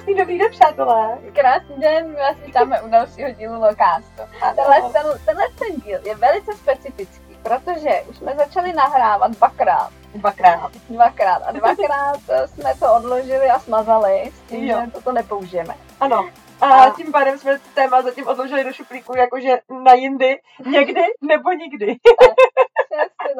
Krásný 0.00 0.14
dobrý 0.14 0.38
den, 0.38 0.50
přátelé. 0.50 1.18
Krásný 1.32 1.74
den, 1.76 2.08
my 2.08 2.14
vás 2.16 2.36
vítáme 2.46 2.82
u 2.82 2.88
dalšího 2.88 3.30
dílu 3.30 3.60
Lokástu. 3.60 4.22
Tenhle, 4.56 4.82
ten, 4.92 5.02
tenhle 5.26 5.48
ten 5.58 5.80
díl 5.84 5.98
je 6.04 6.14
velice 6.14 6.52
specifický, 6.52 7.36
protože 7.42 8.02
už 8.10 8.16
jsme 8.16 8.34
začali 8.36 8.72
nahrávat 8.72 9.30
dvakrát. 9.30 9.90
Dvakrát. 10.14 10.70
Dvakrát. 10.88 11.42
A 11.46 11.52
dvakrát 11.52 12.20
jsme 12.46 12.74
to 12.74 12.94
odložili 12.94 13.50
a 13.50 13.58
smazali 13.58 14.32
s 14.34 14.40
tím, 14.48 14.64
Jo. 14.64 14.80
že 14.84 14.90
toto 14.90 15.12
nepoužijeme. 15.12 15.74
Ano. 16.00 16.28
A 16.60 16.66
A- 16.66 16.90
tím 16.90 17.12
pádem 17.12 17.38
jsme 17.38 17.58
téma 17.74 18.02
zatím 18.02 18.26
odložili 18.28 18.64
do 18.64 18.72
šuplíku, 18.72 19.16
jakože 19.16 19.58
na 19.84 19.92
jindy, 19.92 20.40
někdy 20.66 21.02
nebo 21.22 21.52
nikdy. 21.52 21.86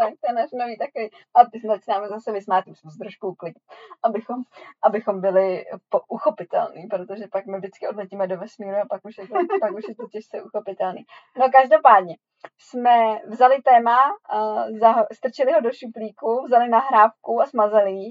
Tak, 0.00 0.14
to 0.20 0.26
je 0.28 0.34
náš 0.34 0.50
nový 0.52 0.78
takový. 0.78 1.10
A 1.34 1.44
ty 1.50 1.60
jsme 1.60 1.74
začínáme 1.74 2.08
zase 2.08 2.32
vysmát, 2.32 2.66
musíme 2.66 2.90
se 2.90 2.98
trošku 2.98 3.28
uklidit, 3.28 3.62
abychom, 4.02 4.42
abychom 4.82 5.20
byli 5.20 5.64
po, 5.88 6.00
uchopitelní, 6.08 6.86
protože 6.86 7.24
pak 7.32 7.46
my 7.46 7.58
vždycky 7.58 7.88
odletíme 7.88 8.26
do 8.26 8.36
vesmíru 8.36 8.76
a 8.76 8.86
pak 8.90 9.00
už 9.04 9.18
je 9.18 9.28
to, 9.28 9.34
pak 9.60 9.72
už 9.72 9.84
je 9.88 9.94
to 9.94 10.08
těžce 10.08 10.42
uchopitelný. 10.42 11.04
No 11.38 11.46
každopádně, 11.52 12.16
jsme 12.58 13.20
vzali 13.26 13.62
téma, 13.62 13.98
uh, 14.34 15.02
strčili 15.12 15.52
ho 15.52 15.60
do 15.60 15.72
šuplíku, 15.72 16.44
vzali 16.46 16.68
nahrávku 16.68 17.40
a 17.40 17.46
smazali 17.46 17.92
ji 17.92 18.10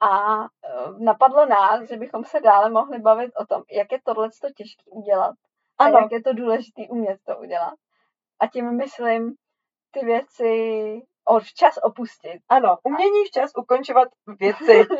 a 0.00 0.40
uh, 0.40 0.46
napadlo 0.98 1.46
nás, 1.46 1.88
že 1.88 1.96
bychom 1.96 2.24
se 2.24 2.40
dále 2.40 2.70
mohli 2.70 2.98
bavit 2.98 3.32
o 3.40 3.46
tom, 3.46 3.62
jak 3.72 3.92
je 3.92 3.98
tohle 4.04 4.28
těžké 4.56 4.90
udělat 4.90 5.34
a 5.78 5.84
Ano. 5.84 5.98
jak 5.98 6.12
je 6.12 6.22
to 6.22 6.32
důležité 6.32 6.82
umět 6.88 7.18
to 7.24 7.38
udělat. 7.38 7.74
A 8.40 8.46
tím 8.46 8.76
myslím 8.76 9.34
ty 9.90 10.06
věci 10.06 10.52
od 11.24 11.42
včas 11.42 11.78
opustit. 11.82 12.42
Ano, 12.48 12.76
umění 12.84 13.24
včas 13.28 13.50
ukončovat 13.56 14.08
věci. 14.38 14.86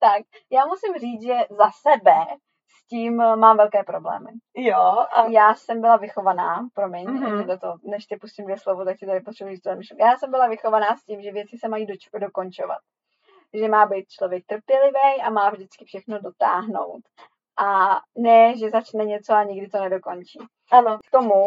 Tak, 0.00 0.22
já 0.52 0.66
musím 0.66 0.94
říct, 0.94 1.22
že 1.22 1.34
za 1.50 1.70
sebe 1.70 2.14
s 2.68 2.86
tím 2.86 3.16
mám 3.16 3.56
velké 3.56 3.82
problémy. 3.84 4.30
jo, 4.56 4.96
a 5.12 5.26
Já 5.30 5.54
jsem 5.54 5.80
byla 5.80 5.96
vychovaná, 5.96 6.68
promiň, 6.74 7.04
Mhm. 7.10 7.24
mm-hmm. 7.26 7.46
do 7.46 7.58
toho, 7.58 7.74
než 7.84 8.06
tě 8.06 8.16
pustím 8.20 8.44
dvě 8.44 8.58
slovo, 8.58 8.84
tak 8.84 8.96
ti 8.96 9.06
tady 9.06 9.20
potřebuji 9.20 9.54
říct. 9.56 9.64
Já 10.00 10.16
jsem 10.16 10.30
byla 10.30 10.46
vychovaná 10.48 10.96
s 10.96 11.04
tím, 11.04 11.22
že 11.22 11.32
věci 11.32 11.56
se 11.58 11.68
mají 11.68 11.86
doč- 11.86 12.18
dokončovat. 12.20 12.78
Že 13.54 13.68
má 13.68 13.86
být 13.86 14.08
člověk 14.08 14.44
trpělivý 14.46 15.22
a 15.22 15.30
má 15.30 15.50
vždycky 15.50 15.84
všechno 15.84 16.18
dotáhnout. 16.20 17.00
A 17.58 18.00
ne, 18.18 18.56
že 18.58 18.70
začne 18.70 19.04
něco 19.04 19.32
a 19.34 19.42
nikdy 19.44 19.68
to 19.68 19.78
nedokončí. 19.80 20.38
ano, 20.72 20.98
K 21.06 21.10
tomu 21.10 21.44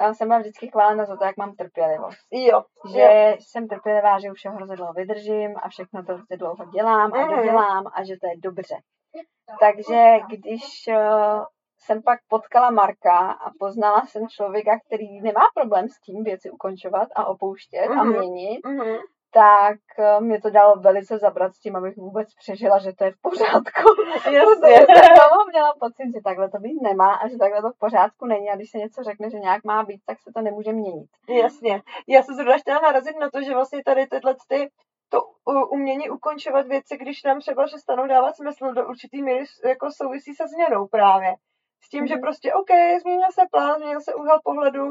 já 0.00 0.14
jsem 0.14 0.28
byla 0.28 0.38
vždycky 0.40 0.68
chválena 0.68 1.04
za 1.04 1.16
to, 1.16 1.24
jak 1.24 1.36
mám 1.36 1.54
trpělivost. 1.54 2.18
jo, 2.32 2.62
že 2.94 3.00
jo. 3.00 3.36
jsem 3.40 3.68
trpělivá, 3.68 4.20
že 4.20 4.30
už 4.30 4.38
všeho 4.38 4.54
hrozně 4.56 4.76
dlouho 4.76 4.92
vydržím 4.92 5.54
a 5.62 5.68
všechno 5.68 6.04
to 6.04 6.12
hrozně 6.14 6.36
dlouho 6.36 6.64
dělám 6.64 7.14
a 7.14 7.18
Mhm. 7.26 7.36
dodělám 7.36 7.84
a 7.94 8.04
že 8.04 8.14
to 8.20 8.26
je 8.26 8.34
dobře. 8.42 8.74
Takže 9.60 10.16
když 10.28 10.62
uh, 10.88 11.44
jsem 11.78 12.02
pak 12.02 12.18
potkala 12.28 12.70
Marka 12.70 13.18
a 13.30 13.50
poznala 13.60 14.06
jsem 14.06 14.28
člověka, 14.28 14.70
který 14.86 15.20
nemá 15.20 15.40
problém 15.54 15.88
s 15.88 16.00
tím 16.00 16.24
věci 16.24 16.50
ukončovat 16.50 17.08
a 17.16 17.24
opouštět 17.26 17.88
a 17.90 18.04
Mhm. 18.04 18.18
měnit, 18.18 18.60
Mhm. 18.66 18.96
Tak 19.34 19.78
uh, 19.98 20.24
mě 20.24 20.40
to 20.40 20.50
dalo 20.50 20.76
velice 20.76 21.18
zabrat 21.18 21.54
s 21.54 21.58
tím, 21.58 21.76
abych 21.76 21.96
vůbec 21.96 22.34
přežila, 22.34 22.78
že 22.78 22.92
to 22.92 23.04
je 23.04 23.10
v 23.12 23.20
pořádku. 23.20 23.88
Jasně. 24.30 24.74
jsem 24.86 25.48
měla 25.50 25.74
pocit, 25.80 26.06
že 26.14 26.20
takhle 26.24 26.50
to 26.50 26.58
být 26.58 26.82
nemá 26.82 27.14
a 27.14 27.28
že 27.28 27.36
takhle 27.38 27.62
to 27.62 27.70
v 27.70 27.78
pořádku 27.78 28.26
není 28.26 28.50
a 28.50 28.56
když 28.56 28.70
se 28.70 28.78
něco 28.78 29.02
řekne, 29.02 29.30
že 29.30 29.38
nějak 29.38 29.64
má 29.64 29.82
být, 29.82 30.00
tak 30.06 30.20
se 30.20 30.30
to 30.34 30.40
nemůže 30.40 30.72
měnit. 30.72 31.10
Jasně. 31.28 31.82
Já 32.08 32.22
jsem 32.22 32.34
zrovna 32.34 32.58
chtěla 32.58 32.80
narazit 32.80 33.16
na 33.20 33.30
to, 33.30 33.42
že 33.42 33.54
vlastně 33.54 33.82
tady 33.84 34.06
tyhle 34.06 34.34
ty 34.48 34.70
to 35.08 35.18
umění 35.70 36.10
ukončovat 36.10 36.66
věci, 36.66 36.96
když 36.96 37.22
nám 37.22 37.40
třeba 37.40 37.64
přestanou 37.66 38.06
dávat 38.06 38.36
smysl 38.36 38.72
do 38.72 38.88
určitý 38.88 39.22
míry 39.22 39.44
jako 39.64 39.90
souvisí 39.92 40.34
se 40.34 40.44
změnou 40.48 40.86
právě. 40.86 41.34
S 41.84 41.88
tím, 41.88 42.06
že 42.06 42.14
Mhm. 42.14 42.22
prostě 42.22 42.54
OK, 42.54 42.70
změnil 43.02 43.28
se 43.32 43.42
plán, 43.50 43.76
změnil 43.76 44.00
se 44.00 44.14
úhel 44.14 44.38
pohledu, 44.44 44.84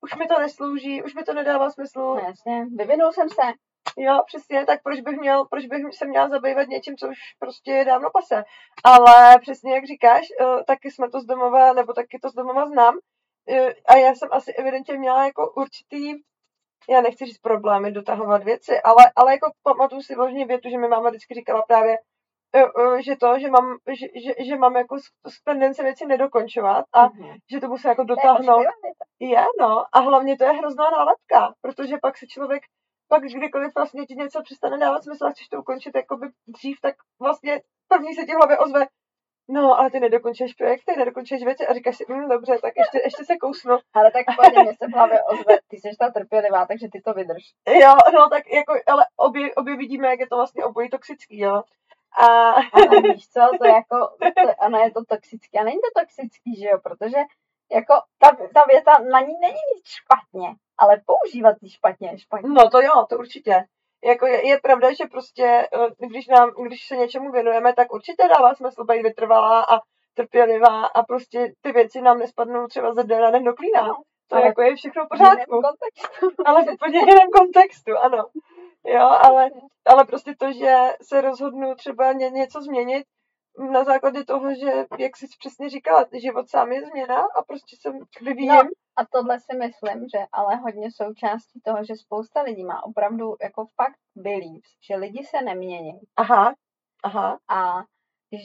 už 0.00 0.16
mi 0.16 0.26
to 0.26 0.38
neslouží, 0.38 1.02
už 1.02 1.14
mi 1.14 1.22
to 1.24 1.34
nedává 1.34 1.70
smysl. 1.70 2.00
No 2.00 2.16
jasně, 2.16 2.66
vyvinul 2.76 3.12
jsem 3.12 3.28
se. 3.28 3.42
Jo, 3.96 4.22
přesně, 4.26 4.66
tak 4.66 4.82
proč 4.82 5.00
bych 5.00 5.16
měl, 5.18 5.44
proč 5.44 5.66
bych 5.66 5.82
se 5.92 6.06
měla 6.06 6.28
zabývat 6.28 6.68
něčím, 6.68 6.96
co 6.96 7.08
už 7.08 7.18
prostě 7.38 7.72
je 7.72 7.84
dávno 7.84 8.10
pase. 8.10 8.44
Ale 8.84 9.38
přesně 9.40 9.74
jak 9.74 9.84
říkáš, 9.84 10.26
eh, 10.40 10.64
taky 10.64 10.90
jsme 10.90 11.10
to 11.10 11.20
z 11.20 11.24
domova, 11.24 11.72
nebo 11.72 11.92
taky 11.92 12.18
to 12.22 12.28
z 12.30 12.34
domova 12.34 12.66
znám. 12.66 12.98
Eh, 13.48 13.74
A 13.88 13.96
já 13.96 14.14
jsem 14.14 14.28
asi 14.32 14.52
evidentně 14.52 14.98
měla 14.98 15.24
jako 15.24 15.52
určitý, 15.56 16.12
já 16.90 17.00
nechci 17.00 17.24
říct 17.26 17.38
problémy 17.38 17.92
dotahovat 17.92 18.44
věci, 18.44 18.80
ale, 18.80 19.12
ale 19.16 19.32
jako 19.32 19.50
pamatuju 19.62 20.02
si 20.02 20.14
vlastně 20.14 20.46
větu, 20.46 20.68
že 20.70 20.78
mi 20.78 20.88
máma 20.88 21.08
vždycky 21.08 21.34
říkala 21.34 21.62
právě, 21.62 21.96
eh, 22.56 23.02
že 23.02 23.16
to, 23.16 23.38
že 23.38 23.48
mám, 23.50 23.76
že, 23.88 24.06
že, 24.24 24.44
že 24.44 24.56
mám 24.56 24.76
jako 24.76 24.96
tendence 25.44 25.82
věci 25.82 26.06
nedokončovat 26.06 26.84
a 26.92 27.06
Mhm. 27.06 27.36
že 27.52 27.60
to 27.60 27.68
musím 27.68 27.88
jako 27.90 28.02
je 28.02 28.06
dotáhnout. 28.06 28.64
Je, 29.20 29.44
no. 29.60 29.84
A 29.92 30.00
hlavně 30.00 30.36
to 30.36 30.44
je 30.44 30.50
hrozná 30.52 30.90
nálepka, 30.90 31.54
protože 31.60 31.96
pak 32.02 32.18
se 32.18 32.26
člověk, 32.26 32.62
pak 33.10 33.22
kdykoliv 33.22 33.74
vlastně 33.74 34.06
ti 34.06 34.14
něco 34.14 34.42
přestane 34.42 34.78
dávat 34.78 35.02
smysl 35.04 35.26
a 35.26 35.30
chceš 35.30 35.48
to 35.48 35.58
ukončit 35.58 35.94
jakoby 35.94 36.26
dřív, 36.46 36.80
tak 36.80 36.94
vlastně 37.20 37.60
první 37.88 38.14
se 38.14 38.24
ti 38.26 38.32
v 38.32 38.36
hlavě 38.36 38.58
ozve, 38.58 38.86
no, 39.48 39.78
ale 39.78 39.90
ty 39.90 40.00
nedokončíš 40.00 40.54
projekty, 40.54 40.96
nedokončíš 40.96 41.44
věci 41.44 41.66
a 41.66 41.74
říkáš 41.74 41.96
si, 41.96 42.04
hm, 42.08 42.28
dobře, 42.28 42.58
tak 42.62 42.72
ještě, 42.76 42.98
ještě 43.04 43.24
se 43.24 43.36
kousnu. 43.36 43.78
Ale 43.94 44.10
tak 44.10 44.26
pojď, 44.36 44.52
mě 44.62 44.74
se 44.74 44.86
v 44.86 44.92
hlavě 44.92 45.22
ozve, 45.22 45.58
ty 45.68 45.76
jsi 45.76 45.88
ta 45.98 46.10
trpělivá, 46.10 46.66
takže 46.66 46.88
ty 46.92 47.00
to 47.00 47.12
vydrž. 47.12 47.42
Jo, 47.68 47.94
no, 48.14 48.28
tak 48.28 48.44
jako, 48.52 48.72
ale 48.86 49.06
obě, 49.16 49.54
obě 49.54 49.76
vidíme, 49.76 50.08
jak 50.08 50.20
je 50.20 50.28
to 50.28 50.36
vlastně 50.36 50.64
obojí 50.64 50.90
toxický, 50.90 51.38
jo. 51.38 51.62
A 52.18 52.26
A 52.52 53.00
víš 53.02 53.28
co, 53.28 53.40
to 53.58 53.64
je 53.64 53.72
jako, 53.72 53.96
to, 54.46 54.62
ano, 54.64 54.78
je 54.78 54.90
to 54.90 55.04
toxický. 55.04 55.58
A 55.58 55.64
není 55.64 55.78
to 55.80 56.00
toxický, 56.00 56.60
že 56.60 56.68
jo, 56.68 56.78
protože 56.82 57.16
jako 57.72 57.94
ta, 58.18 58.28
ta 58.54 58.62
věta 58.68 58.92
na 59.12 59.20
ní 59.20 59.34
není 59.40 59.62
nic 59.74 59.84
špatně, 59.86 60.54
ale 60.78 61.00
používat 61.06 61.56
ji 61.62 61.70
špatně 61.70 62.08
je 62.10 62.18
špatně. 62.18 62.48
No 62.48 62.70
to 62.70 62.80
jo, 62.80 63.06
to 63.08 63.18
určitě. 63.18 63.64
Jako 64.04 64.26
je, 64.26 64.48
je 64.48 64.60
pravda, 64.60 64.92
že 64.92 65.04
prostě, 65.10 65.68
eh, 65.72 66.06
když, 66.06 66.26
nám, 66.26 66.50
když 66.66 66.86
se 66.86 66.96
něčemu 66.96 67.30
věnujeme, 67.30 67.74
tak 67.74 67.92
určitě 67.92 68.28
dává 68.28 68.54
smysl 68.54 68.84
být 68.84 69.02
vytrvalá 69.02 69.60
a 69.62 69.80
trpělivá 70.14 70.86
a 70.86 71.02
prostě 71.02 71.52
ty 71.60 71.72
věci 71.72 72.00
nám 72.00 72.18
nespadnou 72.18 72.66
třeba 72.66 72.94
ze 72.94 73.04
dne 73.04 73.20
na 73.20 73.30
den 73.30 73.44
do 73.44 73.54
klína. 73.54 73.88
To 74.28 74.36
Ale 74.36 74.46
jako 74.46 74.62
je 74.62 74.76
všechno 74.76 75.04
v 75.04 75.06
V 75.06 75.08
pořádku, 75.08 75.54
jiném 75.54 75.62
kontextu. 75.62 76.26
ale 76.46 76.64
v 76.64 76.68
úplně 76.72 76.98
jiném 76.98 77.30
kontextu, 77.38 77.98
ano. 77.98 78.24
Jo, 78.84 79.00
ale, 79.00 79.50
ale 79.86 80.04
prostě 80.04 80.34
to, 80.38 80.52
že 80.52 80.76
se 81.02 81.20
rozhodnu 81.20 81.74
třeba 81.74 82.12
ně, 82.12 82.30
něco 82.30 82.62
změnit 82.62 83.04
na 83.60 83.84
základě 83.84 84.24
toho, 84.24 84.54
že, 84.54 84.86
jak 84.98 85.16
jsi 85.16 85.26
přesně 85.38 85.68
říkala, 85.70 86.06
život 86.12 86.48
sám 86.48 86.72
je 86.72 86.86
změna 86.86 87.16
a 87.16 87.42
prostě 87.42 87.76
se 87.80 87.90
vyvíjím. 88.20 88.52
No. 88.52 88.62
A 88.96 89.06
tohle 89.12 89.40
si 89.40 89.56
myslím, 89.56 90.08
že 90.08 90.18
ale 90.32 90.56
hodně 90.56 90.90
součástí 90.90 91.60
toho, 91.60 91.84
že 91.84 91.96
spousta 91.96 92.42
lidí 92.42 92.64
má 92.64 92.84
opravdu 92.84 93.36
jako 93.42 93.66
fakt 93.76 93.98
beliefs, 94.16 94.70
že 94.88 94.96
lidi 94.96 95.24
se 95.24 95.42
nemění 95.42 96.00
Aha, 96.16 96.54
aha, 97.04 97.38
a 97.48 97.84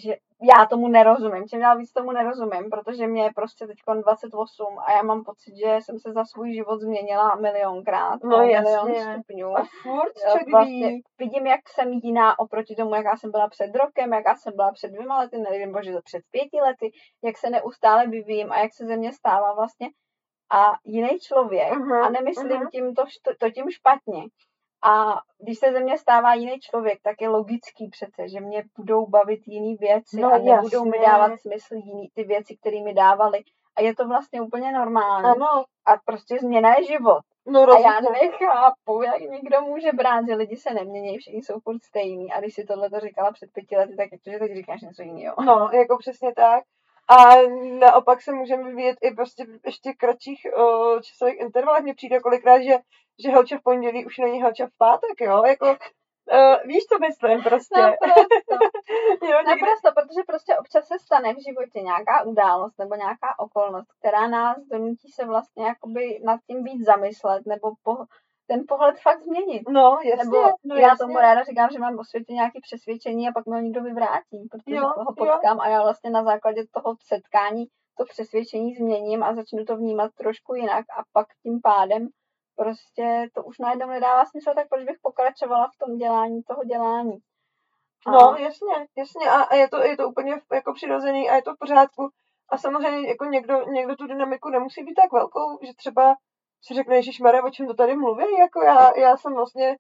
že 0.04 0.16
já 0.42 0.66
tomu 0.66 0.88
nerozumím, 0.88 1.48
čím 1.48 1.60
dál 1.60 1.78
víc 1.78 1.92
tomu 1.92 2.12
nerozumím, 2.12 2.70
protože 2.70 3.08
mě 3.08 3.24
je 3.24 3.34
prostě 3.36 3.68
teď 3.68 3.78
28 4.04 4.80
a 4.80 4.92
já 4.92 5.02
mám 5.04 5.24
pocit, 5.24 5.54
že 5.66 5.78
jsem 5.82 6.00
se 6.00 6.12
za 6.14 6.26
svůj 6.26 6.54
život 6.54 6.80
změnila 6.82 7.36
milionkrát, 7.36 8.24
No 8.24 8.38
o 8.38 8.42
jasně. 8.42 8.72
milion 8.72 9.14
stupňů. 9.14 9.58
a 9.58 9.64
furt 9.84 10.14
Jo, 10.28 10.36
Vlastně 10.52 10.92
vidím, 11.20 11.48
jak 11.48 11.70
jsem 11.70 11.92
jiná 11.94 12.40
oproti 12.40 12.76
tomu, 12.76 12.96
jaká 12.96 13.18
jsem 13.18 13.32
byla 13.32 13.48
před 13.50 13.76
rokem, 13.76 14.14
jaká 14.14 14.36
jsem 14.36 14.56
byla 14.56 14.72
před 14.72 14.88
dvěma 14.92 15.20
lety, 15.20 15.38
nevím, 15.38 15.72
bože, 15.72 15.92
před 16.04 16.22
pěti 16.32 16.62
lety, 16.62 16.92
jak 17.24 17.38
se 17.38 17.50
neustále 17.50 18.08
vyvíjím 18.08 18.52
a 18.52 18.60
jak 18.60 18.74
se 18.74 18.86
ze 18.86 18.98
mě 18.98 19.14
stává 19.14 19.54
vlastně 19.54 19.90
a 20.52 20.74
jiný 20.86 21.20
člověk. 21.20 21.72
Mhm, 21.74 21.94
A 21.94 22.10
nemyslím 22.10 22.58
mhm. 22.58 22.70
tím 22.70 22.94
to, 22.96 23.04
to 23.40 23.50
tím 23.52 23.66
špatně. 23.70 24.24
A 24.86 25.22
když 25.38 25.60
se 25.60 25.72
ze 25.72 25.80
mě 25.80 25.98
stává 25.98 26.34
jiný 26.34 26.60
člověk, 26.60 27.00
tak 27.04 27.22
je 27.22 27.30
logický 27.30 27.90
přece, 27.90 28.30
že 28.30 28.40
mě 28.40 28.64
budou 28.78 29.06
bavit 29.08 29.48
jiný 29.48 29.76
věci 29.76 30.22
No 30.22 30.34
a 30.34 30.38
nebudou 30.38 30.86
mi 30.86 30.98
jasně. 30.98 31.12
dávat 31.12 31.32
smysl 31.42 31.76
jiný 31.76 32.10
ty 32.14 32.24
věci, 32.24 32.58
které 32.58 32.82
mi 32.84 32.94
dávaly. 32.94 33.44
A 33.76 33.82
je 33.82 33.96
to 33.96 34.08
vlastně 34.08 34.42
úplně 34.42 34.72
normální. 34.72 35.26
Ano, 35.26 35.64
A 35.86 35.98
prostě 36.06 36.38
změna 36.40 36.76
je 36.78 36.84
život. 36.84 37.20
no 37.48 37.62
A 37.62 37.80
já 37.80 38.00
nechápu, 38.02 39.02
jak 39.02 39.20
někdo 39.22 39.62
může 39.62 39.92
brát, 39.92 40.26
že 40.28 40.36
lidi 40.36 40.56
se 40.56 40.74
nemění, 40.74 41.18
všichni 41.18 41.44
jsou 41.44 41.60
furt 41.60 41.84
stejní. 41.84 42.32
A 42.32 42.40
když 42.40 42.54
si 42.54 42.64
tohle 42.64 42.90
to 42.90 43.00
říkala 43.00 43.32
před 43.32 43.50
pěti 43.54 43.78
lety, 43.78 43.96
tak 43.96 44.10
že 44.32 44.40
teď 44.40 44.54
říkáš 44.56 44.82
něco 44.82 45.02
jiného. 45.02 45.36
No, 45.46 45.70
jako 45.74 45.98
přesně 45.98 46.34
tak. 46.36 46.64
A 47.08 47.36
naopak 47.80 48.22
se 48.22 48.32
můžeme 48.34 48.64
vyvíjet 48.64 48.98
i 49.02 49.12
prostě 49.12 49.46
v 49.46 49.60
ještě 49.66 49.94
kratších 49.94 50.42
uh, 50.58 51.00
časových 51.02 51.40
intervalech. 51.40 51.84
Mně 51.84 51.94
přijde 51.94 52.20
kolikrát, 52.20 52.60
že, 52.62 52.78
že 53.24 53.30
helča 53.30 53.58
v 53.58 53.64
pondělí 53.64 54.06
už 54.06 54.18
není 54.18 54.42
helča 54.42 54.68
v 54.68 54.78
pátek, 54.78 55.22
jo? 55.22 55.44
Jako, 55.44 55.66
uh, 55.66 56.56
víš, 56.66 56.84
co 56.90 57.00
myslím 57.00 57.44
prostě. 57.44 57.82
Naprosto, 57.82 58.56
jo, 59.32 59.38
někdy, 59.48 59.62
naprosto, 59.62 59.90
protože 59.98 60.22
prostě 60.28 60.58
občas 60.58 60.88
se 60.88 61.00
stane 61.00 61.34
v 61.34 61.44
životě 61.48 61.82
nějaká 61.82 62.24
událost 62.24 62.80
nebo 62.80 62.96
nějaká 62.96 63.40
okolnost, 63.40 63.92
která 64.00 64.28
nás 64.28 64.58
donutí 64.72 65.12
se 65.12 65.26
vlastně 65.26 65.66
jakoby 65.66 66.20
nad 66.24 66.40
tím 66.48 66.64
být 66.64 66.86
zamyslet 66.86 67.46
nebo 67.46 67.72
po, 67.84 67.96
ten 68.48 68.64
pohled 68.68 69.00
fakt 69.00 69.22
změnit. 69.22 69.64
No, 69.70 70.00
jasně. 70.04 70.26
Nebo 70.26 70.38
no, 70.64 70.76
já 70.76 70.88
jasně. 70.88 71.06
tomu 71.06 71.18
ráda 71.18 71.44
říkám, 71.44 71.70
že 71.72 71.80
mám 71.80 72.00
o 72.00 72.04
světě 72.04 72.34
nějaké 72.34 72.60
přesvědčení 72.62 73.28
a 73.28 73.32
pak 73.32 73.46
mi 73.46 73.56
ho 73.56 73.62
někdo 73.62 73.82
vyvrátí, 73.82 74.48
protože 74.52 74.76
Jo, 74.76 74.88
ho 74.88 75.04
jo. 75.08 75.14
potkám 75.18 75.60
a 75.60 75.68
já 75.68 75.82
vlastně 75.82 76.10
na 76.10 76.24
základě 76.24 76.64
toho 76.72 76.96
setkání 77.08 77.66
to 77.98 78.06
přesvědčení 78.06 78.76
změním 78.76 79.24
a 79.24 79.36
začnu 79.36 79.66
to 79.66 79.78
vnímat 79.78 80.12
trošku 80.18 80.56
jinak 80.56 80.86
a 80.98 81.04
pak 81.14 81.28
tím 81.44 81.60
pádem 81.64 82.08
prostě 82.56 83.28
to 83.34 83.44
už 83.44 83.60
najednou 83.60 83.88
nedává 83.88 84.26
smysl, 84.26 84.52
tak 84.56 84.70
proč 84.70 84.84
bych 84.84 84.98
pokračovala 85.02 85.68
v 85.68 85.78
tom 85.78 85.98
dělání 85.98 86.44
toho 86.44 86.64
dělání. 86.64 87.18
A- 88.08 88.12
No, 88.12 88.36
jasně, 88.36 88.88
jasně. 88.98 89.30
A, 89.30 89.42
a 89.42 89.56
je, 89.56 89.70
to, 89.70 89.78
je 89.78 89.98
to 89.98 90.08
úplně 90.10 90.34
jako 90.54 90.74
přirozený 90.74 91.30
a 91.30 91.36
je 91.36 91.42
to 91.42 91.54
v 91.54 91.60
pořádku. 91.60 92.10
A 92.50 92.58
samozřejmě 92.58 93.08
jako 93.08 93.26
někdo, 93.26 93.66
někdo 93.66 93.96
tu 93.96 94.08
dynamiku 94.08 94.50
nemusí 94.50 94.84
být 94.84 94.94
tak 94.94 95.12
velkou, 95.12 95.60
že 95.66 95.74
třeba 95.78 96.16
si 96.62 96.74
řekne, 96.74 96.96
Ježíš 96.96 97.20
Mare, 97.20 97.42
o 97.42 97.50
čem 97.50 97.68
to 97.68 97.74
tady 97.74 97.96
mluví, 97.96 98.26
jako 98.40 98.64
já, 98.64 98.98
já 98.98 99.18
jsem 99.18 99.34
vlastně 99.34 99.76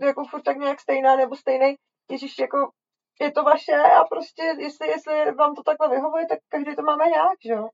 jako 0.00 0.24
furt 0.24 0.42
tak 0.42 0.56
nějak 0.56 0.80
stejná 0.80 1.16
nebo 1.16 1.36
stejný. 1.36 1.76
Ježíš, 2.10 2.38
jako 2.38 2.70
je 3.20 3.32
to 3.32 3.42
vaše 3.42 3.72
a 3.76 4.04
prostě 4.04 4.42
jestli, 4.58 4.88
jestli 4.88 5.32
vám 5.32 5.54
to 5.54 5.62
takhle 5.62 5.88
vyhovuje, 5.88 6.26
tak 6.28 6.38
každý 6.48 6.76
to 6.76 6.82
máme 6.82 7.04
nějak, 7.06 7.38
že 7.44 7.52
jo? 7.52 7.68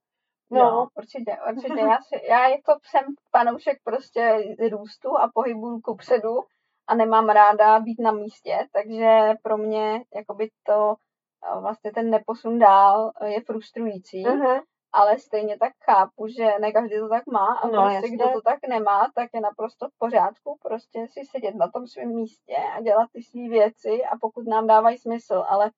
No, 0.51 0.61
No, 0.61 0.89
určitě, 0.97 1.37
určitě. 1.51 1.81
Já, 1.81 1.99
si, 2.03 2.27
já 2.29 2.49
jako 2.49 2.75
jsem 2.83 3.05
panoušek 3.33 3.79
prostě 3.85 4.39
růstu 4.71 5.19
a 5.19 5.31
pohybu 5.35 5.81
kupředu 5.81 6.35
a 6.89 6.95
nemám 6.95 7.29
ráda 7.29 7.81
být 7.81 8.01
na 8.01 8.13
místě, 8.13 8.67
takže 8.73 9.35
pro 9.43 9.57
mě 9.59 10.05
jakoby 10.15 10.49
to 10.67 10.95
eh, 11.57 11.61
vlastně 11.61 11.93
ten 11.93 12.11
neposun 12.11 12.59
dál 12.59 13.13
eh, 13.21 13.29
je 13.29 13.41
frustrující, 13.41 14.25
uh-huh. 14.27 14.63
ale 14.93 15.19
stejně 15.19 15.59
tak 15.59 15.73
chápu, 15.85 16.27
že 16.29 16.59
ne 16.61 16.73
každý 16.73 16.99
to 16.99 17.09
tak 17.09 17.27
má 17.27 17.47
a 17.47 17.67
No, 17.69 17.83
prostě 17.83 17.95
jasně. 17.95 18.17
kdo 18.17 18.25
to 18.33 18.41
tak 18.41 18.59
nemá, 18.69 19.11
tak 19.15 19.29
je 19.35 19.41
naprosto 19.41 19.89
v 19.89 19.99
pořádku 19.99 20.59
prostě 20.63 21.07
si 21.09 21.21
sedět 21.31 21.55
na 21.55 21.69
tom 21.71 21.87
svém 21.87 22.09
místě 22.09 22.57
a 22.77 22.81
dělat 22.81 23.09
ty 23.13 23.23
své 23.23 23.49
věci 23.49 24.05
a 24.05 24.17
pokud 24.21 24.47
nám 24.47 24.67
dávají 24.67 24.99
smysl, 24.99 25.45
ale 25.49 25.71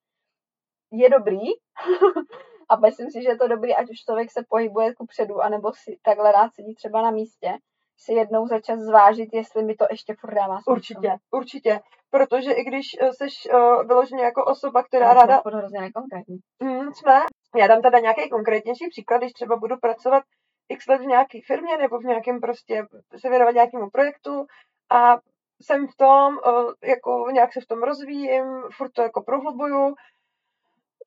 je 0.92 1.10
dobrý 1.10 1.38
a 2.70 2.76
myslím 2.76 3.10
si, 3.10 3.22
že 3.22 3.28
je 3.28 3.36
to 3.36 3.48
dobrý, 3.48 3.74
ať 3.74 3.90
už 3.90 3.98
člověk 4.04 4.30
se 4.30 4.40
pohybuje 4.48 4.94
ku 4.94 5.06
předu, 5.06 5.40
anebo 5.40 5.72
si 5.72 5.98
takhle 6.02 6.32
rád 6.32 6.54
sedí 6.54 6.74
třeba 6.74 7.02
na 7.02 7.10
místě, 7.10 7.50
si 7.96 8.12
jednou 8.12 8.46
za 8.46 8.60
čas 8.60 8.78
zvážit, 8.80 9.28
jestli 9.32 9.62
mi 9.62 9.74
to 9.74 9.86
ještě 9.90 10.14
furt 10.20 10.34
dává 10.34 10.56
smysl. 10.56 10.70
určitě, 10.70 11.16
určitě. 11.30 11.80
Protože 12.10 12.52
i 12.52 12.64
když 12.64 12.86
eh, 13.00 13.12
seš 13.12 13.48
uh, 13.52 13.86
vyloženě 13.86 14.22
jako 14.22 14.44
osoba, 14.44 14.82
která 14.82 15.06
Já 15.06 15.14
ráda 15.14 15.40
furt 15.42 15.54
hrozně 15.54 15.80
nekonkrétní. 15.80 16.38
Mm, 16.62 16.92
jsme. 16.92 17.20
Já 17.56 17.66
dám 17.66 17.82
teda 17.82 17.98
nějaký 17.98 18.30
konkrétnější 18.30 18.88
příklad, 18.90 19.18
když 19.18 19.32
třeba 19.32 19.56
budu 19.56 19.76
pracovat 19.76 20.22
x 20.68 20.86
let 20.86 21.00
v 21.00 21.06
nějaké 21.06 21.38
firmě 21.46 21.76
nebo 21.76 21.98
v 21.98 22.04
nějakém 22.04 22.40
prostě 22.40 22.86
se 23.16 23.28
věnovat 23.30 23.54
nějakému 23.54 23.90
projektu 23.90 24.46
a 24.90 25.16
jsem 25.62 25.86
v 25.86 25.96
tom, 25.96 26.38
eh, 26.46 26.88
jako 26.90 27.26
nějak 27.32 27.52
se 27.52 27.60
v 27.60 27.66
tom 27.66 27.82
rozvíjím, 27.82 28.44
furt 28.76 28.92
to 28.92 29.02
jako 29.02 29.22
prohlubuju, 29.22 29.94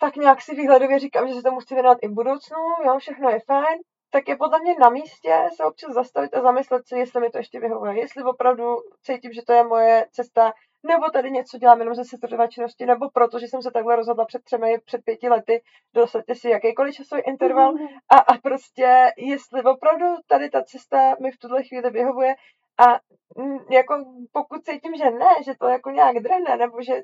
tak 0.03 0.15
nějak 0.15 0.41
si 0.41 0.55
výhledově 0.55 0.99
říkám, 0.99 1.27
že 1.27 1.33
se 1.33 1.41
tomu 1.41 1.59
chci 1.59 1.73
věnovat 1.73 1.97
i 2.01 2.07
v 2.07 2.13
budoucnu, 2.13 2.57
jo, 2.85 2.99
všechno 2.99 3.29
je 3.29 3.39
fajn, 3.39 3.79
tak 4.11 4.27
je 4.27 4.35
podle 4.35 4.59
mě 4.59 4.75
na 4.79 4.89
místě 4.89 5.49
se 5.55 5.63
občas 5.63 5.93
zastavit 5.93 6.33
a 6.35 6.41
zamyslet 6.41 6.87
si, 6.87 6.95
jestli 6.97 7.21
mi 7.21 7.29
to 7.29 7.37
ještě 7.37 7.59
vyhovuje, 7.59 7.99
jestli 7.99 8.23
opravdu 8.23 8.75
cítím, 9.01 9.33
že 9.33 9.41
to 9.41 9.53
je 9.53 9.63
moje 9.63 10.05
cesta, 10.11 10.53
nebo 10.83 11.09
tady 11.09 11.31
něco 11.31 11.57
dělám 11.57 11.79
jenom 11.79 11.95
ze 11.95 12.05
setrvačnosti, 12.05 12.53
činnosti, 12.53 12.85
nebo 12.85 13.09
proto, 13.09 13.39
že 13.39 13.47
jsem 13.47 13.61
se 13.61 13.71
takhle 13.71 13.95
rozhodla 13.95 14.25
před 14.25 14.43
třemi, 14.43 14.77
před 14.85 15.01
pěti 15.05 15.29
lety, 15.29 15.61
dosaďte 15.93 16.35
si 16.35 16.49
jakýkoliv 16.49 16.95
časový 16.95 17.21
interval. 17.25 17.73
A, 18.09 18.17
a 18.17 18.37
prostě, 18.37 19.11
jestli 19.17 19.63
opravdu 19.63 20.05
tady 20.27 20.49
ta 20.49 20.63
cesta 20.63 21.15
mi 21.21 21.31
v 21.31 21.37
tuhle 21.37 21.63
chvíli 21.63 21.89
vyhovuje. 21.89 22.35
A 22.77 22.99
mm, 23.37 23.57
jako 23.71 23.93
pokud 24.31 24.63
cítím, 24.63 24.95
že 24.95 25.11
ne, 25.11 25.33
že 25.45 25.53
to 25.59 25.67
jako 25.67 25.89
nějak 25.89 26.15
drhne, 26.19 26.57
nebo 26.57 26.81
že 26.81 27.01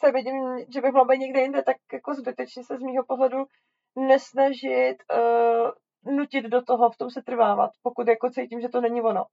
se 0.00 0.12
vidím, 0.12 0.34
že 0.74 0.80
bych 0.80 0.92
mohla 0.92 1.04
být 1.04 1.18
někde 1.18 1.40
jinde, 1.40 1.62
tak 1.62 1.76
jako 1.92 2.14
zbytečně 2.14 2.64
se 2.64 2.76
z 2.76 2.80
mýho 2.80 3.04
pohledu 3.04 3.44
nesnažit 3.96 4.96
uh, 5.12 6.14
nutit 6.16 6.44
do 6.44 6.62
toho, 6.62 6.90
v 6.90 6.96
tom 6.96 7.10
se 7.10 7.22
trvávat, 7.22 7.70
pokud 7.82 8.08
jako 8.08 8.30
cítím, 8.30 8.60
že 8.60 8.68
to 8.68 8.80
není 8.80 9.02
ono. 9.02 9.24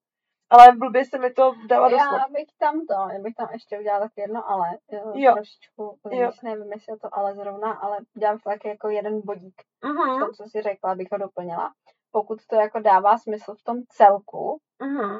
Ale 0.50 0.72
blbě 0.72 1.06
se 1.06 1.18
mi 1.18 1.34
to 1.34 1.54
dává 1.68 1.90
do. 1.90 1.96
Já 1.96 2.26
bych 2.32 2.48
tam 2.60 2.74
to, 2.86 3.14
já 3.14 3.20
bych 3.20 3.36
tam 3.36 3.48
ještě 3.54 3.80
udělala 3.80 4.02
tak 4.06 4.12
jedno 4.18 4.50
ale, 4.50 4.68
jo, 4.92 5.12
Jo. 5.16 5.34
trošičku, 5.34 6.00
Jo. 6.12 6.32
nevím, 6.44 6.72
jestli 6.72 6.94
je 6.94 6.98
to 7.00 7.10
ale 7.12 7.36
zrovna, 7.36 7.74
ale 7.74 7.98
dělám 8.20 8.38
to 8.40 8.50
taky 8.50 8.68
jako 8.68 8.90
jeden 8.90 9.22
bodík 9.26 9.62
v 9.84 9.88
Mhm, 9.88 10.20
tom, 10.20 10.34
co 10.34 10.44
si 10.44 10.62
řekla, 10.62 10.92
abych 10.92 11.08
ho 11.12 11.18
doplnila. 11.18 11.74
Pokud 12.12 12.46
to 12.50 12.56
jako 12.56 12.80
dává 12.80 13.18
smysl 13.18 13.56
v 13.56 13.64
tom 13.64 13.78
celku, 13.90 14.58
mhm, 14.82 15.18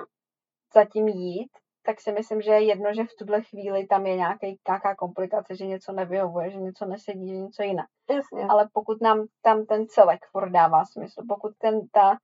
zatím 0.74 1.08
jít, 1.08 1.52
tak 1.88 2.02
si 2.02 2.12
myslím, 2.12 2.42
že 2.42 2.52
je 2.52 2.64
jedno, 2.64 2.94
že 2.94 3.04
v 3.04 3.16
tuhle 3.20 3.42
chvíli 3.42 3.88
tam 3.88 4.06
je 4.06 4.16
nějaký, 4.16 4.60
nějaká 4.68 4.96
komplikace, 4.96 5.56
že 5.56 5.66
něco 5.66 5.92
nevyhovuje, 5.92 6.52
že 6.52 6.58
něco 6.60 6.86
nesedí, 6.86 7.28
že 7.30 7.36
něco 7.36 7.64
jiné. 7.64 7.86
jasně. 8.10 8.46
Ale 8.50 8.70
pokud 8.74 9.02
nám 9.02 9.26
tam 9.42 9.66
ten 9.66 9.88
celek 9.88 10.20
furt 10.32 10.50
dává 10.50 10.86
smysl, 10.86 11.22
pokud 11.30 11.52
ten, 11.58 11.88
ta, 11.88 12.18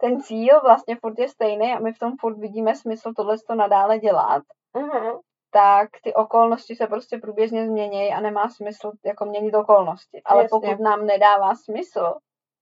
ten 0.00 0.20
cíl 0.20 0.60
vlastně 0.60 0.96
furt 0.96 1.18
je 1.18 1.28
stejný 1.28 1.72
a 1.72 1.78
my 1.80 1.92
v 1.92 1.98
tom 1.98 2.12
furt 2.20 2.38
vidíme 2.38 2.74
smysl 2.74 3.12
tohle 3.16 3.36
to 3.46 3.54
nadále 3.54 3.98
dělat, 3.98 4.42
Mhm, 4.76 5.18
tak 5.50 5.88
ty 6.02 6.14
okolnosti 6.14 6.76
se 6.76 6.86
prostě 6.86 7.18
průběžně 7.18 7.66
změní 7.66 8.14
a 8.14 8.20
nemá 8.20 8.48
smysl 8.48 8.92
jako 9.04 9.24
měnit 9.24 9.54
okolnosti. 9.54 10.22
Ale 10.24 10.42
Jasně. 10.42 10.48
pokud 10.50 10.80
nám 10.80 11.06
nedává 11.06 11.54
smysl 11.54 12.14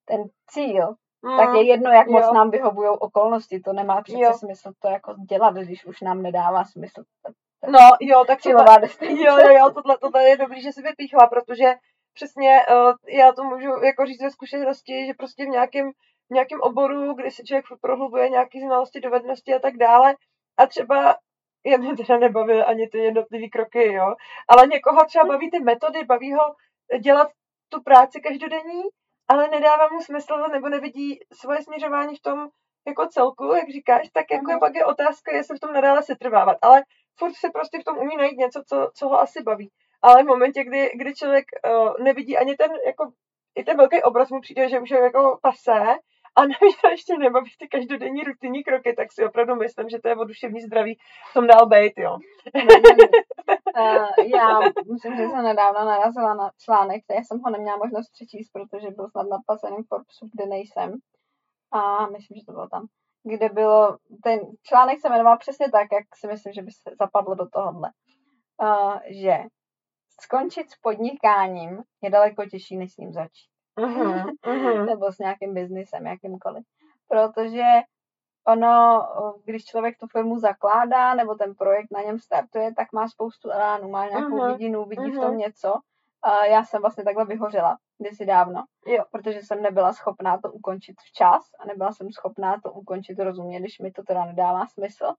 ten 0.05 0.25
cíl, 0.47 0.95
mm, 1.23 1.37
tak 1.37 1.55
je 1.55 1.67
jedno, 1.67 1.91
jak 1.91 2.07
moc 2.07 2.25
jo. 2.25 2.35
nám 2.35 2.51
vyhovují 2.51 2.89
okolnosti. 2.89 3.61
To 3.61 3.73
nemá 3.73 4.03
přece 4.03 4.23
Jo. 4.23 4.33
smysl 4.33 4.73
to 4.79 4.89
jako 4.89 5.15
dělat, 5.29 5.55
když 5.55 5.85
už 5.87 6.01
nám 6.01 6.23
nedává 6.23 6.65
smysl. 6.65 7.03
No, 7.69 7.89
jo, 8.01 8.25
tak 8.25 8.41
Cílová 8.41 8.79
destinace. 8.79 9.23
jo, 9.23 9.37
jo, 9.39 9.59
jo, 9.59 9.71
tohle, 9.71 9.99
tohle 9.99 10.29
je 10.29 10.37
dobrý, 10.37 10.63
že 10.63 10.73
si 10.73 10.83
vypíchla, 10.83 11.27
protože 11.27 11.75
přesně 12.15 12.67
uh, 12.71 12.93
já 13.09 13.33
to 13.33 13.45
můžu 13.45 13.71
jako 13.85 14.07
říct 14.07 14.21
ze 14.21 14.31
zkušenosti, 14.31 15.07
že 15.07 15.15
prostě 15.15 15.45
v 15.45 15.49
nějakém, 15.49 15.91
v 16.31 16.35
nějakém 16.35 16.61
oboru, 16.61 17.15
kdy 17.15 17.31
se 17.31 17.45
člověk 17.45 17.65
prohlubuje 17.81 18.29
nějaké 18.29 18.61
znalosti, 18.61 19.01
dovednosti 19.01 19.55
a 19.55 19.59
tak 19.59 19.77
dále 19.77 20.15
a 20.59 20.67
třeba 20.67 21.17
já 21.67 21.77
mě 21.77 21.97
teda 21.97 22.19
nebaví 22.19 22.63
ani 22.63 22.89
ty 22.89 22.99
jednotlivé 22.99 23.49
kroky, 23.49 23.93
jo, 23.93 24.15
ale 24.49 24.67
někoho 24.67 25.05
třeba 25.07 25.25
baví 25.25 25.51
ty 25.51 25.61
metody, 25.61 26.05
baví 26.05 26.33
ho 26.33 26.55
dělat 27.01 27.29
tu 27.69 27.83
práci 27.83 28.21
každodenní, 28.21 28.83
ale 29.31 29.49
nedává 29.49 29.89
mu 29.93 30.01
smysl 30.01 30.49
nebo 30.53 30.69
nevidí 30.69 31.21
svoje 31.33 31.63
směřování 31.63 32.17
v 32.17 32.23
tom 32.23 32.49
jako 32.87 33.07
celku, 33.07 33.45
jak 33.55 33.69
říkáš, 33.71 34.09
tak 34.13 34.25
jako 34.31 34.51
Mhm. 34.51 34.61
pak 34.61 34.75
je 34.75 34.85
otázka, 34.85 35.37
jestli 35.37 35.57
v 35.57 35.61
tom 35.61 35.73
nadále 35.73 36.03
se 36.03 36.17
trvávat. 36.17 36.57
Ale 36.63 36.83
furt 37.19 37.35
se 37.35 37.51
prostě 37.51 37.79
v 37.81 37.85
tom 37.85 37.99
umí 37.99 38.17
najít 38.17 38.39
něco, 38.39 38.63
co, 38.69 38.91
co 38.95 39.09
ho 39.09 39.21
asi 39.21 39.43
baví. 39.43 39.71
Ale 40.03 40.23
v 40.23 40.27
momentě, 40.27 40.65
kdy, 40.65 40.91
kdy 40.95 41.15
člověk 41.15 41.45
uh, 41.67 41.95
nevidí 42.05 42.39
ani 42.39 42.57
ten, 42.57 42.71
jako, 42.87 43.13
i 43.55 43.65
ten 43.65 43.77
velký 43.77 44.03
obraz 44.03 44.31
mu 44.31 44.41
přijde, 44.41 44.69
že 44.69 44.81
už 44.81 44.91
je 44.91 45.01
jako 45.01 45.39
pasé, 45.43 45.83
a 46.37 46.41
navíc 46.41 46.77
ještě 46.91 47.19
nebaví 47.19 47.51
ty 47.59 47.69
každodenní 47.69 48.25
rutinní 48.25 48.65
kroky, 48.65 48.93
tak 48.93 49.13
si 49.13 49.25
opravdu 49.25 49.55
myslím, 49.55 49.89
že 49.89 49.99
to 49.99 50.09
je 50.09 50.17
o 50.17 50.25
duševní 50.25 50.61
zdraví 50.61 50.99
v 51.31 51.35
tom 51.35 51.47
dál 51.47 51.67
bejt, 51.67 51.93
jo. 51.99 52.19
Uh, 53.77 54.27
já 54.35 54.61
myslím, 54.93 55.17
že 55.17 55.23
jsem 55.29 55.43
nedávno 55.43 55.85
narazila 55.85 56.35
na 56.35 56.51
článek, 56.59 57.05
který 57.05 57.25
jsem 57.25 57.41
ho 57.45 57.51
neměla 57.51 57.77
možnost 57.77 58.11
přečíst, 58.13 58.51
protože 58.53 58.91
byl 58.91 59.09
snad 59.11 59.27
napasený 59.31 59.77
v 59.83 59.89
Forbesu, 59.89 60.31
kde 60.33 60.47
nejsem. 60.47 60.93
A 61.73 62.07
myslím, 62.07 62.37
že 62.37 62.47
to 62.47 62.53
bylo 62.53 62.69
tam. 62.69 62.87
Kde 63.23 63.49
bylo, 63.49 63.99
ten 64.23 64.41
článek 64.63 65.01
se 65.01 65.09
jmenoval 65.09 65.39
přesně 65.39 65.71
tak, 65.71 65.89
jak 65.93 66.05
si 66.17 66.27
myslím, 66.27 66.53
že 66.53 66.63
by 66.63 66.71
se 66.71 66.91
zapadlo 66.99 67.35
do 67.35 67.47
tohohle. 67.53 67.91
Uh, 68.63 68.99
že 69.07 69.39
skončit 70.21 70.71
s 70.71 70.77
podnikáním 70.77 71.83
je 72.03 72.11
daleko 72.11 72.47
těžší, 72.47 72.77
než 72.77 72.93
s 72.93 72.97
ním 72.97 73.13
začít. 73.13 73.50
Mhm. 73.77 74.27
nebo 74.87 75.13
s 75.13 75.19
nějakým 75.19 75.55
biznisem, 75.55 76.07
jakýmkoliv. 76.07 76.65
Protože 77.09 77.65
ono, 78.47 79.03
když 79.45 79.65
člověk 79.65 79.99
tu 79.99 80.07
firmu 80.07 80.39
zakládá, 80.39 81.15
nebo 81.15 81.35
ten 81.35 81.55
projekt 81.55 81.91
na 81.91 82.03
něm 82.03 82.19
startuje, 82.19 82.75
tak 82.75 82.93
má 82.93 83.09
spoustu 83.09 83.51
elánů, 83.51 83.89
má 83.91 84.07
nějakou 84.09 84.37
Mhm, 84.37 84.53
vidinu, 84.53 84.85
vidí 84.85 85.11
v 85.11 85.15
mhm. 85.15 85.21
tom 85.21 85.37
něco. 85.39 85.75
A 86.23 86.45
já 86.45 86.65
jsem 86.65 86.81
vlastně 86.81 87.05
takhle 87.05 87.25
vyhořela 87.25 87.79
kdysi 87.99 88.27
dávno, 88.27 88.65
Jo. 88.87 89.05
protože 89.11 89.39
jsem 89.43 89.63
nebyla 89.63 89.93
schopná 89.93 90.39
to 90.39 90.53
ukončit 90.53 90.97
včas 91.01 91.43
a 91.59 91.67
nebyla 91.67 91.93
jsem 91.93 92.13
schopná 92.13 92.61
to 92.65 92.73
ukončit 92.73 93.19
rozumně, 93.19 93.61
když 93.61 93.79
mi 93.79 93.93
to 93.93 94.03
teda 94.03 94.25
nedává 94.25 94.67
smysl 94.67 95.15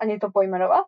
ani 0.00 0.18
to 0.18 0.30
pojmenovat. 0.30 0.86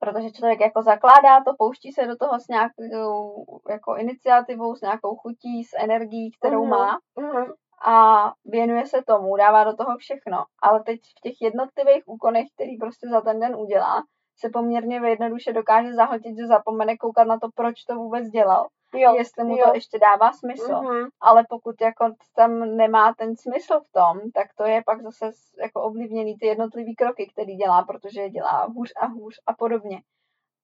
Protože 0.00 0.30
člověk 0.30 0.60
jako 0.60 0.82
zakládá 0.82 1.44
to, 1.44 1.50
pouští 1.58 1.92
se 1.92 2.06
do 2.06 2.16
toho 2.16 2.40
s 2.40 2.48
nějakou 2.48 3.44
jako 3.70 3.96
iniciativou, 3.96 4.74
s 4.74 4.80
nějakou 4.80 5.16
chutí, 5.16 5.64
s 5.64 5.70
energií, 5.84 6.30
kterou 6.40 6.60
Mhm. 6.62 6.70
má 6.70 6.98
Mhm. 7.18 7.44
a 7.86 7.96
věnuje 8.44 8.86
se 8.86 9.02
tomu, 9.06 9.36
dává 9.36 9.64
do 9.64 9.76
toho 9.76 9.96
všechno. 9.96 10.44
Ale 10.62 10.82
teď 10.82 11.00
v 11.18 11.20
těch 11.20 11.34
jednotlivých 11.40 12.02
úkonech, 12.06 12.46
který 12.54 12.76
prostě 12.76 13.08
za 13.08 13.20
ten 13.20 13.40
den 13.40 13.56
udělá, 13.56 14.02
se 14.40 14.48
poměrně 14.52 14.96
jednoduše 14.96 15.52
dokáže 15.52 15.94
zahltit, 15.94 16.36
že 16.38 16.46
zapomene 16.46 16.96
koukat 16.96 17.26
na 17.26 17.38
to, 17.38 17.48
proč 17.54 17.84
to 17.84 17.94
vůbec 17.94 18.28
dělal. 18.28 18.66
Jo, 18.94 19.14
jestli 19.14 19.44
mu 19.44 19.56
jo. 19.56 19.64
to 19.66 19.74
ještě 19.74 19.98
dává 19.98 20.32
smysl. 20.32 20.82
Mhm. 20.82 21.08
Ale 21.20 21.44
pokud 21.48 21.80
jako 21.80 22.14
tam 22.36 22.76
nemá 22.76 23.14
ten 23.14 23.36
smysl 23.36 23.80
v 23.80 23.92
tom, 23.92 24.30
tak 24.34 24.46
to 24.54 24.64
je 24.64 24.82
pak 24.86 25.02
zase 25.02 25.30
jako 25.62 25.82
ovlivněný 25.82 26.38
ty 26.38 26.46
jednotlivý 26.46 26.94
kroky, 26.96 27.30
který 27.32 27.56
dělá, 27.56 27.84
protože 27.84 28.20
je 28.20 28.30
dělá 28.30 28.64
hůř 28.64 28.92
a 28.96 29.06
hůř 29.06 29.34
a 29.46 29.54
podobně. 29.54 30.02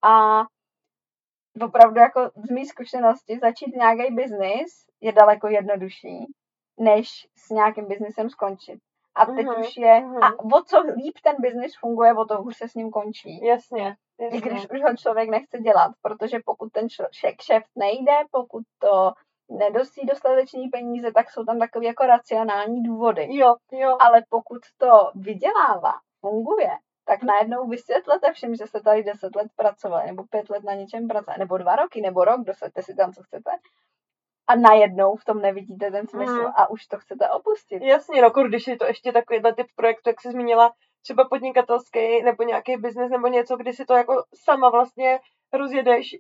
A 0.03 0.43
opravdu 1.63 2.01
jako 2.01 2.31
z 2.37 2.51
mý 2.51 2.67
zkušenosti 2.67 3.39
začít 3.43 3.77
nějaký 3.77 4.15
biznis 4.15 4.87
je 5.01 5.13
daleko 5.13 5.49
jednodušší, 5.49 6.27
než 6.81 7.09
s 7.37 7.51
nějakým 7.51 7.87
biznisem 7.87 8.31
skončit. 8.31 8.81
A 9.15 9.27
teď 9.27 9.47
Mhm, 9.47 9.61
už 9.61 9.77
je, 9.77 10.01
mhm. 10.01 10.23
a 10.25 10.33
o 10.59 10.63
co 10.63 10.81
líp 10.81 11.15
ten 11.25 11.37
biznis 11.39 11.77
funguje, 11.79 12.15
o 12.15 12.25
to 12.25 12.43
hůř 12.43 12.57
se 12.57 12.69
s 12.69 12.75
ním 12.75 12.91
končí. 12.91 13.45
Jasně, 13.45 13.97
I 14.19 14.25
jasně. 14.25 14.41
když 14.41 14.71
už 14.71 14.83
ho 14.83 14.97
člověk 14.97 15.31
nechce 15.31 15.59
dělat, 15.59 15.93
protože 16.03 16.39
pokud 16.45 16.73
ten 16.73 16.87
kšeft 17.37 17.71
nejde, 17.77 18.13
pokud 18.31 18.63
to 18.79 19.13
nedostí 19.51 20.07
dostatečný 20.07 20.69
peníze, 20.69 21.13
tak 21.13 21.31
jsou 21.31 21.45
tam 21.45 21.59
takové 21.59 21.87
jako 21.87 22.07
racionální 22.07 22.83
důvody. 22.83 23.27
Jo, 23.31 23.55
jo. 23.73 23.97
Ale 24.01 24.23
pokud 24.29 24.59
to 24.79 25.11
vydělává, 25.15 25.93
funguje, 26.21 26.71
tak 27.05 27.23
najednou 27.23 27.69
vysvětlete 27.69 28.33
všem, 28.33 28.55
že 28.55 28.67
jste 28.67 28.81
tady 28.81 29.03
10 29.03 29.37
let 29.37 29.49
pracovali, 29.57 30.07
nebo 30.07 30.25
5 30.31 30.51
let 30.51 30.65
na 30.65 30.75
něčem 30.75 31.09
pracovali, 31.09 31.39
nebo 31.39 31.59
dva 31.59 31.77
roky, 31.77 32.01
nebo 32.01 32.25
rok, 32.25 32.41
dosaďte 32.47 32.83
si 32.83 32.95
tam, 32.95 33.13
co 33.13 33.23
chcete. 33.23 33.51
A 34.47 34.57
najednou 34.57 35.17
v 35.17 35.25
tom 35.25 35.39
nevidíte 35.43 35.91
ten 35.91 36.07
smysl 36.09 36.33
Mhm. 36.43 36.53
a 36.57 36.71
už 36.71 36.87
to 36.87 36.99
chcete 36.99 37.29
opustit. 37.31 37.83
Jasně, 37.83 38.23
no, 38.23 38.31
kur, 38.31 38.49
když 38.49 38.67
je 38.67 38.77
to 38.77 38.85
ještě 38.85 39.13
takovýhle 39.13 39.55
typ 39.55 39.67
projektu, 39.77 40.09
jak 40.11 40.21
jsi 40.21 40.31
zmínila, 40.31 40.73
třeba 41.03 41.29
podnikatelský 41.29 42.23
nebo 42.23 42.43
nějaký 42.43 42.77
biznis 42.77 43.11
nebo 43.11 43.27
něco, 43.29 43.57
kdy 43.57 43.73
si 43.73 43.85
to 43.85 43.95
jako 43.95 44.25
sama 44.35 44.71
vlastně 44.71 45.21
rozjedeš, 45.53 46.17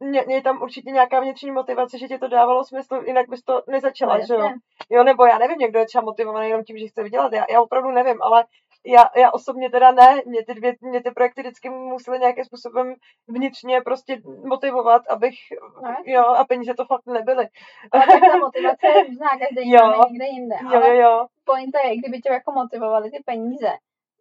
mě, 0.00 0.22
mě 0.26 0.34
je 0.34 0.42
tam 0.42 0.62
určitě 0.62 0.90
nějaká 0.90 1.20
vnitřní 1.20 1.50
motivace, 1.50 1.98
že 1.98 2.08
ti 2.08 2.18
to 2.18 2.28
dávalo 2.28 2.64
smysl, 2.64 3.02
jinak 3.06 3.28
bys 3.28 3.42
to 3.42 3.62
nezačala, 3.68 4.18
No, 4.18 4.26
že 4.26 4.34
jo? 4.34 4.50
Jo, 4.90 5.04
nebo 5.04 5.26
já 5.26 5.38
nevím, 5.38 5.58
někdo 5.58 5.78
je 5.78 5.86
třeba 5.86 6.04
motivovaný 6.04 6.48
jenom 6.48 6.64
tím, 6.64 6.78
že 6.78 6.86
chce 6.86 7.02
vydělat, 7.02 7.32
já, 7.32 7.44
já 7.50 7.60
opravdu 7.62 7.90
nevím, 7.90 8.22
ale 8.22 8.44
já, 8.86 9.10
já 9.16 9.30
osobně 9.30 9.70
teda 9.70 9.90
ne, 9.90 10.22
mě 10.26 10.44
ty, 10.44 10.54
dvě, 10.54 10.74
mě 10.80 11.02
ty 11.02 11.10
projekty 11.10 11.40
vždycky 11.40 11.70
musely 11.70 12.18
nějakým 12.18 12.44
způsobem 12.44 12.94
vnitřně 13.28 13.80
prostě 13.80 14.20
motivovat, 14.44 15.02
abych, 15.10 15.34
No, 15.82 15.90
jasně. 15.90 16.12
jo, 16.12 16.24
a 16.24 16.44
peníze 16.44 16.74
to 16.74 16.84
fakt 16.84 17.06
nebyly. 17.06 17.48
Ale 17.92 18.06
tak 18.06 18.20
ta 18.20 18.36
motivace 18.36 18.86
je 18.86 19.04
různá, 19.04 19.28
každý 19.28 19.70
Jo. 19.72 19.92
někde 20.10 20.26
jinde. 20.26 20.56
Jo, 20.62 20.70
Ale 20.76 20.96
jo, 20.96 21.02
jo. 21.10 21.26
pointa 21.44 21.78
je, 21.84 21.96
kdyby 21.96 22.20
tě 22.20 22.32
jako 22.32 22.52
motivovaly 22.52 23.10
ty 23.10 23.22
peníze, 23.26 23.70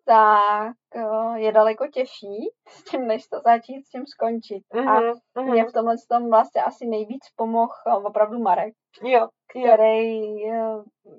tak 0.09 0.73
eh, 0.95 1.39
je 1.39 1.51
daleko 1.51 1.87
těžší 1.87 2.49
s 2.67 2.83
tím, 2.83 3.07
než 3.07 3.27
to 3.27 3.39
začít, 3.45 3.85
s 3.85 3.89
tím 3.89 4.03
skončit. 4.07 4.63
A 4.73 4.99
Mhm, 4.99 5.13
mhm. 5.37 5.51
mě 5.51 5.65
v 5.65 5.73
tomhle 5.73 5.95
tom 6.09 6.29
vlastně 6.29 6.63
asi 6.63 6.85
nejvíc 6.87 7.21
pomohl 7.35 7.73
eh, 7.87 7.93
opravdu 7.93 8.39
Marek, 8.39 8.73
Jo, 9.03 9.19
jo. 9.19 9.27
který 9.49 10.45
eh, 10.51 10.77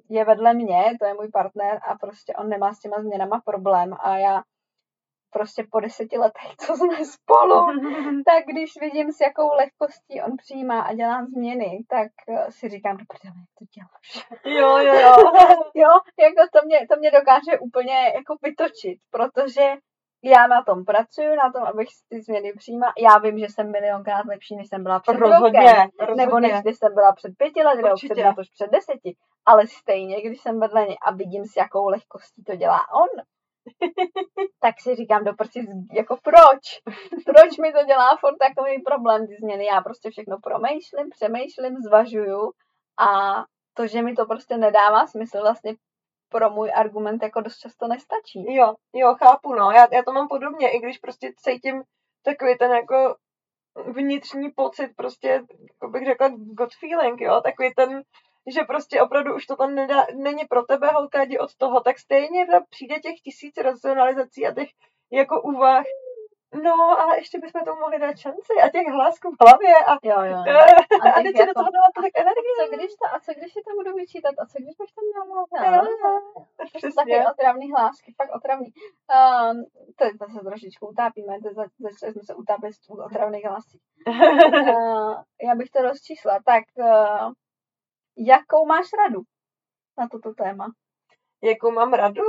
je 0.08 0.24
vedle 0.24 0.54
mě, 0.54 0.84
to 1.00 1.06
je 1.06 1.14
můj 1.14 1.28
partner 1.28 1.80
a 1.88 1.94
prostě 1.94 2.32
on 2.34 2.48
nemá 2.48 2.72
s 2.74 2.78
těma 2.78 3.00
změnama 3.00 3.40
problém 3.44 3.94
a 4.00 4.16
já 4.18 4.42
prostě 5.30 5.66
po 5.70 5.80
deseti 5.80 6.18
letech, 6.18 6.56
co 6.56 6.76
jsme 6.76 7.04
spolu, 7.04 7.66
tak 8.26 8.44
když 8.46 8.72
vidím, 8.80 9.12
s 9.12 9.20
jakou 9.20 9.54
lehkostí 9.54 10.22
on 10.22 10.36
přijímá 10.36 10.80
a 10.80 10.94
dělá 10.94 11.24
změny, 11.24 11.84
tak 11.88 12.08
eh, 12.28 12.52
si 12.52 12.68
říkám, 12.68 12.96
do 12.96 13.04
prdele, 13.08 13.36
jak 13.40 13.50
to 13.58 13.64
děláš. 13.76 14.28
Jo, 14.44 14.76
jo, 14.78 14.94
jo. 15.00 15.14
Jo, 15.74 15.90
jako 16.20 16.42
to 16.52 16.66
mě, 16.66 16.86
to 16.90 16.96
mě 16.96 17.10
dokáže 17.10 17.58
úplně 17.60 18.12
jako 18.14 18.36
vytočit, 18.42 18.98
protože 19.10 19.74
já 20.24 20.46
na 20.46 20.62
tom 20.62 20.84
pracuji, 20.84 21.36
na 21.36 21.52
tom, 21.52 21.62
abych 21.62 21.88
ty 22.08 22.22
změny 22.22 22.52
přijímala. 22.52 22.92
Já 22.98 23.18
vím, 23.18 23.38
že 23.38 23.46
jsem 23.48 23.72
milionkrát 23.72 24.26
lepší, 24.26 24.56
než 24.56 24.68
jsem 24.68 24.82
byla 24.82 25.00
před 25.00 25.12
Rozhodně, 25.12 25.60
rokem, 25.60 25.88
rozhodně. 26.00 26.26
nebo 26.26 26.40
než 26.40 26.60
když 26.62 26.76
jsem 26.78 26.94
byla 26.94 27.12
před 27.12 27.32
pěti 27.36 27.62
lety, 27.62 27.82
nebo 27.82 27.94
před, 27.94 28.24
na 28.24 28.34
to 28.34 28.42
před 28.54 28.70
deseti. 28.70 29.16
Ale 29.46 29.66
stejně, 29.66 30.22
když 30.22 30.40
jsem 30.40 30.60
vedle 30.60 30.86
něj 30.86 30.96
a 31.06 31.12
vidím, 31.12 31.44
s 31.44 31.56
jakou 31.56 31.88
lehkostí 31.88 32.44
to 32.44 32.56
dělá 32.56 32.80
on, 32.92 33.08
tak 34.60 34.74
si 34.80 34.94
říkám 34.94 35.24
do 35.24 35.32
prci, 35.34 35.66
jako 35.92 36.16
proč? 36.22 36.64
Proč 37.26 37.58
mi 37.58 37.72
to 37.72 37.84
dělá 37.84 38.16
furt 38.20 38.36
takový 38.38 38.82
problém, 38.82 39.26
ty 39.26 39.36
změny? 39.40 39.64
Já 39.66 39.80
prostě 39.80 40.10
všechno 40.10 40.38
promýšlím, 40.42 41.10
přemýšlím, 41.10 41.76
zvažuju 41.76 42.50
a 42.98 43.08
to, 43.74 43.86
že 43.86 44.02
mi 44.02 44.14
to 44.14 44.26
prostě 44.26 44.56
nedává 44.56 45.06
smysl, 45.06 45.40
vlastně 45.40 45.74
pro 46.28 46.50
můj 46.50 46.72
argument 46.74 47.22
jako 47.22 47.40
dost 47.40 47.58
často 47.58 47.88
nestačí. 47.88 48.54
Jo, 48.54 48.74
jo, 48.94 49.14
chápu, 49.14 49.54
no. 49.54 49.70
Já, 49.70 49.88
já 49.92 50.02
to 50.02 50.12
mám 50.12 50.28
podobně, 50.28 50.70
i 50.70 50.78
když 50.78 50.98
prostě 50.98 51.32
cítím 51.36 51.82
takový 52.24 52.58
ten 52.58 52.70
jako 52.70 53.16
vnitřní 53.86 54.50
pocit, 54.50 54.90
prostě, 54.96 55.28
jako 55.28 55.88
bych 55.88 56.06
řekla, 56.06 56.28
gut 56.28 56.74
feeling, 56.80 57.20
jo, 57.20 57.40
takový 57.44 57.74
ten, 57.76 58.02
že 58.46 58.60
prostě 58.62 59.02
opravdu 59.02 59.34
už 59.34 59.46
to 59.46 59.56
tam 59.56 59.74
nedá, 59.74 60.06
není 60.16 60.44
pro 60.44 60.62
tebe, 60.62 60.88
holka, 60.88 61.22
jdi 61.22 61.38
od 61.38 61.54
toho, 61.56 61.80
tak 61.80 61.98
stejně 61.98 62.46
tam 62.46 62.62
přijde 62.70 62.94
těch 62.98 63.20
tisíc 63.24 63.56
racionalizací 63.56 64.46
a 64.46 64.54
těch 64.54 64.68
jako 65.12 65.42
úvah, 65.42 65.84
no, 66.62 67.00
ale 67.00 67.18
ještě 67.18 67.38
bychom 67.38 67.64
tomu 67.64 67.80
mohli 67.80 67.98
dát 67.98 68.16
šanci 68.18 68.52
a 68.64 68.68
těch 68.68 68.86
hlásků 68.86 69.30
v 69.30 69.36
hlavě 69.44 69.74
a, 69.86 69.92
Jo, 70.02 70.18
jo. 70.32 70.38
a, 70.46 70.50
jo. 70.52 70.60
A 71.04 71.10
a 71.10 71.22
teď 71.22 71.36
se 71.36 71.42
do 71.42 71.50
jako- 71.50 71.60
toho 71.60 71.70
dala 71.76 71.88
tolik 71.94 72.14
energie. 72.18 72.54
Co 72.60 72.76
když 72.76 72.90
to, 73.00 73.06
a 73.14 73.20
co 73.20 73.32
když 73.38 73.52
si 73.52 73.60
to 73.66 73.70
budu 73.78 73.90
vyčítat? 73.96 74.34
A 74.40 74.46
co 74.50 74.56
když 74.62 74.74
bych 74.80 74.90
tam 74.94 75.04
měla 75.08 75.24
Jo? 75.76 75.82
To 76.56 76.64
Přesně. 76.78 76.90
takové 76.96 77.30
otravný 77.32 77.66
hlásky, 77.72 78.14
fakt 78.20 78.30
otravný. 78.38 78.68
Um, 79.16 79.56
to, 79.98 80.04
to 80.20 80.24
se 80.34 80.40
trošičku 80.48 80.86
utápíme, 80.88 81.32
to 81.44 81.48
za- 81.54 81.72
začali 81.88 82.12
jsme 82.12 82.22
se 82.28 82.34
utápět 82.34 82.72
z 82.74 82.90
otravných 83.08 83.44
hlásí. 83.44 83.78
Uh, 84.08 85.14
já 85.48 85.54
bych 85.54 85.70
to 85.70 85.82
rozčísla. 85.82 86.34
Tak, 86.44 86.64
uh, 86.78 87.32
jakou 88.26 88.66
máš 88.66 88.86
radu 88.98 89.20
na 89.98 90.08
toto 90.08 90.34
téma? 90.34 90.66
jakou 91.42 91.70
mám 91.70 91.92
radu? 91.92 92.22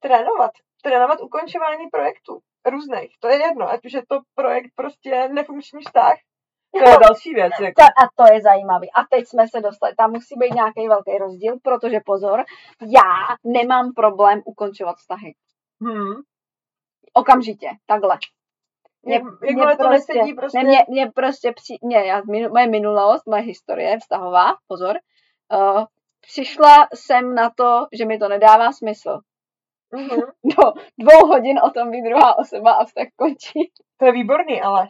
Trénovat. 0.00 0.50
Trénovat 0.82 1.20
ukončování 1.20 1.86
projektů. 1.90 2.40
Různých. 2.66 3.16
To 3.20 3.28
je 3.28 3.42
jedno. 3.42 3.68
Ať 3.68 3.86
už 3.86 3.92
je 3.92 4.02
to 4.08 4.20
projekt 4.34 4.70
prostě 4.74 5.28
nefunkční 5.28 5.80
vztah. 5.82 6.14
To 6.84 6.90
je 6.90 6.96
další 6.98 7.34
věc. 7.34 7.52
Jako. 7.60 7.82
To, 7.82 7.84
a 7.84 8.04
to 8.16 8.34
je 8.34 8.42
zajímavý. 8.42 8.92
A 8.92 9.04
teď 9.10 9.28
jsme 9.28 9.48
se 9.48 9.60
dostali. 9.60 9.94
Tam 9.94 10.10
musí 10.10 10.34
být 10.38 10.54
nějaký 10.54 10.88
velký 10.88 11.18
rozdíl, 11.18 11.58
protože 11.62 12.00
pozor, 12.06 12.44
já 12.80 13.36
nemám 13.44 13.92
problém 13.96 14.42
ukončovat 14.44 14.96
vztahy. 14.96 15.34
Hmm. 15.80 16.22
Okamžitě, 17.12 17.70
takhle. 17.86 18.18
Mě, 19.02 19.14
Jak- 19.14 19.24
jakmile 19.46 19.76
to 19.76 19.88
nesedí 19.88 20.34
prostě- 20.34 20.58
Ne, 20.58 20.64
mě, 20.64 20.78
mě 20.88 21.10
prostě 21.14 21.52
při, 21.52 21.76
mě, 21.82 21.96
já, 22.04 22.22
moje 22.50 22.66
minulost, 22.66 23.22
moje 23.26 23.42
historie 23.42 23.98
vztahová, 23.98 24.54
pozor, 24.68 24.96
uh, 25.52 25.84
přišla 26.20 26.86
jsem 26.94 27.34
na 27.34 27.50
to, 27.56 27.86
že 27.92 28.06
mi 28.06 28.18
to 28.18 28.28
nedává 28.28 28.72
smysl. 28.72 29.18
Mhm. 29.94 30.08
Do 30.44 30.72
dvou 30.98 31.26
hodin 31.26 31.58
o 31.64 31.70
tom 31.70 31.90
ví 31.90 32.02
druhá 32.02 32.38
osoba 32.38 32.72
a 32.72 32.84
vztah 32.84 33.06
končí. 33.16 33.70
To 33.98 34.06
je 34.06 34.12
výborný, 34.12 34.62
ale. 34.62 34.88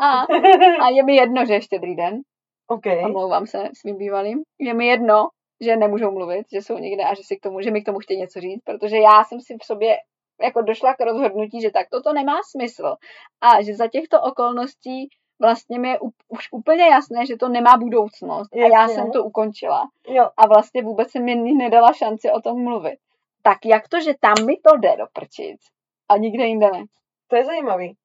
A, 0.00 0.20
a 0.84 0.88
je 0.88 1.02
mi 1.04 1.16
jedno, 1.16 1.46
že 1.46 1.52
je 1.54 1.62
štědrý 1.62 1.96
den, 1.96 2.20
OK. 2.66 2.86
omlouvám 3.04 3.46
se 3.46 3.68
svým 3.80 3.96
bývalým, 3.96 4.42
je 4.58 4.74
mi 4.74 4.86
jedno, 4.86 5.28
že 5.60 5.76
nemůžou 5.76 6.10
mluvit, 6.10 6.46
že 6.52 6.58
jsou 6.58 6.78
někde 6.78 7.04
a 7.04 7.14
že, 7.14 7.22
si 7.24 7.36
k 7.36 7.40
tomu, 7.42 7.60
že 7.60 7.70
mi 7.70 7.82
k 7.82 7.86
tomu 7.86 7.98
chtějí 7.98 8.20
něco 8.20 8.40
říct, 8.40 8.62
protože 8.64 8.96
já 8.96 9.24
jsem 9.24 9.40
si 9.40 9.56
v 9.62 9.64
sobě 9.64 9.96
jako 10.42 10.62
došla 10.62 10.94
k 10.94 11.00
rozhodnutí, 11.00 11.60
že 11.60 11.70
tak 11.70 11.88
toto 11.90 12.12
nemá 12.12 12.40
smysl 12.50 12.96
a 13.40 13.62
že 13.62 13.74
za 13.74 13.88
těchto 13.88 14.22
okolností 14.22 15.08
vlastně 15.40 15.78
mi 15.78 15.88
je 15.88 15.98
už 16.28 16.48
úplně 16.52 16.84
jasné, 16.84 17.26
že 17.26 17.36
to 17.36 17.48
nemá 17.48 17.76
budoucnost 17.76 18.54
a 18.54 18.58
já 18.58 18.68
Jasně. 18.82 18.94
jsem 18.94 19.10
to 19.12 19.24
ukončila 19.24 19.88
Jo. 20.08 20.28
a 20.36 20.46
vlastně 20.46 20.82
vůbec 20.82 21.10
jsem 21.10 21.24
mi 21.24 21.34
nedala 21.54 21.92
šanci 21.92 22.30
o 22.30 22.40
tom 22.40 22.64
mluvit. 22.64 22.98
Tak 23.42 23.58
jak 23.64 23.88
to, 23.88 24.00
že 24.00 24.14
tam 24.20 24.46
mi 24.46 24.56
to 24.56 24.76
jde 24.76 24.96
do 24.96 25.04
prčic 25.12 25.60
a 26.08 26.16
nikde 26.16 26.44
jinde 26.44 26.70
ne? 26.72 26.84
To 27.28 27.36
je 27.36 27.44
zajímavý. 27.44 27.96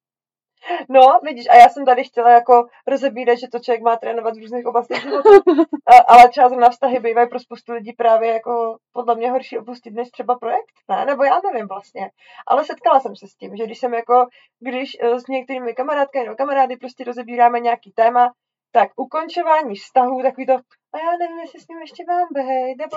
No, 0.88 1.18
vidíš, 1.22 1.48
a 1.50 1.54
já 1.54 1.68
jsem 1.68 1.84
tady 1.84 2.04
chtěla 2.04 2.30
jako 2.30 2.66
rozebírat, 2.86 3.38
že 3.38 3.48
to 3.48 3.58
člověk 3.58 3.82
má 3.82 3.96
trénovat 3.96 4.34
v 4.36 4.40
různých 4.40 4.66
oblastech 4.66 5.02
života. 5.02 5.28
A, 5.86 6.12
ale 6.12 6.28
třeba 6.28 6.48
zrovna 6.48 6.70
vztahy 6.70 7.00
bývají 7.00 7.28
pro 7.28 7.38
spoustu 7.38 7.72
lidí 7.72 7.92
právě 7.92 8.32
jako 8.32 8.76
podle 8.92 9.14
mě 9.14 9.30
horší 9.30 9.58
opustit 9.58 9.94
než 9.94 10.10
třeba 10.10 10.38
projekt, 10.38 10.74
ne? 10.88 11.06
Nebo 11.06 11.24
já 11.24 11.40
nevím 11.52 11.68
vlastně. 11.68 12.10
Ale 12.46 12.64
setkala 12.64 13.00
jsem 13.00 13.16
se 13.16 13.26
s 13.28 13.36
tím, 13.36 13.56
že 13.56 13.64
když 13.64 13.78
jsem 13.78 13.94
jako, 13.94 14.26
když 14.60 14.96
eh, 15.00 15.20
s 15.20 15.26
některými 15.26 15.74
kamarádkami 15.74 16.24
nebo 16.24 16.36
kamarády 16.36 16.76
prostě 16.76 17.04
rozebíráme 17.04 17.60
nějaký 17.60 17.92
téma, 17.92 18.32
tak 18.72 18.88
ukončování 18.96 19.74
vztahů, 19.74 20.22
takový 20.22 20.46
to, 20.46 20.56
a 20.94 20.98
já 20.98 21.10
nevím, 21.20 21.38
jestli 21.38 21.60
s 21.60 21.68
ním 21.68 21.80
ještě 21.80 22.04
mám 22.08 22.26
být, 22.36 22.76
nebo 22.82 22.96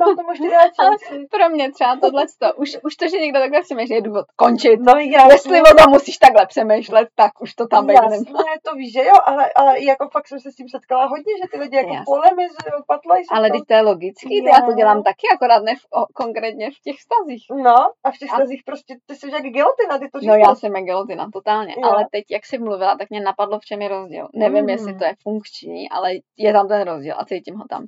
mám 0.00 0.16
tomu 0.16 0.30
ještě 0.30 0.50
dát 0.50 0.70
šanci. 0.82 1.26
Pro 1.30 1.48
mě 1.48 1.72
třeba 1.72 1.96
tohle, 1.96 2.24
už, 2.56 2.76
už 2.84 2.96
to, 2.96 3.08
že 3.08 3.18
někdo 3.20 3.38
takhle 3.40 3.60
přemýšlí, 3.62 3.94
je 3.94 4.00
důvod 4.02 4.26
končit. 4.36 4.80
No 4.80 4.92
jasně. 4.92 5.34
Jestli 5.34 5.60
o 5.62 5.74
tom 5.82 5.92
musíš 5.92 6.18
takhle 6.18 6.46
přemýšlet, 6.46 7.08
tak 7.14 7.32
už 7.40 7.54
to 7.54 7.66
tam 7.66 7.86
být 7.86 7.92
Jasné, 7.94 8.18
nemá. 8.26 8.38
to 8.62 8.74
víš, 8.74 8.92
že 8.92 9.04
jo, 9.04 9.14
ale, 9.24 9.52
ale 9.56 9.82
jako 9.84 10.08
fakt 10.12 10.28
jsem 10.28 10.40
se 10.40 10.52
s 10.52 10.56
tím 10.56 10.68
setkala 10.68 11.04
hodně, 11.06 11.32
že 11.42 11.48
ty 11.52 11.58
lidi 11.58 11.76
jako 11.76 11.88
Jasně. 11.94 12.04
polemizují, 12.06 12.72
patlají 12.86 13.24
se 13.24 13.34
Ale 13.36 13.50
teď 13.50 13.60
to 13.68 13.74
je 13.74 13.80
logický, 13.80 14.42
to 14.42 14.48
já 14.48 14.60
to 14.66 14.72
dělám 14.72 15.02
taky, 15.02 15.26
akorát 15.34 15.62
ne 15.62 15.74
v, 15.76 15.84
o, 16.00 16.06
konkrétně 16.14 16.70
v 16.70 16.80
těch 16.84 16.96
stazích. 17.00 17.44
No, 17.62 17.76
a 18.04 18.10
v 18.10 18.18
těch 18.18 18.32
A- 18.32 18.34
stazích 18.36 18.62
prostě, 18.66 18.96
ty 19.06 19.14
jsi 19.16 19.30
jak 19.30 19.42
gilotina, 19.42 19.98
ty 19.98 20.08
to 20.12 20.18
No 20.18 20.20
říkáš. 20.20 20.40
já 20.48 20.54
jsem 20.54 20.72
gelotina, 20.72 21.28
totálně. 21.32 21.74
Jo. 21.78 21.84
Ale 21.90 22.06
teď, 22.10 22.24
jak 22.30 22.46
jsi 22.46 22.58
mluvila, 22.58 22.96
tak 22.96 23.10
mě 23.10 23.20
napadlo, 23.20 23.58
v 23.58 23.64
čem 23.64 23.82
je 23.82 23.88
rozdíl. 23.88 24.28
Nevím, 24.34 24.60
Mhm. 24.60 24.68
jestli 24.68 24.94
to 24.98 25.04
je 25.04 25.14
funkční, 25.22 25.88
ale 25.90 26.10
je 26.36 26.52
tam 26.52 26.68
ten 26.68 26.82
rozdíl 26.82 27.14
a 27.18 27.24
cítím 27.38 27.54
ho 27.56 27.64
tam. 27.70 27.86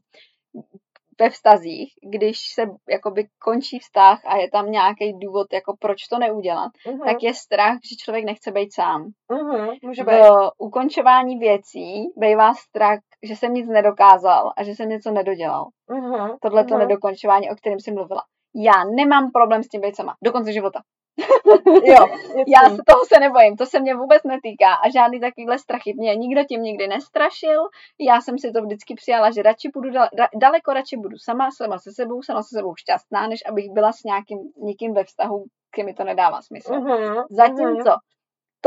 Ve 1.20 1.30
vztazích, 1.30 1.92
když 2.12 2.38
se 2.54 2.62
jakoby 2.88 3.28
končí 3.38 3.78
vztah 3.78 4.20
a 4.26 4.36
je 4.36 4.50
tam 4.50 4.70
nějaký 4.70 5.12
důvod, 5.18 5.52
jako 5.52 5.76
proč 5.80 6.06
to 6.10 6.18
neudělat, 6.18 6.70
Mhm, 6.86 6.98
tak 7.00 7.22
je 7.22 7.34
strach, 7.34 7.74
že 7.90 7.96
člověk 7.96 8.24
nechce 8.24 8.50
být 8.52 8.74
sám. 8.74 9.10
mhm, 9.32 9.68
může 9.82 10.04
být. 10.04 10.12
V 10.12 10.50
ukončování 10.58 11.38
věcí 11.38 12.04
bývá 12.16 12.54
strach, 12.54 12.98
že 13.22 13.36
jsem 13.36 13.54
nic 13.54 13.68
nedokázal 13.68 14.52
a 14.56 14.62
že 14.64 14.74
jsem 14.74 14.88
něco 14.88 15.10
nedodělal. 15.10 15.66
Mhm, 15.90 16.36
Tohle 16.42 16.64
to 16.64 16.74
mhm. 16.74 16.78
nedokončování, 16.78 17.50
o 17.50 17.54
kterém 17.54 17.80
jsem 17.80 17.94
mluvila. 17.94 18.22
Já 18.54 18.84
nemám 18.96 19.30
problém 19.30 19.62
s 19.62 19.68
tím 19.68 19.80
být 19.80 19.96
sama. 19.96 20.14
Do 20.24 20.32
konce 20.32 20.52
života. 20.52 20.80
Jo, 21.84 22.06
Já 22.46 22.70
se 22.70 22.82
toho 22.86 23.04
se 23.14 23.20
nebojím, 23.20 23.56
to 23.56 23.66
se 23.66 23.80
mě 23.80 23.94
vůbec 23.94 24.22
netýká 24.22 24.74
a 24.74 24.90
žádný 24.90 25.20
takovýhle 25.20 25.58
strachy 25.58 25.94
mě 25.96 26.16
nikdo 26.16 26.44
tím 26.44 26.62
nikdy 26.62 26.88
nestrašil. 26.88 27.68
Já 28.00 28.20
jsem 28.20 28.38
si 28.38 28.52
to 28.52 28.62
vždycky 28.62 28.94
přijala, 28.94 29.30
že 29.30 29.42
radši 29.42 29.68
budu 29.74 29.90
dal, 29.90 30.08
da, 30.14 30.28
daleko 30.34 30.72
radši 30.72 30.96
budu 30.96 31.18
sama, 31.18 31.50
sama 31.50 31.78
se 31.78 31.92
sebou, 31.92 32.22
sama 32.22 32.42
se 32.42 32.56
sebou 32.56 32.74
šťastná, 32.76 33.26
než 33.26 33.40
abych 33.48 33.70
byla 33.70 33.92
s 33.92 34.04
nějakým 34.04 34.38
někým 34.56 34.94
ve 34.94 35.04
vztahu, 35.04 35.44
kde 35.74 35.84
mi 35.84 35.94
to 35.94 36.04
nedává 36.04 36.42
smysl. 36.42 36.74
Mhm. 36.74 37.14
Zatímco 37.30 37.96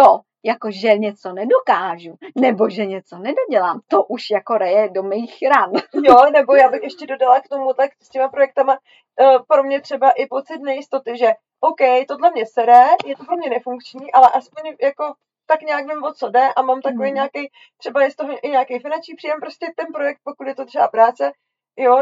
to, 0.04 0.20
jako 0.44 0.72
že 0.72 0.98
něco 0.98 1.34
nedokážu, 1.34 2.16
nebo 2.36 2.70
že 2.70 2.86
něco 2.86 3.18
nedodělám, 3.18 3.80
to 3.88 4.04
už 4.04 4.30
jako 4.30 4.58
reje 4.58 4.90
do 4.90 5.04
mých 5.04 5.38
ran. 5.56 5.72
Jo, 6.04 6.16
nebo 6.34 6.56
já 6.56 6.70
bych 6.70 6.84
ještě 6.84 7.08
dodala 7.08 7.40
k 7.42 7.48
tomu, 7.50 7.74
tak 7.74 7.92
s 8.02 8.10
těma 8.10 8.30
projektama, 8.30 8.74
uh, 8.74 9.38
pro 9.48 9.64
mě 9.64 9.82
třeba 9.82 10.10
i 10.12 10.26
pocit 10.28 10.58
nejistoty, 10.62 11.18
že 11.18 11.32
OK, 11.60 12.08
tohle 12.08 12.32
mě 12.32 12.46
sere, 12.46 12.84
je 13.06 13.16
to 13.18 13.24
pro 13.26 13.36
mě 13.38 13.50
nefunkční, 13.50 14.12
ale 14.12 14.28
aspoň 14.34 14.76
jako 14.82 15.14
tak 15.46 15.62
nějak 15.62 15.86
vím, 15.88 16.04
o 16.04 16.14
co 16.14 16.30
jde 16.30 16.50
a 16.56 16.62
mám 16.62 16.82
takový 16.82 17.06
Mhm. 17.08 17.16
nějaký, 17.16 17.52
třeba 17.78 18.04
je 18.04 18.12
z 18.12 18.16
toho 18.16 18.34
i 18.44 18.50
nějaký 18.50 18.80
finanční 18.80 19.16
příjem, 19.16 19.40
prostě 19.40 19.68
ten 19.76 19.86
projekt, 19.94 20.20
pokud 20.24 20.48
je 20.48 20.56
to 20.56 20.66
třeba 20.66 20.88
práce, 20.88 21.32
jo, 21.78 22.02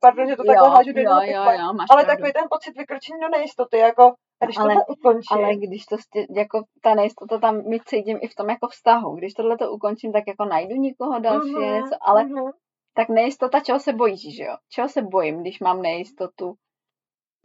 pardon, 0.00 0.28
že 0.28 0.36
to 0.36 0.44
takhle 0.44 0.68
hážu 0.68 0.92
do 0.92 1.00
jo, 1.00 1.20
jednoho 1.20 1.22
jo, 1.22 1.52
jo, 1.60 1.68
ale 1.90 2.04
pravdu. 2.04 2.06
takový 2.06 2.32
ten 2.32 2.44
pocit 2.50 2.76
vykročení 2.78 3.20
do 3.20 3.28
nejistoty, 3.28 3.78
jako, 3.78 4.02
a 4.40 4.44
když 4.44 4.56
Ale- 4.58 4.68
tohle 4.68 4.84
ukončím, 4.88 5.36
Ale 5.36 5.56
když 5.56 5.86
to 5.86 5.98
stě, 5.98 6.26
jako 6.36 6.62
ta 6.82 6.94
nejistota 6.94 7.38
tam 7.38 7.68
mi 7.68 7.80
cítím 7.80 8.18
i 8.22 8.28
v 8.28 8.34
tom 8.34 8.50
jako 8.50 8.68
vztahu. 8.68 9.16
Když 9.16 9.34
tohle 9.34 9.58
to 9.58 9.70
ukončím, 9.72 10.12
tak 10.12 10.24
jako 10.26 10.44
najdu 10.44 10.74
někoho 10.74 11.18
dalšího 11.18 11.60
Mhm, 11.60 11.74
něco, 11.74 11.96
ale 12.00 12.24
mhm. 12.24 12.50
tak 12.94 13.08
nejistota, 13.08 13.60
čeho 13.60 13.80
se 13.80 13.92
bojíš, 13.92 14.36
že 14.36 14.44
jo? 14.44 14.56
Čeho 14.72 14.88
se 14.88 15.02
bojím, 15.02 15.40
když 15.40 15.60
mám 15.60 15.82
nejistotu? 15.82 16.54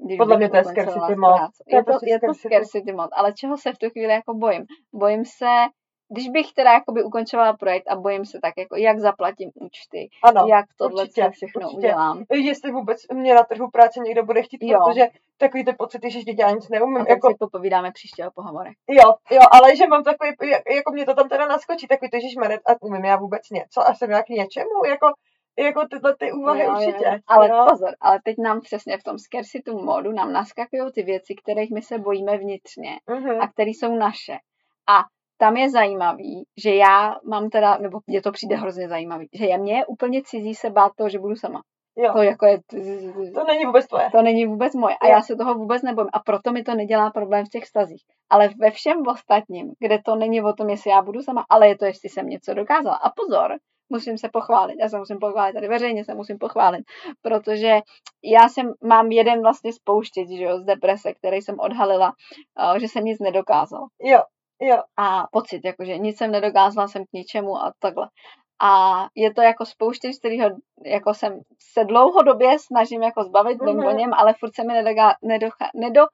Když 0.06 0.18
Podle 0.18 0.38
mě 0.38 0.50
to 0.50 0.58
je 0.58 0.64
scarcity 0.64 1.16
mod. 1.16 1.36
To 1.70 1.76
je 1.76 1.84
to, 1.84 1.92
prostě 1.92 2.10
je 2.10 2.20
to 2.20 2.34
scarcity 2.34 2.94
mod, 2.94 3.10
ale 3.14 3.34
čeho 3.34 3.58
se 3.58 3.74
v 3.74 3.78
tu 3.78 3.90
chvíli 3.90 4.14
jako 4.14 4.34
bojím? 4.34 4.66
Bojím 4.94 5.26
se, 5.26 5.52
když 6.10 6.30
bych 6.30 6.54
teda 6.54 6.72
jakoby 6.74 7.04
ukončovala 7.04 7.54
projekt 7.54 7.88
a 7.88 7.96
bojím 7.96 8.26
se 8.26 8.40
tak 8.42 8.54
jako, 8.58 8.76
jak 8.76 9.00
zaplatím 9.00 9.52
účty, 9.56 10.10
ano, 10.24 10.46
jak 10.50 10.66
tohle 10.78 11.02
určitě, 11.04 11.30
všechno 11.30 11.62
určitě. 11.62 11.78
udělám. 11.78 12.24
jestli 12.32 12.72
vůbec 12.72 12.98
mě 13.14 13.34
na 13.34 13.44
trhu 13.44 13.70
práce 13.72 14.00
někdo 14.00 14.24
bude 14.24 14.42
chtít, 14.44 14.60
Jo. 14.64 14.80
protože 14.86 15.08
takový 15.38 15.66
ty 15.66 15.74
pocity, 15.74 16.12
že 16.12 16.20
já 16.40 16.52
nic 16.52 16.66
A 16.66 16.68
neumím, 16.72 16.98
tak 16.98 17.10
jako, 17.10 17.28
si 17.30 17.36
popovídáme 17.40 17.92
příště 17.92 18.28
o 18.28 18.32
pohovorech. 18.32 18.74
jo, 18.90 19.14
jo, 19.32 19.42
ale 19.52 19.76
že 19.76 19.88
mám 19.88 20.04
takový, 20.04 20.30
jak- 20.52 20.70
jako 20.76 20.92
mě 20.94 21.06
to 21.06 21.14
tam 21.14 21.30
teda 21.30 21.48
naskočí, 21.48 21.88
takový 21.88 22.10
to, 22.12 22.18
Maret, 22.40 22.62
a 22.70 22.76
umím 22.82 23.06
já 23.06 23.16
vůbec 23.16 23.50
něco 23.50 23.88
a 23.88 23.94
jsem 23.94 24.12
jak 24.12 24.30
něčemu, 24.30 24.86
jako, 24.88 25.08
jako 25.60 25.88
tyhle 25.88 26.16
ty 26.16 26.32
úvahy 26.32 26.64
Jo, 26.64 26.72
určitě. 26.72 27.06
jo. 27.06 27.18
Ale 27.28 27.50
jo. 27.50 27.66
pozor, 27.70 27.90
ale 28.02 28.20
teď 28.24 28.36
nám 28.38 28.62
přesně 28.62 28.98
v 28.98 29.04
tom 29.04 29.18
scarcity 29.20 29.72
modu 29.72 30.12
nám 30.12 30.34
naskakují 30.34 30.82
ty 30.96 31.04
věci, 31.04 31.36
kterých 31.36 31.72
my 31.72 31.82
se 31.82 31.98
bojíme 31.98 32.38
vnitřně 32.38 32.90
Mhm. 33.10 33.42
a 33.42 33.48
které 33.48 33.70
jsou 33.70 33.96
naše. 33.96 34.38
A 34.88 35.04
tam 35.38 35.58
je 35.58 35.70
zajímavý, 35.70 36.44
že 36.64 36.76
já 36.76 37.16
mám 37.30 37.50
teda, 37.50 37.78
nebo 37.78 38.00
mně 38.08 38.22
to 38.22 38.32
přijde 38.32 38.56
hrozně 38.56 38.88
zajímavý, 38.90 39.28
že 39.34 39.46
je 39.46 39.58
mně 39.58 39.74
je 39.78 39.86
úplně 39.86 40.22
cizí 40.26 40.56
se 40.56 40.70
bát 40.70 40.92
toho, 40.98 41.10
že 41.10 41.20
budu 41.20 41.36
sama. 41.36 41.62
Jo, 41.98 42.14
To 42.14 42.22
jako 42.22 42.46
je, 42.46 42.60
to 43.34 43.44
není 43.48 43.66
vůbec 43.66 43.88
tvoje. 43.88 44.10
to 44.12 44.22
není 44.22 44.46
vůbec 44.46 44.76
moje. 44.76 44.96
A 45.02 45.08
Jo. 45.08 45.12
já 45.14 45.22
se 45.22 45.36
toho 45.36 45.54
vůbec 45.56 45.82
nebojím. 45.82 46.10
A 46.14 46.20
proto 46.20 46.52
mi 46.52 46.64
to 46.64 46.76
nedělá 46.76 47.10
problém 47.12 47.46
v 47.46 47.50
těch 47.50 47.66
stazích. 47.66 48.04
Ale 48.30 48.50
ve 48.60 48.72
všem 48.72 48.98
ostatním, 49.08 49.74
kde 49.80 50.00
to 50.06 50.16
není 50.16 50.42
o 50.42 50.54
tom, 50.54 50.70
jestli 50.70 50.92
já 50.92 51.02
budu 51.02 51.22
sama, 51.22 51.46
ale 51.50 51.68
je 51.68 51.78
to, 51.78 51.86
jestli 51.86 52.10
jsem 52.10 52.28
něco 52.28 52.54
dokázala. 52.54 52.96
A 52.96 53.10
pozor, 53.10 53.56
musím 53.90 54.18
se 54.18 54.30
pochválit. 54.34 54.76
Já 54.80 54.90
se 54.90 54.98
musím 54.98 55.18
pochválit 55.20 55.54
tady 55.54 55.68
veřejně, 55.68 56.06
se 56.06 56.16
musím 56.16 56.38
pochválit. 56.38 56.84
Protože 57.22 57.80
já 58.24 58.50
jsem, 58.50 58.74
mám 58.84 59.12
jeden 59.12 59.42
vlastně 59.42 59.74
spouštěč, 59.74 60.30
že 60.30 60.44
jo, 60.44 60.60
z 60.60 60.64
deprese, 60.64 61.14
který 61.14 61.42
jsem 61.42 61.56
odhalila, 61.60 62.14
eh, 62.76 62.80
že 62.80 62.88
jsem 62.88 63.04
nic 63.06 63.20
nedokázala. 63.20 63.88
Jo, 64.02 64.20
jo, 64.62 64.78
A 64.98 65.28
pocit, 65.32 65.62
jakože 65.66 65.98
nic 65.98 66.18
jsem 66.18 66.32
nedokázala, 66.32 66.88
jsem 66.88 67.04
k 67.06 67.14
ničemu 67.14 67.58
a 67.58 67.74
takhle. 67.80 68.08
A 68.62 69.06
je 69.16 69.34
to 69.34 69.42
jako 69.42 69.66
spouštěč, 69.66 70.18
kterýho 70.20 70.50
jako 70.86 71.14
jsem 71.14 71.40
se 71.74 71.86
dlouhodobě 71.86 72.60
snažím 72.60 73.04
jako 73.04 73.24
zbavit, 73.24 73.62
vím 73.62 73.78
Mhm. 73.78 73.88
o 73.88 73.92
něm, 73.92 74.14
ale 74.14 74.34
furt 74.40 74.56
se 74.56 74.64
mi 74.64 74.74
nedoká, 74.74 75.16
nedocha, 75.24 75.70
nedo, 75.76 76.06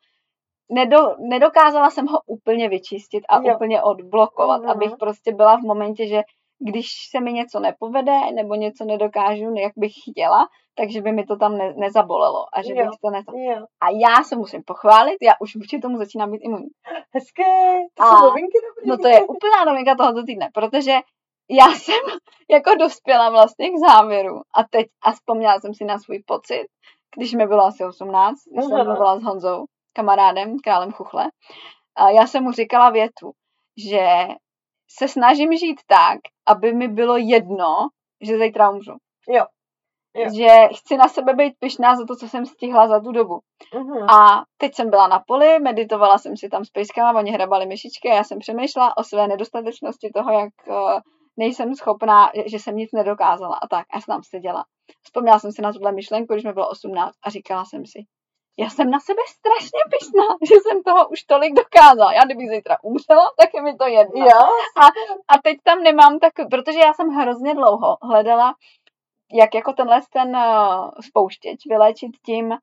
nedo, 0.71 0.97
nedokázala 1.19 1.89
jsem 1.89 2.07
ho 2.07 2.19
úplně 2.25 2.69
vyčistit 2.69 3.23
a 3.29 3.41
Jo. 3.43 3.55
úplně 3.55 3.83
odblokovat, 3.83 4.61
Mhm. 4.61 4.69
abych 4.69 4.91
prostě 4.99 5.33
byla 5.33 5.57
v 5.57 5.61
momentě, 5.61 6.07
že 6.07 6.21
když 6.67 6.87
se 7.11 7.19
mi 7.19 7.33
něco 7.33 7.59
nepovede 7.59 8.31
nebo 8.33 8.55
něco 8.55 8.85
nedokážu, 8.85 9.53
jak 9.55 9.71
bych 9.77 9.91
chtěla, 10.11 10.47
takže 10.75 11.01
by 11.01 11.11
mi 11.11 11.25
to 11.25 11.37
tam 11.37 11.57
ne, 11.57 11.73
nezabolelo 11.77 12.45
a 12.53 12.61
že 12.63 12.73
Jo. 12.73 12.77
bych 12.77 12.89
to 13.03 13.09
ne... 13.09 13.21
jo. 13.51 13.65
A 13.81 13.89
já 13.89 14.23
se 14.23 14.35
musím 14.35 14.63
pochválit, 14.65 15.17
já 15.21 15.33
už 15.41 15.55
vůči 15.55 15.79
tomu 15.79 15.97
začínám 15.97 16.31
být 16.31 16.41
imunní. 16.43 16.69
Hezké, 17.13 17.43
to 17.93 18.03
A- 18.03 18.05
jsou 18.09 18.25
novinky 18.25 18.57
dobrý. 18.67 18.89
No 18.89 18.97
to 18.97 19.07
je 19.07 19.21
úplná 19.21 19.65
novinka 19.65 19.95
tohoto 19.95 20.23
týdne, 20.23 20.49
protože 20.53 20.91
já 21.49 21.67
jsem 21.67 21.95
jako 22.51 22.75
dospěla 22.79 23.29
vlastně 23.29 23.69
k 23.69 23.77
závěru 23.89 24.35
a 24.55 24.63
teď 24.69 24.87
a 25.03 25.11
vzpomněla 25.11 25.59
jsem 25.59 25.73
si 25.73 25.85
na 25.85 25.97
svůj 25.99 26.23
pocit, 26.25 26.65
když 27.17 27.33
mi 27.33 27.47
bylo 27.47 27.63
asi 27.63 27.85
18, 27.85 28.35
když 28.53 28.65
jsem 28.65 28.85
mluvila 28.85 29.19
s 29.19 29.23
Honzou, 29.23 29.65
kamarádem, 29.95 30.57
králem 30.63 30.91
Chuchle. 30.91 31.29
A 31.95 32.09
já 32.09 32.27
jsem 32.27 32.43
mu 32.43 32.51
říkala 32.51 32.89
větu, 32.89 33.31
že 33.89 34.27
se 34.97 35.07
snažím 35.07 35.57
žít 35.57 35.81
tak, 35.87 36.19
aby 36.47 36.73
mi 36.73 36.87
bylo 36.87 37.17
jedno, 37.17 37.87
že 38.21 38.37
zítra 38.37 38.69
umřu. 38.69 38.95
Jo. 39.29 39.45
Jo. 40.15 40.29
Že 40.35 40.67
chci 40.77 40.97
na 40.97 41.07
sebe 41.07 41.33
být 41.33 41.53
pyšná 41.59 41.95
za 41.95 42.05
to, 42.05 42.15
co 42.15 42.27
jsem 42.27 42.45
stihla 42.45 42.87
za 42.87 42.99
tu 42.99 43.11
dobu. 43.11 43.39
Mhm. 43.75 44.09
A 44.09 44.43
teď 44.57 44.75
jsem 44.75 44.89
byla 44.89 45.07
na 45.07 45.23
poli, 45.27 45.59
meditovala 45.59 46.17
jsem 46.17 46.37
si 46.37 46.49
tam 46.49 46.65
s 46.65 46.69
pejskama, 46.69 47.19
oni 47.19 47.31
hrabali 47.31 47.65
myšičky 47.65 48.09
a 48.09 48.15
já 48.15 48.23
jsem 48.23 48.39
přemýšlela 48.39 48.97
o 48.97 49.03
své 49.03 49.27
nedostatečnosti 49.27 50.09
toho, 50.15 50.31
jak 50.31 50.53
uh, 50.67 50.99
nejsem 51.37 51.75
schopná, 51.75 52.31
že 52.45 52.59
jsem 52.59 52.75
nic 52.75 52.91
nedokázala 52.91 53.55
a 53.55 53.67
tak. 53.67 53.85
A 53.91 53.97
já 53.97 54.01
jsem 54.01 54.13
tam 54.13 54.23
seděla. 54.23 54.65
Vzpomněla 55.03 55.39
jsem 55.39 55.51
si 55.51 55.61
na 55.61 55.73
tuhle 55.73 55.91
myšlenku, 55.91 56.33
když 56.33 56.45
mi 56.45 56.53
bylo 56.53 56.69
18 56.69 57.15
a 57.25 57.29
říkala 57.29 57.65
jsem 57.65 57.85
si, 57.85 57.99
já 58.59 58.69
jsem 58.69 58.89
na 58.89 58.99
sebe 58.99 59.21
strašně 59.27 59.79
pyšná, 59.91 60.23
že 60.49 60.55
jsem 60.61 60.83
toho 60.83 61.09
už 61.09 61.23
tolik 61.23 61.53
dokázala. 61.53 62.13
Já 62.13 62.25
kdybych 62.25 62.49
zítra 62.49 62.77
umřela, 62.83 63.31
tak 63.39 63.49
je 63.53 63.61
mi 63.61 63.75
to 63.75 63.87
jedno. 63.87 64.25
Jo, 64.25 64.39
A 65.27 65.37
teď 65.43 65.57
tam 65.63 65.83
nemám 65.83 66.19
takový, 66.19 66.47
protože 66.47 66.79
já 66.79 66.93
jsem 66.93 67.07
hrozně 67.09 67.55
dlouho 67.55 67.97
hledala, 68.01 68.53
jak 69.33 69.55
jako 69.55 69.73
tenhle 69.73 70.01
ten 70.13 70.35
uh, 70.35 70.89
spouštěč 71.01 71.59
vyléčit 71.69 72.11
tím, 72.25 72.53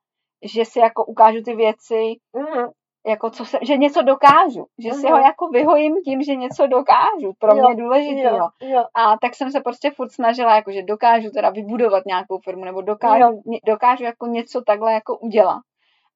že 0.42 0.64
si 0.64 0.78
jako 0.78 1.04
ukážu 1.04 1.42
ty 1.42 1.56
věci, 1.56 2.16
mhm. 2.36 2.70
jako 3.06 3.30
co 3.30 3.44
se, 3.44 3.58
že 3.62 3.76
něco 3.76 4.02
dokážu, 4.02 4.66
že 4.78 4.90
si 4.92 5.06
Mhm. 5.06 5.12
ho 5.12 5.18
jako 5.18 5.48
vyhojím 5.48 5.94
tím, 6.04 6.22
že 6.22 6.34
něco 6.34 6.66
dokážu, 6.66 7.32
pro 7.38 7.52
mě 7.54 7.62
Jo, 7.62 7.70
je 7.70 7.76
důležitý, 7.76 8.20
jo, 8.20 8.48
jo. 8.60 8.84
A 8.94 9.18
tak 9.18 9.34
jsem 9.34 9.50
se 9.50 9.60
prostě 9.60 9.90
furt 9.90 10.12
snažila, 10.12 10.56
jako 10.56 10.72
že 10.72 10.82
dokážu 10.82 11.30
teda 11.30 11.50
vybudovat 11.50 12.06
nějakou 12.06 12.38
firmu, 12.44 12.64
nebo 12.64 12.82
dokážu, 12.82 13.22
Jo. 13.22 13.58
dokážu 13.66 14.04
jako 14.04 14.26
něco 14.26 14.62
takhle 14.66 14.92
jako 14.92 15.18
udělat. 15.18 15.60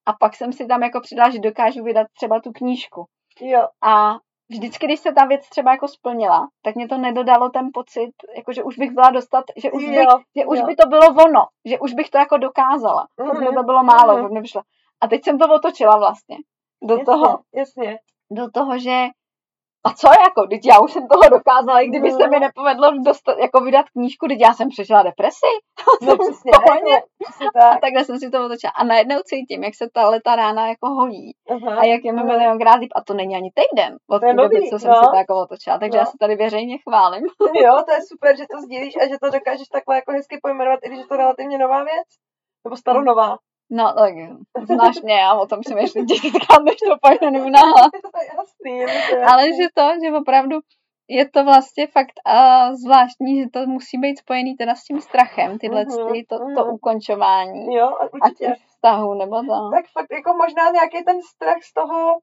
A 0.07 0.13
pak 0.13 0.35
jsem 0.35 0.53
si 0.53 0.67
tam 0.67 0.83
jako 0.83 1.01
přidala, 1.01 1.31
že 1.31 1.39
dokážu 1.39 1.85
vydat 1.85 2.07
třeba 2.17 2.41
tu 2.41 2.53
knížku. 2.53 3.05
Jo, 3.41 3.69
A 3.83 4.15
vždycky, 4.51 4.87
když 4.87 5.01
se 5.01 5.13
ta 5.13 5.25
věc 5.27 5.49
třeba 5.49 5.71
jako 5.71 5.89
splnila, 5.89 6.49
tak 6.65 6.75
mě 6.75 6.89
to 6.89 6.99
nedodalo 6.99 7.49
ten 7.49 7.69
pocit, 7.75 8.11
jako 8.37 8.53
že 8.53 8.63
už 8.63 8.79
bych 8.79 8.91
byla 8.91 9.11
dostat, 9.11 9.45
že 9.57 9.71
už, 9.73 9.85
bych, 9.85 9.95
Jo, 9.95 10.19
že 10.37 10.47
už 10.47 10.59
jo. 10.59 10.67
by 10.67 10.77
to 10.77 10.89
bylo 10.89 11.07
ono, 11.27 11.47
že 11.65 11.79
už 11.79 11.93
bych 11.95 12.11
to 12.11 12.19
jako 12.19 12.37
dokázala. 12.37 13.07
Furt 13.21 13.39
mi 13.41 13.45
Mhm, 13.47 13.55
to 13.55 13.63
bylo 13.63 13.83
málo, 13.85 14.13
mhm. 14.13 14.23
furt 14.23 14.33
mi 14.35 14.43
přišlo. 14.43 14.63
A 15.01 15.09
teď 15.09 15.25
jsem 15.25 15.39
to 15.39 15.55
otočila 15.55 15.99
vlastně. 15.99 16.37
Do 16.83 16.95
jasně, 16.95 17.05
toho, 17.05 17.39
jasně. 17.55 17.99
do 18.31 18.51
toho, 18.51 18.79
že 18.79 19.07
a 19.85 19.91
co 19.95 20.09
jako, 20.09 20.47
teď 20.51 20.61
já 20.67 20.81
už 20.81 20.93
jsem 20.93 21.09
toho 21.09 21.29
dokázala, 21.39 21.81
i 21.81 21.87
kdyby 21.89 22.11
se 22.11 22.29
mi 22.29 22.37
No. 22.37 22.41
nepovedlo 22.41 22.91
dostat, 23.05 23.39
jako 23.39 23.61
vydat 23.61 23.87
knížku, 23.91 24.27
teď 24.29 24.39
já 24.41 24.55
jsem 24.55 24.69
přešla 24.69 25.03
depresi. 25.03 25.51
No 26.03 26.17
přesně, 26.23 26.51
jako, 26.55 26.73
přesně 27.25 27.47
A 27.47 27.61
tak. 27.61 27.81
takhle 27.81 28.05
jsem 28.05 28.19
si 28.19 28.31
to 28.31 28.45
otočila. 28.47 28.73
A 28.77 28.85
najednou 28.85 29.17
cítím, 29.25 29.65
jak 29.65 29.75
se 29.75 29.87
ta 29.95 30.09
leta 30.09 30.37
rána 30.37 30.69
jako 30.69 30.87
hojí. 30.89 31.31
Aha, 31.51 31.81
A 31.81 31.85
jak 31.85 32.05
je 32.05 32.13
mi 32.13 32.23
milionkrát 32.23 32.79
líp. 32.81 32.91
A 32.97 33.01
to 33.07 33.15
není 33.15 33.37
ani 33.37 33.51
týden 33.59 33.97
od 34.11 34.19
té 34.21 34.35
doby, 34.35 34.71
co 34.71 34.79
jsem 34.79 34.91
no. 34.91 34.97
si 34.97 35.07
to 35.11 35.17
jako 35.17 35.35
otočila. 35.41 35.79
Takže 35.79 35.97
No. 35.99 36.01
já 36.03 36.07
se 36.07 36.17
tady 36.21 36.37
veřejně 36.37 36.77
chválím. 36.79 37.23
Jo, 37.65 37.83
to 37.87 37.93
je 37.93 38.01
super, 38.13 38.37
že 38.37 38.45
to 38.51 38.61
sdílíš 38.61 38.95
a 38.97 39.07
že 39.09 39.17
to 39.23 39.31
dokážeš 39.31 39.69
takhle 39.69 39.95
jako 39.97 40.13
hezky 40.13 40.39
pojmenovat, 40.43 40.79
i 40.83 40.89
když 40.89 40.99
je 40.99 41.07
to 41.07 41.17
relativně 41.17 41.59
nová 41.59 41.85
věc. 41.85 42.09
Nebo 42.65 42.77
staronová. 42.77 43.37
No, 43.75 43.95
tak 43.95 44.15
znáš 44.67 45.03
mě, 45.03 45.15
já 45.15 45.35
o 45.35 45.47
tom 45.47 45.61
přemýšlím 45.61 46.07
tisíckrát, 46.07 46.63
než 46.63 46.77
to 46.77 46.97
pojmenu 47.03 47.51
nahlas. 47.51 47.91
jasný, 48.39 48.79
jasný. 48.79 49.19
Ale 49.19 49.47
že 49.47 49.67
to, 49.75 49.91
že 50.05 50.17
opravdu 50.17 50.59
je 51.09 51.29
to 51.29 51.45
vlastně 51.45 51.87
fakt 51.87 52.13
a 52.27 52.69
zvláštní, 52.75 53.43
že 53.43 53.49
to 53.53 53.67
musí 53.67 53.99
být 53.99 54.19
spojený 54.19 54.57
teda 54.57 54.75
s 54.75 54.85
tím 54.85 55.01
strachem, 55.01 55.59
tyhle 55.59 55.85
Mhm, 55.85 56.13
ty, 56.13 56.25
to, 56.29 56.39
to 56.39 56.65
mhm. 56.65 56.75
ukončování. 56.75 57.75
Jo, 57.75 57.87
a 57.87 58.05
Ať 58.23 58.33
už 58.33 58.65
vztahu, 58.67 59.15
nebo 59.15 59.37
to. 59.37 59.71
Tak 59.75 59.85
fakt 59.93 60.13
jako 60.13 60.35
možná 60.37 60.71
nějaký 60.71 61.05
ten 61.05 61.23
strach 61.23 61.63
z 61.63 61.73
toho, 61.73 62.19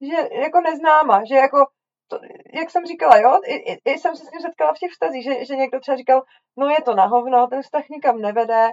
že 0.00 0.28
jako 0.42 0.60
neznáma, 0.60 1.24
že 1.24 1.34
jako 1.34 1.66
to, 2.08 2.18
jak 2.54 2.70
jsem 2.70 2.84
říkala, 2.86 3.16
jo, 3.16 3.40
i, 3.46 3.54
i, 3.54 3.80
i 3.84 3.98
jsem 3.98 4.16
se 4.16 4.24
s 4.24 4.30
tím 4.30 4.40
setkala 4.40 4.72
v 4.72 4.78
těch 4.78 4.90
vztazích, 4.92 5.24
že, 5.24 5.44
že 5.44 5.56
někdo 5.56 5.80
třeba 5.80 5.96
říkal, 5.96 6.22
no 6.58 6.68
je 6.68 6.82
to 6.84 6.94
na 6.94 7.06
hovno, 7.06 7.46
ten 7.46 7.62
vztah 7.62 7.88
nikam 7.88 8.20
nevede, 8.20 8.70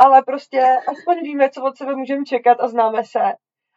ale 0.00 0.22
prostě 0.22 0.76
aspoň 0.88 1.20
víme, 1.22 1.50
co 1.50 1.62
od 1.64 1.76
sebe 1.76 1.96
můžeme 1.96 2.24
čekat 2.24 2.60
a 2.60 2.68
známe 2.68 3.04
se. 3.04 3.20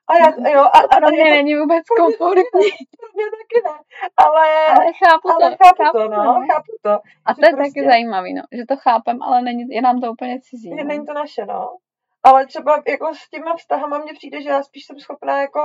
A 0.07 0.17
já, 0.17 0.49
jo, 0.51 0.61
a, 0.61 0.67
a, 0.67 0.95
a 1.05 1.09
mě 1.09 1.19
je 1.19 1.25
to, 1.25 1.29
není 1.29 1.55
vůbec 1.55 1.83
komfortní, 1.97 2.69
mě 3.15 3.25
taky 3.25 3.57
ne, 3.65 3.79
ale, 4.17 4.67
ale 4.67 4.85
chápu 4.93 5.27
to. 5.27 5.33
ale 5.45 5.57
chápu 5.63 5.97
to, 5.97 6.07
no, 6.07 6.45
chápu 6.51 6.71
to. 6.81 6.89
A 7.25 7.33
to 7.33 7.45
je 7.45 7.51
prostě- 7.55 7.55
taky 7.79 7.85
zajímavý, 7.87 8.33
no, 8.33 8.41
že 8.57 8.63
to 8.65 8.75
chápem, 8.77 9.23
ale 9.23 9.41
není, 9.41 9.63
je 9.69 9.81
nám 9.81 10.01
to 10.01 10.11
úplně 10.11 10.39
cizí. 10.41 10.69
že 10.69 10.75
No. 10.75 10.83
není 10.83 11.05
to 11.05 11.13
naše, 11.13 11.45
no. 11.45 11.75
Ale 12.23 12.45
třeba 12.47 12.83
jako 12.87 13.13
s 13.15 13.29
těma 13.29 13.55
vztahama 13.55 13.97
mně 13.97 14.13
přijde, 14.13 14.41
že 14.41 14.49
já 14.49 14.63
spíš 14.63 14.85
jsem 14.85 14.99
schopná 14.99 15.41
jako 15.41 15.59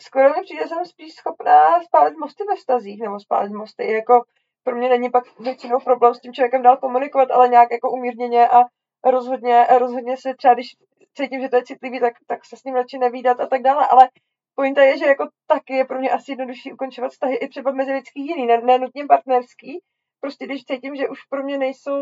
skoro 0.00 0.28
mi 0.28 0.42
přijde, 0.42 0.62
že 0.62 0.68
jsem 0.68 0.84
spíš 0.84 1.14
schopná 1.14 1.82
spálit 1.82 2.16
mosty 2.18 2.44
ve 2.48 2.56
vztazích, 2.56 3.00
nebo 3.02 3.20
spálit 3.20 3.52
mosty, 3.52 3.92
jako 3.92 4.22
pro 4.64 4.76
mě 4.76 4.88
není 4.88 5.10
pak 5.10 5.24
většinou 5.40 5.78
problém 5.80 6.14
s 6.14 6.20
tím 6.20 6.32
člověkem 6.32 6.62
dál 6.62 6.76
komunikovat, 6.76 7.30
ale 7.30 7.48
nějak 7.48 7.68
jako 7.70 7.90
umírněně 7.90 8.48
a 8.48 8.64
rozhodně, 9.10 9.66
rozhodně 9.78 10.16
si 10.16 10.34
třeba, 10.34 10.54
když 10.54 10.76
cítím, 11.14 11.40
že 11.40 11.48
to 11.48 11.56
je 11.56 11.64
citlivý, 11.64 12.00
tak, 12.00 12.14
tak 12.26 12.44
se 12.44 12.56
s 12.56 12.64
ním 12.64 12.74
radši 12.74 12.98
nevídat 12.98 13.40
a 13.40 13.46
tak 13.46 13.62
dále, 13.62 13.86
ale 13.90 14.08
pointa 14.54 14.82
je, 14.82 14.98
že 14.98 15.06
jako 15.06 15.28
taky 15.46 15.72
je 15.74 15.84
pro 15.84 15.98
mě 15.98 16.10
asi 16.10 16.32
jednodušší 16.32 16.72
ukončovat 16.72 17.12
vztahy 17.12 17.36
i 17.36 17.48
třeba 17.48 17.72
mezilidský 17.72 18.26
jiný, 18.26 18.46
ne, 18.46 18.60
ne 18.60 18.78
nutně 18.78 19.06
partnerský, 19.06 19.80
prostě 20.20 20.46
když 20.46 20.64
cítím, 20.64 20.96
že 20.96 21.08
už 21.08 21.22
pro 21.22 21.42
mě 21.42 21.58
nejsou, 21.58 22.00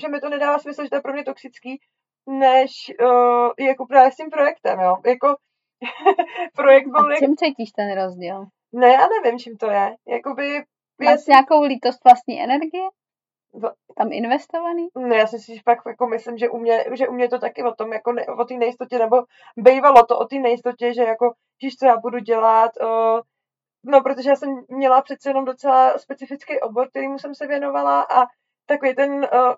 že 0.00 0.08
mi 0.08 0.20
to 0.20 0.28
nedává 0.28 0.58
smysl, 0.58 0.82
že 0.82 0.90
to 0.90 0.96
je 0.96 1.02
pro 1.02 1.12
mě 1.12 1.24
toxický, 1.24 1.80
než 2.26 2.70
uh, 3.00 3.66
jako 3.66 3.86
právě 3.86 4.12
s 4.12 4.16
tím 4.16 4.30
projektem, 4.30 4.80
jo. 4.80 4.96
Jako 5.06 5.36
projekt 6.56 6.86
byl, 6.88 7.06
A 7.06 7.10
jak, 7.10 7.18
čím 7.18 7.36
cítíš 7.36 7.70
ten 7.70 7.94
rozdíl? 7.94 8.46
ne, 8.72 8.88
já 8.88 9.08
nevím, 9.08 9.38
čím 9.38 9.56
to 9.56 9.70
je. 9.70 9.96
Jakoby, 10.08 10.64
Máš 11.04 11.26
nějakou 11.26 11.62
lítost 11.62 12.04
vlastní 12.04 12.42
energie? 12.42 12.88
Tam 13.96 14.12
investovaný? 14.12 14.88
ne, 14.98 15.16
já 15.16 15.26
si 15.26 15.38
si 15.38 15.60
pak 15.64 15.78
jako 15.86 16.06
myslím, 16.06 16.38
že 16.38 16.48
u, 16.48 16.58
mě, 16.58 16.84
že 16.92 17.08
u 17.08 17.12
mě 17.12 17.28
to 17.28 17.38
taky 17.38 17.62
o 17.62 17.74
tom, 17.74 17.92
jako 17.92 18.12
ne, 18.12 18.26
o 18.26 18.44
té 18.44 18.54
nejistotě, 18.54 18.98
nebo 18.98 19.16
bejvalo 19.56 20.06
to 20.06 20.18
o 20.18 20.24
té 20.24 20.36
nejistotě, 20.36 20.94
že 20.94 21.02
jako, 21.02 21.34
víš, 21.62 21.76
co 21.76 21.86
já 21.86 21.96
budu 21.96 22.18
dělat, 22.18 22.70
uh, 22.82 23.20
no, 23.84 24.00
protože 24.00 24.30
já 24.30 24.36
jsem 24.36 24.64
měla 24.68 25.02
přece 25.02 25.30
jenom 25.30 25.44
docela 25.44 25.98
specifický 25.98 26.60
obor, 26.60 26.88
kterýmu 26.88 27.18
jsem 27.18 27.34
se 27.34 27.46
věnovala 27.46 28.02
a 28.02 28.26
takový 28.66 28.94
ten, 28.94 29.12
uh, 29.14 29.54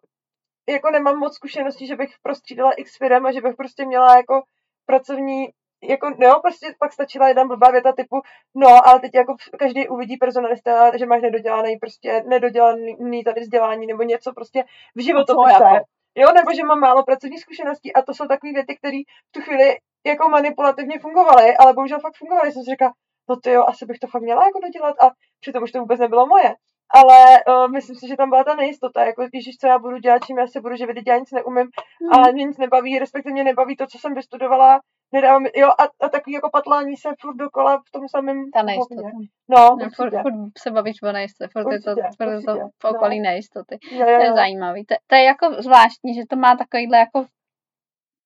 jako 0.69 0.91
nemám 0.91 1.19
moc 1.19 1.35
zkušeností, 1.35 1.87
že 1.87 1.97
bych 1.97 2.15
prostřídala 2.23 2.73
x 2.73 2.97
firm 2.99 3.27
a 3.27 3.33
že 3.33 3.41
bych 3.41 3.57
prostě 3.57 3.87
měla 3.87 4.17
jako 4.17 4.43
pracovní, 4.87 5.49
jako, 5.83 6.11
no, 6.19 6.41
prostě 6.41 6.75
pak 6.79 6.93
stačila 6.93 7.29
jedna 7.29 7.45
blbá 7.45 7.71
věta 7.71 7.93
typu, 7.93 8.21
no, 8.55 8.89
ale 8.89 9.01
teď 9.01 9.15
jako 9.15 9.37
každý 9.59 9.89
uvidí 9.89 10.17
personalista, 10.17 10.97
že 10.99 11.07
máš 11.07 11.23
nedodělaný, 11.23 11.77
prostě 11.77 12.23
nedodělaný 12.27 13.25
tady 13.25 13.41
vzdělání 13.41 13.87
nebo 13.87 14.03
něco 14.03 14.33
prostě 14.33 14.65
v 14.95 15.05
životopise. 15.05 15.65
jako? 15.65 15.85
Jo, 16.15 16.29
nebo 16.35 16.55
že 16.55 16.65
mám 16.65 16.81
málo 16.81 17.05
pracovních 17.05 17.41
zkušeností 17.41 17.93
a 17.93 18.03
to 18.03 18.15
jsou 18.15 18.27
takové 18.27 18.53
věty, 18.53 18.77
které 18.77 18.99
v 19.29 19.33
tu 19.33 19.41
chvíli 19.41 19.77
jako 20.07 20.29
manipulativně 20.29 20.99
fungovaly, 20.99 21.57
ale 21.57 21.73
bohužel 21.73 22.01
fakt 22.01 22.17
fungovaly. 22.17 22.53
Jsem 22.53 22.62
si 22.62 22.71
říkala, 22.71 22.93
no 23.29 23.37
ty 23.37 23.51
jo, 23.51 23.65
asi 23.67 23.87
bych 23.87 23.99
to 23.99 24.07
fakt 24.07 24.23
měla 24.23 24.45
jako 24.45 24.61
dodělat 24.61 24.97
a 25.01 25.11
přitom 25.41 25.62
už 25.62 25.73
to 25.73 25.81
vůbec 25.81 26.01
nebylo 26.01 26.27
moje. 26.27 26.55
Ale 26.94 27.42
uh, 27.49 27.72
myslím 27.72 27.96
si, 27.96 28.09
že 28.09 28.16
tam 28.16 28.31
byla 28.31 28.44
ta 28.44 28.55
nejistota, 28.55 29.05
jako 29.05 29.22
ježiš, 29.33 29.57
co 29.57 29.66
já 29.66 29.79
budu 29.79 29.99
dělat, 29.99 30.25
čím 30.27 30.38
já 30.38 30.46
se 30.46 30.61
budu 30.61 30.77
živit, 30.77 31.07
já 31.07 31.16
nic 31.18 31.31
neumím 31.33 31.68
a 32.12 32.31
mě 32.33 32.44
nic 32.44 32.59
nebaví, 32.59 32.99
respektive 32.99 33.33
mě 33.33 33.44
nebaví 33.44 33.77
to, 33.77 33.87
co 33.87 33.99
jsem 33.99 34.14
vystudovala, 34.14 34.81
nedává 35.12 35.38
mi, 35.38 35.51
jo, 35.57 35.68
a, 35.68 35.83
a 36.05 36.09
takový 36.09 36.35
jako 36.35 36.51
patlání 36.51 36.96
se 36.96 37.09
furt 37.20 37.37
dokola 37.37 37.83
v 37.88 37.90
tom 37.90 38.09
samém 38.09 38.51
Ta 38.51 38.61
hovně. 38.61 38.72
nejistota. 38.72 39.09
No, 39.49 39.77
No, 39.81 39.90
furt, 39.96 40.07
určitě. 40.07 40.22
furt 40.22 40.59
se 40.59 40.70
bavíš 40.70 41.03
o 41.03 41.12
nejistotě, 41.12 41.51
furt 41.53 41.72
je 41.72 41.81
to, 41.81 41.90
Určitě, 41.90 42.09
furt 42.16 42.31
je 42.33 42.42
to 42.42 42.53
určitě, 42.53 42.68
v 42.83 42.85
okolí 42.85 43.18
no. 43.18 43.22
nejistoty. 43.22 43.79
Jo, 43.92 44.05
To 44.05 44.11
jo, 44.11 44.20
je 44.20 44.27
jo. 44.27 44.35
zajímavý. 44.35 44.85
To, 44.85 44.94
to 45.07 45.14
je 45.14 45.22
jako 45.22 45.62
zvláštní, 45.62 46.14
že 46.14 46.22
to 46.31 46.37
má 46.37 46.57
takovýhle 46.57 46.99
jako 46.99 47.27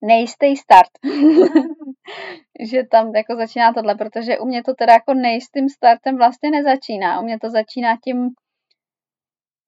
nejistý 0.04 0.56
start. 0.56 0.90
že 2.70 2.82
tam 2.90 3.14
jako 3.14 3.36
začíná 3.36 3.72
tohle, 3.72 3.94
protože 3.94 4.38
u 4.38 4.46
mě 4.46 4.62
to 4.62 4.74
teda 4.74 4.92
jako 4.92 5.14
nejistým 5.14 5.68
startem 5.68 6.16
vlastně 6.16 6.50
nezačíná. 6.50 7.20
U 7.20 7.24
mě 7.24 7.38
to 7.38 7.50
začíná 7.50 7.96
tím 8.04 8.28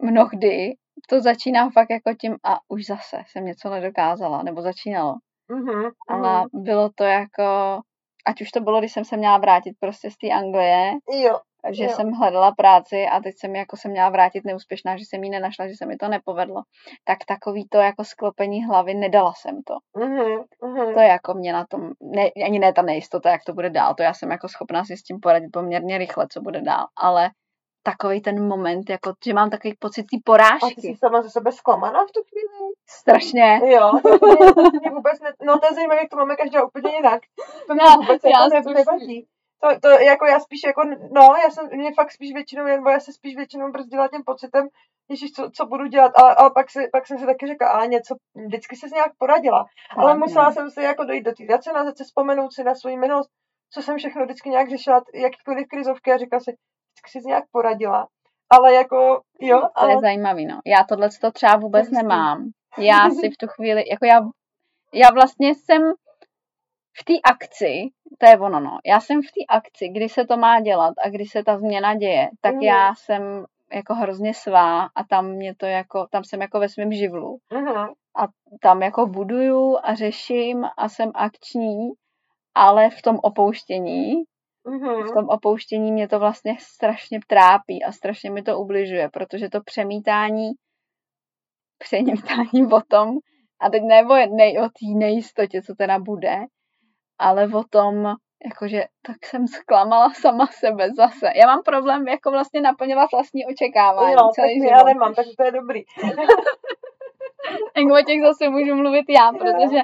mnohdy, 0.02 0.72
to 1.08 1.20
začíná 1.20 1.70
fakt 1.70 1.90
jako 1.90 2.14
tím 2.20 2.36
a 2.44 2.58
už 2.68 2.86
zase 2.86 3.22
jsem 3.26 3.44
něco 3.44 3.70
nedokázala, 3.70 4.42
nebo 4.42 4.62
začínalo. 4.62 5.14
Mhm, 5.48 5.90
Ale 6.08 6.38
mhm. 6.40 6.64
bylo 6.64 6.90
to 6.94 7.04
jako, 7.04 7.80
ať 8.26 8.42
už 8.42 8.50
to 8.50 8.60
bylo, 8.60 8.78
když 8.78 8.92
jsem 8.92 9.04
se 9.04 9.16
měla 9.16 9.38
vrátit 9.38 9.72
prostě 9.80 10.10
z 10.10 10.16
té 10.16 10.30
Anglie, 10.30 10.92
Jo, 11.24 11.38
že 11.70 11.84
Jo. 11.84 11.90
jsem 11.90 12.10
hledala 12.10 12.52
práci 12.52 13.04
a 13.12 13.20
teď 13.20 13.34
jsem 13.38 13.56
jako 13.56 13.76
se 13.76 13.88
měla 13.88 14.08
vrátit 14.10 14.44
neúspěšná, 14.44 14.96
že 14.96 15.04
jsem 15.04 15.24
ji 15.24 15.30
nenašla, 15.30 15.68
že 15.68 15.74
se 15.78 15.86
mi 15.86 15.96
to 15.96 16.08
nepovedlo, 16.08 16.62
tak 17.04 17.18
takový 17.28 17.68
to 17.68 17.78
jako 17.78 18.04
sklopení 18.04 18.64
hlavy, 18.64 18.94
nedala 18.94 19.32
jsem 19.36 19.62
to. 19.62 19.74
mhm, 20.04 20.44
mhm. 20.64 20.94
To 20.94 21.00
je 21.00 21.08
jako 21.08 21.34
mě 21.34 21.52
na 21.52 21.66
tom, 21.66 21.90
ne, 22.00 22.30
ani 22.46 22.58
ne 22.58 22.72
ta 22.72 22.82
nejistota, 22.82 23.30
jak 23.30 23.44
to 23.44 23.52
bude 23.52 23.70
dál, 23.70 23.94
to 23.94 24.02
já 24.02 24.14
jsem 24.14 24.30
jako 24.30 24.48
schopná 24.48 24.84
si 24.84 24.96
s 24.96 25.02
tím 25.02 25.20
poradit 25.20 25.48
poměrně 25.52 25.98
rychle, 25.98 26.26
co 26.30 26.40
bude 26.40 26.60
dál, 26.60 26.86
ale 26.96 27.30
takový 27.82 28.20
ten 28.20 28.48
moment, 28.48 28.90
jako, 28.90 29.12
že 29.24 29.34
mám 29.34 29.50
takový 29.50 29.74
pocit 29.78 30.02
té 30.02 30.16
A 30.16 30.18
ty 30.18 30.22
porážky. 30.24 30.80
jsi 30.80 30.96
sama 30.98 31.22
ze 31.22 31.30
sebe 31.30 31.52
zklamaná 31.52 32.04
v 32.04 32.12
tu 32.12 32.20
chvíli? 32.22 32.72
Strašně. 32.90 33.60
Jo, 33.64 33.90
to 34.02 34.26
mě, 34.26 34.54
to 34.54 34.62
mě 34.80 34.90
vůbec 34.90 35.20
ne, 35.20 35.32
no 35.42 35.58
to 35.58 35.66
je 35.66 35.74
zajímavé, 35.74 36.00
jak 36.00 36.10
to 36.10 36.16
máme 36.16 36.36
každá 36.36 36.64
úplně 36.64 36.94
jinak. 36.96 37.20
To 37.66 37.74
mě 37.74 37.82
Já- 37.84 37.96
vůbec 37.96 38.22
já 38.24 38.54
jako 38.54 38.68
ne, 38.70 38.74
nevadí. 38.74 39.26
To, 39.62 39.68
to, 39.80 39.88
jako 39.88 40.26
já 40.26 40.40
spíš 40.40 40.60
jako, 40.66 40.82
no, 41.12 41.34
já 41.44 41.50
jsem, 41.50 41.68
mě 41.72 41.94
fakt 41.94 42.12
spíš 42.12 42.32
většinou, 42.34 42.64
nebo 42.64 42.90
já 42.90 43.00
se 43.00 43.12
spíš 43.12 43.36
většinou 43.36 43.72
brzdila 43.72 44.08
tím 44.08 44.22
pocitem, 44.26 44.68
ježiš, 45.08 45.32
co, 45.32 45.50
co 45.54 45.66
budu 45.66 45.86
dělat, 45.86 46.12
ale, 46.16 46.34
ale 46.34 46.50
pak, 46.50 46.70
si, 46.70 46.88
pak 46.92 47.06
jsem 47.06 47.18
si 47.18 47.26
taky 47.26 47.46
řekla, 47.46 47.68
ale 47.68 47.86
něco, 47.86 48.14
vždycky 48.46 48.76
se 48.76 48.86
nějak 48.88 49.12
poradila. 49.18 49.64
Ale 49.96 50.10
Tak, 50.12 50.18
musela 50.20 50.44
no. 50.48 50.52
jsem 50.52 50.70
si 50.70 50.82
jako 50.82 51.04
dojít 51.04 51.22
do 51.22 51.32
té 51.32 51.44
racionalizace, 51.50 52.04
vzpomenout 52.04 52.52
si 52.52 52.64
na 52.64 52.74
svou 52.74 52.96
minulost, 52.96 53.30
co 53.72 53.82
jsem 53.82 53.98
všechno 53.98 54.24
vždycky 54.24 54.48
nějak 54.50 54.70
řešila, 54.70 55.02
jakýkoliv 55.14 55.66
krizovky 55.68 56.12
a 56.12 56.16
říkala 56.16 56.40
si, 56.40 56.56
si 57.08 57.18
nějak 57.26 57.44
poradila. 57.52 58.08
Ale 58.50 58.74
jako, 58.74 59.20
jo, 59.40 59.60
To 59.60 59.68
ale 59.74 59.92
je 59.92 60.00
zajímavý, 60.00 60.46
no. 60.46 60.60
Já 60.66 60.84
tohle 60.84 61.08
to 61.20 61.30
třeba 61.32 61.56
vůbec 61.56 61.86
hustý. 61.86 61.96
nemám. 61.96 62.50
Já 62.78 63.10
si 63.10 63.30
v 63.30 63.36
tu 63.36 63.46
chvíli, 63.46 63.84
jako 63.90 64.04
já, 64.06 64.20
já 64.94 65.10
vlastně 65.14 65.54
jsem 65.54 65.82
v 67.00 67.04
té 67.04 67.12
akci, 67.24 67.88
to 68.18 68.26
je 68.26 68.38
ono, 68.38 68.60
no. 68.60 68.78
Já 68.86 69.00
jsem 69.00 69.22
v 69.22 69.26
té 69.26 69.44
akci, 69.48 69.88
kdy 69.88 70.08
se 70.08 70.24
to 70.26 70.36
má 70.36 70.60
dělat 70.60 70.94
a 71.04 71.08
kdy 71.08 71.24
se 71.26 71.42
ta 71.44 71.58
změna 71.58 71.94
děje, 71.94 72.30
tak 72.40 72.54
Mhm. 72.54 72.62
já 72.62 72.94
jsem 72.94 73.44
jako 73.72 73.94
hrozně 73.94 74.34
svá 74.34 74.84
a 74.84 75.04
tam 75.04 75.26
mě 75.28 75.54
to 75.54 75.66
jako, 75.66 76.06
tam 76.10 76.24
jsem 76.24 76.40
jako 76.42 76.60
ve 76.60 76.68
svém 76.68 76.92
živlu. 76.92 77.38
mhm, 77.52 77.88
Tam 78.60 78.82
jako 78.82 79.06
buduju 79.06 79.78
a 79.82 79.94
řeším 79.94 80.64
a 80.76 80.88
jsem 80.88 81.12
akční, 81.14 81.88
ale 82.54 82.90
v 82.90 83.02
tom 83.02 83.18
opouštění, 83.22 84.12
mhm. 84.66 85.02
v 85.02 85.12
tom 85.14 85.28
opouštění 85.28 85.92
mě 85.92 86.08
to 86.08 86.18
vlastně 86.18 86.56
strašně 86.58 87.20
trápí 87.26 87.84
a 87.84 87.92
strašně 87.92 88.30
mi 88.30 88.42
to 88.42 88.58
ubližuje, 88.58 89.08
protože 89.08 89.48
to 89.48 89.60
přemítání, 89.60 90.50
přemítání 91.78 92.66
o 92.72 92.80
tom, 92.88 93.08
a 93.60 93.70
teď 93.70 93.82
ne 93.82 94.04
o, 94.04 94.14
ne, 94.14 94.60
o 94.60 94.68
té 94.68 94.98
nejistotě, 94.98 95.62
co 95.62 95.74
teda 95.74 95.98
bude, 95.98 96.36
ale 97.18 97.48
o 97.54 97.64
tom, 97.70 98.14
jakože 98.44 98.84
tak 99.06 99.16
jsem 99.24 99.46
zklamala 99.46 100.10
sama 100.10 100.46
sebe 100.46 100.88
zase. 100.96 101.26
Já 101.36 101.46
mám 101.46 101.62
problém 101.62 102.08
jako 102.08 102.30
vlastně 102.30 102.60
naplňovat 102.60 103.08
vlastní 103.12 103.46
očekávání 103.46 104.12
Jo, 104.12 104.18
tak 104.18 104.32
celý 104.34 104.58
já 104.58 104.78
život. 104.78 104.86
nemám, 104.86 105.14
tak 105.14 105.26
to 105.36 105.44
je 105.44 105.52
dobrý. 105.52 105.82
O 107.98 108.04
těch 108.06 108.22
zase 108.22 108.48
můžu 108.48 108.74
mluvit 108.74 109.06
já, 109.08 109.32
protože 109.32 109.78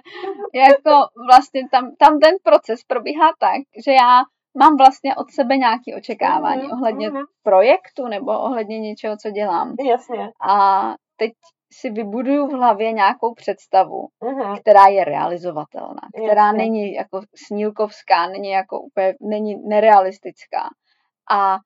jako 0.55 0.91
vlastně 1.31 1.69
tam, 1.69 1.95
tam 1.99 2.19
ten 2.19 2.35
proces 2.43 2.85
probíhá 2.85 3.33
tak, 3.39 3.61
že 3.85 3.93
já 3.93 4.23
mám 4.59 4.77
vlastně 4.77 5.17
od 5.17 5.31
sebe 5.31 5.57
nějaké 5.57 5.97
očekávání 5.97 6.63
Mhm, 6.63 6.73
ohledně 6.73 7.11
mhm. 7.11 7.23
projektu 7.43 8.07
nebo 8.09 8.41
ohledně 8.41 8.79
něčeho, 8.79 9.17
co 9.17 9.31
dělám. 9.31 9.75
Jasně. 9.89 10.31
A 10.49 10.81
teď 11.17 11.33
si 11.73 11.91
vybuduju 11.91 12.47
v 12.47 12.53
hlavě 12.53 12.93
nějakou 12.93 13.35
představu, 13.35 14.09
Mhm. 14.25 14.57
která 14.61 14.87
je 14.87 15.05
realizovatelná, 15.05 16.01
která 16.25 16.47
Jasně. 16.47 16.59
není 16.59 16.93
jako 16.95 17.21
snílkovská, 17.47 18.27
není 18.27 18.51
jako 18.51 18.81
úplně, 18.81 19.15
není 19.21 19.57
nerealistická. 19.69 20.63
A 21.31 21.59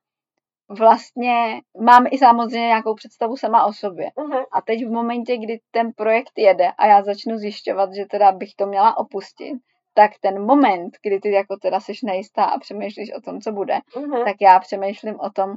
vlastně 0.78 1.60
mám 1.80 2.06
i 2.10 2.18
samozřejmě 2.18 2.66
nějakou 2.66 2.94
představu 2.94 3.36
sama 3.36 3.64
o 3.64 3.72
sobě. 3.72 4.10
Mhm. 4.18 4.38
A 4.52 4.60
teď 4.62 4.84
v 4.86 4.90
momentě, 4.90 5.36
kdy 5.36 5.60
ten 5.70 5.90
projekt 5.96 6.32
jede 6.38 6.72
a 6.78 6.86
já 6.86 7.02
začnu 7.02 7.36
zjišťovat, 7.36 7.90
že 7.94 8.04
teda 8.10 8.32
bych 8.32 8.54
to 8.56 8.66
měla 8.66 8.98
opustit, 8.98 9.58
tak 9.94 10.10
ten 10.20 10.46
moment, 10.46 10.90
kdy 11.02 11.20
ty 11.20 11.32
jako 11.32 11.56
teda 11.56 11.80
seš 11.80 12.02
nejistá 12.02 12.44
a 12.44 12.58
přemýšlíš 12.58 13.12
o 13.14 13.20
tom, 13.20 13.40
co 13.40 13.52
bude, 13.52 13.78
Mhm. 13.96 14.24
tak 14.24 14.36
já 14.40 14.58
přemýšlím 14.58 15.14
o 15.20 15.30
tom, 15.30 15.54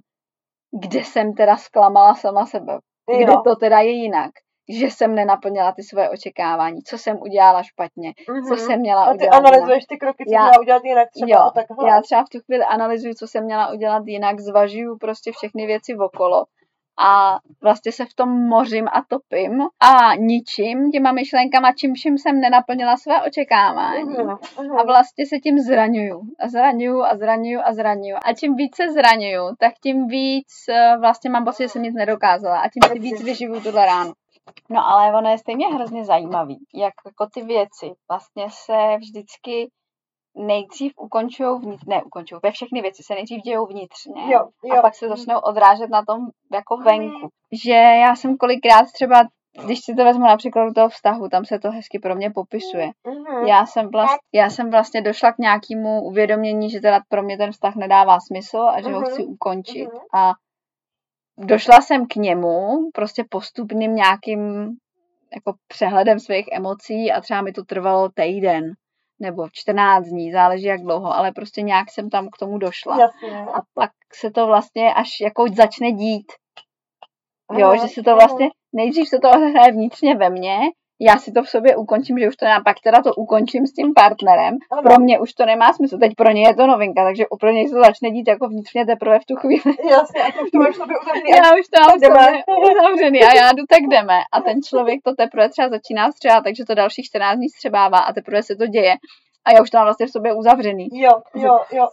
kde 0.84 1.00
jsem 1.04 1.34
teda 1.34 1.58
zklamala 1.58 2.16
sama 2.16 2.46
sebe. 2.46 2.78
Kde 3.16 3.24
Jo. 3.32 3.42
to 3.44 3.56
teda 3.56 3.80
je 3.80 3.92
jinak. 3.92 4.32
Že 4.80 4.86
jsem 4.86 5.16
nenaplnila 5.16 5.72
ty 5.72 5.84
svoje 5.84 6.10
očekávání, 6.10 6.82
co 6.84 6.98
jsem 6.98 7.18
udělala 7.22 7.64
špatně, 7.64 8.14
co 8.26 8.32
Mhm. 8.34 8.58
jsem 8.58 8.80
měla 8.80 9.04
A 9.06 9.10
ty 9.12 9.16
udělat 9.18 9.34
jinak. 9.36 9.48
analyzuješ 9.48 9.86
ty 9.86 9.98
kroky, 9.98 10.24
co 10.28 10.34
Já- 10.34 10.42
měla 10.42 10.60
udělat 10.60 10.84
jinak 10.86 11.08
třeba 11.12 11.28
Jo, 11.46 11.52
takhle. 11.56 11.90
Já 11.90 12.02
třeba 12.02 12.24
v 12.24 12.30
tu 12.30 12.40
chvíli 12.46 12.64
analyzuju, 12.64 13.14
co 13.14 13.28
jsem 13.28 13.44
měla 13.44 13.72
udělat 13.72 14.04
jinak, 14.06 14.40
zvažuju 14.40 14.98
prostě 14.98 15.32
všechny 15.32 15.66
věci 15.66 15.96
okolo 15.98 16.44
a 16.98 17.40
vlastně 17.62 17.92
se 17.92 18.06
v 18.06 18.14
tom 18.14 18.30
mořím 18.30 18.88
a 18.88 19.04
topím 19.08 19.62
a 19.80 20.16
ničím 20.16 20.92
těma 20.92 21.12
myšlenkama, 21.12 21.72
čím 21.74 21.94
vším 21.94 22.18
jsem 22.18 22.40
nenaplnila 22.40 22.98
své 22.98 23.22
očekávání. 23.22 24.04
Mhm. 24.04 24.38
Mhm. 24.60 24.80
A 24.80 24.84
vlastně 24.84 25.26
se 25.26 25.40
tím 25.40 25.60
zraňuju. 25.60 26.22
A 26.40 26.48
zraňuju 26.48 27.04
a 27.04 27.18
zraňuju 27.18 27.60
a 27.64 27.74
zraňuju. 27.74 28.16
A 28.26 28.34
čím 28.34 28.56
víc 28.56 28.76
se 28.76 28.92
zraňuju, 28.94 29.56
tak 29.60 29.74
tím 29.84 30.08
víc 30.08 30.48
eh, 30.70 30.98
vlastně 31.00 31.30
mám 31.30 31.46
pocit, 31.46 31.64
že 31.64 31.70
jsem 31.70 31.84
nic 31.84 31.96
nedokázala. 31.96 32.60
A 32.60 32.70
tím 32.70 32.94
si 32.94 33.00
víc 33.00 33.24
vyživu 33.24 33.60
tuhle 33.60 33.86
ránu. 33.86 34.14
No 34.70 34.88
ale 34.88 35.18
ono 35.18 35.30
je 35.30 35.38
stejně 35.38 35.68
hrozně 35.68 36.06
zajímavý, 36.06 36.58
jak 36.74 36.94
jako 37.06 37.28
ty 37.34 37.44
věci 37.44 37.92
vlastně 38.10 38.46
se 38.50 38.98
vždycky 38.98 39.70
nejdřív 40.36 40.94
ukončují 40.98 41.60
vnitř, 41.60 41.84
ne 41.88 42.04
ukončují, 42.04 42.40
ve 42.44 42.52
všechny 42.52 42.82
věci 42.82 43.04
se 43.04 43.14
nejdřív 43.14 43.42
dějou 43.42 43.66
vnitřně 43.66 44.34
Jo, 44.34 44.40
jo. 44.64 44.76
a 44.80 44.82
pak 44.82 44.96
se 44.96 45.08
začnou 45.10 45.40
odrážet 45.40 45.90
na 45.90 46.06
tom 46.06 46.20
jako 46.54 46.78
venku. 46.78 47.30
Že 47.66 47.72
já 47.74 48.16
jsem 48.16 48.38
kolikrát 48.38 48.86
třeba, 48.94 49.24
když 49.66 49.80
si 49.84 49.96
to 49.96 50.04
vezmu 50.04 50.24
například 50.24 50.66
do 50.66 50.74
toho 50.74 50.90
vztahu, 50.90 51.30
tam 51.30 51.46
se 51.46 51.60
to 51.60 51.72
hezky 51.72 52.00
pro 52.00 52.16
mě 52.16 52.30
popisuje. 52.32 52.92
Mhm. 53.08 53.48
Já 53.48 53.66
jsem, 53.66 53.90
vlast, 53.92 54.18
já 54.34 54.50
jsem 54.50 54.72
vlastně 54.72 55.02
došla 55.02 55.32
k 55.32 55.38
nějakému 55.38 56.02
uvědomění, 56.04 56.70
že 56.70 56.80
teda 56.80 57.00
pro 57.10 57.24
mě 57.24 57.38
ten 57.38 57.52
vztah 57.52 57.76
nedává 57.76 58.20
smysl 58.20 58.58
a 58.62 58.82
že 58.82 58.90
ho 58.90 59.00
Mhm. 59.00 59.10
chci 59.10 59.26
ukončit. 59.26 59.88
Mhm. 59.94 60.02
A 60.16 60.32
došla 61.38 61.82
jsem 61.82 62.08
k 62.08 62.16
němu 62.16 62.90
prostě 62.94 63.24
postupným 63.30 63.96
nějakým 63.96 64.70
jako 65.36 65.54
přehledem 65.68 66.20
svých 66.20 66.46
emocí 66.52 67.12
a 67.12 67.22
třeba 67.22 67.42
mi 67.42 67.52
to 67.52 67.64
trvalo 67.64 68.10
týden 68.10 68.72
nebo 69.20 69.48
14 69.52 70.06
dní, 70.06 70.32
záleží 70.32 70.66
jak 70.66 70.82
dlouho, 70.82 71.16
ale 71.16 71.32
prostě 71.32 71.62
nějak 71.62 71.92
jsem 71.92 72.10
tam 72.10 72.30
k 72.30 72.38
tomu 72.38 72.58
došla. 72.58 73.00
Jasně. 73.00 73.40
A 73.40 73.62
pak 73.74 73.92
se 74.14 74.32
to 74.32 74.48
vlastně 74.48 74.94
až 74.94 75.10
jako 75.22 75.46
začne 75.56 75.92
dít. 75.92 76.32
Jo, 77.58 77.68
Aha, 77.68 77.76
že 77.76 77.88
se 77.88 78.04
to 78.04 78.16
vlastně, 78.16 78.50
nejdřív 78.74 79.08
se 79.10 79.18
to 79.20 79.30
hraje 79.30 79.72
vnitřně 79.72 80.16
ve 80.16 80.30
mně, 80.30 80.58
já 81.00 81.18
si 81.18 81.32
to 81.32 81.44
v 81.44 81.50
sobě 81.50 81.76
ukončím, 81.76 82.20
že 82.20 82.28
už 82.28 82.36
to 82.36 82.46
nemá, 82.46 82.62
pak 82.66 82.78
teda 82.84 83.02
to 83.02 83.14
ukončím 83.14 83.68
s 83.68 83.74
tím 83.74 83.94
partnerem. 83.94 84.58
Ano. 84.72 84.82
Pro 84.82 85.00
mě 85.00 85.20
už 85.20 85.34
to 85.34 85.46
nemá 85.46 85.74
smysl, 85.74 85.98
teď 85.98 86.12
pro 86.18 86.32
ně 86.32 86.48
je 86.48 86.56
to 86.56 86.68
novinka, 86.68 87.04
takže 87.04 87.26
pro 87.40 87.50
něj 87.52 87.68
se 87.68 87.76
to 87.76 87.82
začne 87.82 88.12
dít 88.12 88.28
jako 88.28 88.48
vnitřně 88.48 88.86
teprve 88.86 89.20
v 89.20 89.26
tu 89.26 89.36
chvíli. 89.36 89.76
Jasně, 89.90 90.24
a 90.24 90.28
už 90.44 90.52
to 90.52 90.58
máš 90.58 90.76
sobě 90.76 90.96
uzavřený. 91.00 91.30
Já 91.30 91.56
už 91.60 91.68
to 91.68 91.82
mám 91.82 92.00
sobě 92.00 92.44
uzavřený 92.80 93.24
a 93.24 93.34
já 93.34 93.52
jdu, 93.52 93.64
tak 93.70 93.82
jdeme. 93.82 94.20
A 94.34 94.42
ten 94.42 94.62
člověk 94.64 95.00
to 95.04 95.12
teprve 95.16 95.50
třeba 95.50 95.70
začíná 95.70 96.12
střebát, 96.12 96.44
takže 96.44 96.66
to 96.66 96.76
dalších 96.76 97.06
14 97.06 97.38
dní 97.38 97.50
střebává 97.50 98.00
a 98.00 98.14
teprve 98.14 98.44
se 98.44 98.56
to 98.56 98.68
děje. 98.68 98.94
A 99.46 99.52
já 99.52 99.62
už 99.62 99.70
to 99.70 99.78
mám 99.78 99.86
vlastně 99.86 100.08
v 100.08 100.12
sobě 100.12 100.34
uzavřený. 100.34 100.88
Jo, 100.94 101.12
jo, 101.36 101.60
jo. 101.72 101.88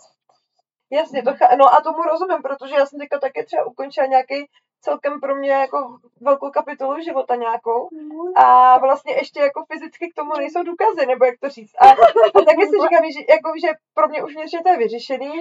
Jasně, 0.93 1.23
to 1.23 1.31
cha- 1.31 1.57
no 1.57 1.65
a 1.75 1.81
tomu 1.81 2.03
rozumím, 2.03 2.43
protože 2.43 2.75
já 2.75 2.87
jsem 2.87 2.99
teďka 2.99 3.19
taky 3.19 3.45
třeba 3.45 3.67
ukončila 3.67 4.07
nějaký 4.07 4.38
celkem 4.83 5.21
pro 5.21 5.35
mě 5.35 5.51
jako 5.51 5.97
velkou 6.21 6.51
kapitolu 6.51 7.01
života 7.01 7.35
nějakou 7.37 7.88
a 8.37 8.79
vlastně 8.79 9.12
ještě 9.14 9.40
jako 9.40 9.64
fyzicky 9.73 10.11
k 10.11 10.14
tomu 10.14 10.33
nejsou 10.38 10.62
důkazy, 10.62 11.07
nebo 11.07 11.25
jak 11.25 11.38
to 11.40 11.49
říct. 11.49 11.75
A, 11.79 11.87
a 12.38 12.45
taky 12.45 12.66
si 12.66 12.77
říkám, 12.83 13.05
že, 13.14 13.21
jako, 13.35 13.53
že 13.64 13.68
pro 13.95 14.09
mě 14.09 14.25
už 14.25 14.35
vnitřně 14.35 14.62
to 14.62 14.68
je 14.68 14.79
vyřešený, 14.79 15.33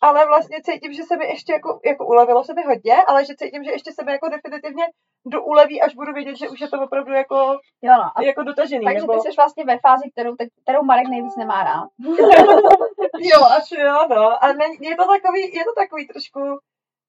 ale 0.00 0.26
vlastně 0.26 0.58
cítím, 0.62 0.92
že 0.92 1.02
se 1.02 1.16
mi 1.16 1.24
ještě 1.26 1.52
jako, 1.52 1.80
jako 1.84 2.06
ulevilo 2.06 2.44
se 2.44 2.54
mi 2.54 2.62
hodně, 2.62 2.96
ale 3.06 3.24
že 3.24 3.34
cítím, 3.36 3.64
že 3.64 3.70
ještě 3.70 3.92
se 3.92 4.04
mi 4.04 4.12
jako 4.12 4.28
definitivně 4.28 4.84
do 5.26 5.42
uleví, 5.42 5.82
až 5.82 5.94
budu 5.94 6.12
vědět, 6.12 6.36
že 6.36 6.48
už 6.48 6.60
je 6.60 6.68
to 6.68 6.80
opravdu 6.80 7.12
jako, 7.12 7.36
Jo, 7.82 7.92
no. 7.98 8.10
A 8.14 8.22
jako 8.22 8.42
dotažený. 8.42 8.84
takže 8.84 9.00
nebo... 9.00 9.12
ty 9.12 9.20
jsi 9.20 9.36
vlastně 9.36 9.64
ve 9.64 9.78
fázi, 9.78 10.10
kterou, 10.10 10.34
kterou 10.62 10.82
Marek 10.82 11.08
nejvíc 11.08 11.36
nemá 11.36 11.64
rád. 11.64 11.88
Jo, 13.20 13.40
asi 13.58 13.80
jo, 13.80 14.06
no. 14.10 14.44
A 14.44 14.52
ne, 14.52 14.64
je 14.80 14.96
to 14.96 15.06
takový, 15.06 15.40
je 15.54 15.64
to 15.64 15.72
takový 15.76 16.06
trošku, 16.06 16.40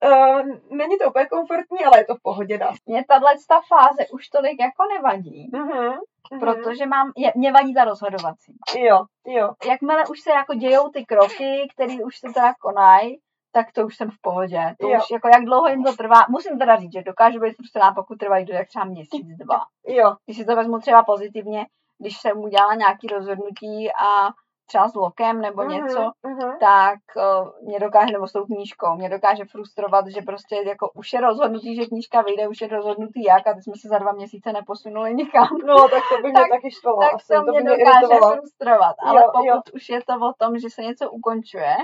uh, 0.05 0.41
není 0.77 0.97
to 0.97 1.09
úplně 1.09 1.25
komfortní, 1.25 1.79
ale 1.85 1.99
je 1.99 2.05
to 2.05 2.15
v 2.15 2.21
pohodě, 2.21 2.57
dá. 2.57 2.71
Mě 2.85 3.05
tahle 3.07 3.31
ta 3.47 3.61
fáze 3.67 4.07
už 4.13 4.27
tolik 4.29 4.59
jako 4.59 4.83
nevadí, 4.93 5.49
Mhm. 5.53 5.93
mhm. 6.31 6.39
protože 6.39 6.85
mám, 6.85 7.11
je, 7.17 7.33
mě 7.35 7.51
vadí 7.51 7.73
ta 7.73 7.83
rozhodovací. 7.83 8.57
Jo, 8.77 8.99
jo. 9.27 9.51
Jakmile 9.69 10.03
už 10.11 10.19
se 10.21 10.29
jako 10.31 10.53
dějou 10.53 10.89
ty 10.89 11.05
kroky, 11.05 11.67
které 11.75 11.93
už 12.05 12.17
se 12.19 12.27
teda 12.33 12.53
konají, 12.61 13.19
tak 13.51 13.71
to 13.71 13.85
už 13.85 13.97
jsem 13.97 14.09
v 14.11 14.21
pohodě. 14.21 14.75
To 14.79 14.87
Jo. 14.89 14.97
už 14.97 15.11
jako 15.11 15.27
jak 15.27 15.45
dlouho 15.45 15.67
jim 15.67 15.83
to 15.83 15.93
trvá, 15.95 16.25
musím 16.29 16.59
teda 16.59 16.75
říct, 16.75 16.93
že 16.93 17.01
dokážu 17.03 17.39
být 17.39 17.55
frustrovaná, 17.55 17.93
pokud 17.93 18.17
trvají 18.17 18.45
do 18.45 18.53
jak 18.53 18.67
třeba 18.67 18.85
měsíc, 18.85 19.27
dva. 19.37 19.59
Jo, 19.87 20.15
Když 20.25 20.37
si 20.37 20.45
to 20.45 20.55
vezmu 20.55 20.79
třeba 20.79 21.03
pozitivně, 21.03 21.65
když 21.99 22.17
jsem 22.17 22.37
udělala 22.37 22.75
nějaké 22.75 23.07
rozhodnutí 23.11 23.91
a 23.91 24.27
třeba 24.69 24.87
s 24.89 24.95
lokem 24.95 25.41
nebo 25.41 25.61
Mhm, 25.63 25.71
něco, 25.71 26.11
mhm. 26.23 26.57
tak 26.59 26.99
uh, 27.15 27.67
mě 27.67 27.79
dokáže, 27.79 28.13
nebo 28.13 28.27
s 28.27 28.31
tou 28.31 28.45
knížkou, 28.45 28.95
mě 28.95 29.09
dokáže 29.09 29.45
frustrovat, 29.45 30.07
že 30.07 30.21
prostě 30.21 30.55
jako 30.65 30.89
už 30.95 31.13
je 31.13 31.21
rozhodnutý, 31.21 31.75
že 31.75 31.85
knížka 31.85 32.21
vyjde, 32.21 32.47
už 32.47 32.61
je 32.61 32.67
rozhodnutý 32.67 33.23
jak 33.23 33.47
a 33.47 33.53
ty 33.53 33.61
jsme 33.61 33.73
se 33.81 33.87
za 33.87 33.97
dva 33.97 34.11
měsíce 34.11 34.53
neposunuli 34.53 35.13
nikam. 35.15 35.47
No, 35.65 35.75
tak 35.89 36.03
to 36.09 36.15
by 36.15 36.23
mě 36.23 36.33
Tak- 36.33 36.49
taky 36.49 36.71
štvalo. 36.71 36.99
tak 37.01 37.13
asi, 37.13 37.27
to 37.33 37.45
to 37.45 37.51
mě 37.51 37.59
mě 37.61 37.69
dokáže 37.69 38.05
iritovalo. 38.07 38.35
frustrovat. 38.35 38.95
Ale 38.99 39.21
Jo, 39.21 39.27
pokud 39.33 39.45
jo. 39.45 39.61
už 39.73 39.89
je 39.89 39.99
to 40.07 40.13
o 40.13 40.33
tom, 40.37 40.57
že 40.59 40.69
se 40.69 40.81
něco 40.81 41.11
ukončuje, 41.11 41.75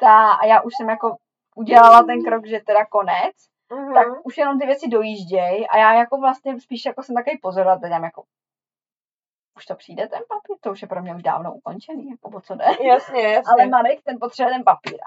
ta, 0.00 0.30
a 0.32 0.46
já 0.46 0.60
už 0.60 0.72
jsem 0.76 0.88
jako 0.88 1.16
udělala 1.56 2.02
ten 2.02 2.24
krok, 2.24 2.46
že 2.46 2.60
teda 2.66 2.84
konec, 2.86 3.34
Mhm. 3.72 3.94
tak 3.94 4.06
už 4.24 4.38
jenom 4.38 4.58
ty 4.58 4.66
věci 4.66 4.88
dojíždějí 4.88 5.68
a 5.68 5.78
já 5.78 5.94
jako 5.94 6.16
vlastně 6.20 6.60
spíš 6.60 6.84
jako 6.84 7.02
jsem 7.02 7.14
takový 7.14 7.38
pozorovatel, 7.38 7.88
dělám 7.88 8.04
jako 8.04 8.22
už 9.58 9.66
to 9.66 9.74
přijde 9.74 10.08
ten 10.08 10.22
papír, 10.28 10.56
to 10.60 10.70
už 10.70 10.82
je 10.82 10.88
pro 10.88 11.02
mě 11.02 11.14
už 11.14 11.22
dávno 11.22 11.54
ukončený, 11.54 12.10
jako 12.10 12.36
o 12.36 12.40
co 12.40 12.54
jde. 12.54 12.64
Jasně, 12.64 13.22
jasně. 13.22 13.52
Ale 13.52 13.66
Marek, 13.66 13.98
ten 14.04 14.16
potřebuje 14.20 14.54
ten 14.54 14.64
papír. 14.64 15.00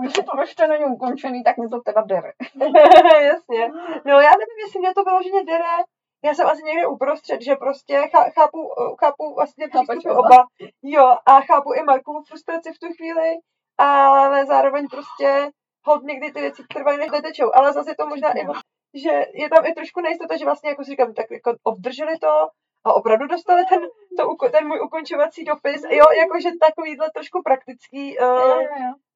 Když 0.00 0.12
to 0.12 0.40
ještě 0.40 0.66
není 0.66 0.84
ukončený, 0.84 1.44
tak 1.44 1.56
mi 1.58 1.68
to 1.68 1.80
teda 1.80 2.02
dere. 2.02 2.32
jasně. 3.30 3.62
No 4.04 4.14
já 4.26 4.32
nevím, 4.40 4.58
jestli 4.64 4.80
mě 4.80 4.94
to 4.94 5.04
vyloženě 5.04 5.44
dere. 5.44 5.76
Já 6.24 6.34
jsem 6.34 6.46
asi 6.46 6.62
někde 6.62 6.86
uprostřed, 6.86 7.42
že 7.42 7.56
prostě 7.56 7.94
chá- 8.12 8.30
chápu, 8.30 8.60
chápu 9.00 9.34
vlastně 9.34 9.68
přístupy 9.68 10.10
oba. 10.10 10.46
Jo, 10.82 11.16
a 11.26 11.40
chápu 11.40 11.74
i 11.74 11.82
Markovu 11.82 12.22
frustraci 12.22 12.72
v 12.72 12.78
tu 12.78 12.86
chvíli, 12.96 13.36
ale 13.78 14.46
zároveň 14.46 14.86
prostě 14.88 15.50
hod 15.86 16.02
někdy 16.02 16.32
ty 16.32 16.40
věci 16.40 16.62
trvají, 16.74 16.98
než 16.98 17.10
netečou. 17.10 17.50
Ale 17.54 17.72
zase 17.72 17.90
je 17.90 17.96
to 17.96 18.06
možná 18.06 18.38
i, 18.38 18.46
že 18.94 19.10
je 19.34 19.48
tam 19.48 19.66
i 19.66 19.74
trošku 19.74 20.00
nejistota, 20.00 20.36
že 20.36 20.44
vlastně, 20.44 20.70
jako 20.70 20.84
si 20.84 20.90
říkám, 20.90 21.14
tak 21.14 21.30
jako 21.30 21.54
obdrželi 21.62 22.18
to 22.18 22.48
a 22.84 22.92
opravdu 22.94 23.26
dostali 23.26 23.62
ten, 23.68 23.80
to, 24.16 24.48
ten 24.50 24.68
můj 24.68 24.80
ukončovací 24.80 25.44
dopis. 25.44 25.82
Jo, 25.90 26.04
jakože 26.18 26.48
takovýhle 26.60 27.10
trošku 27.14 27.42
praktický 27.44 28.18
uh, 28.18 28.62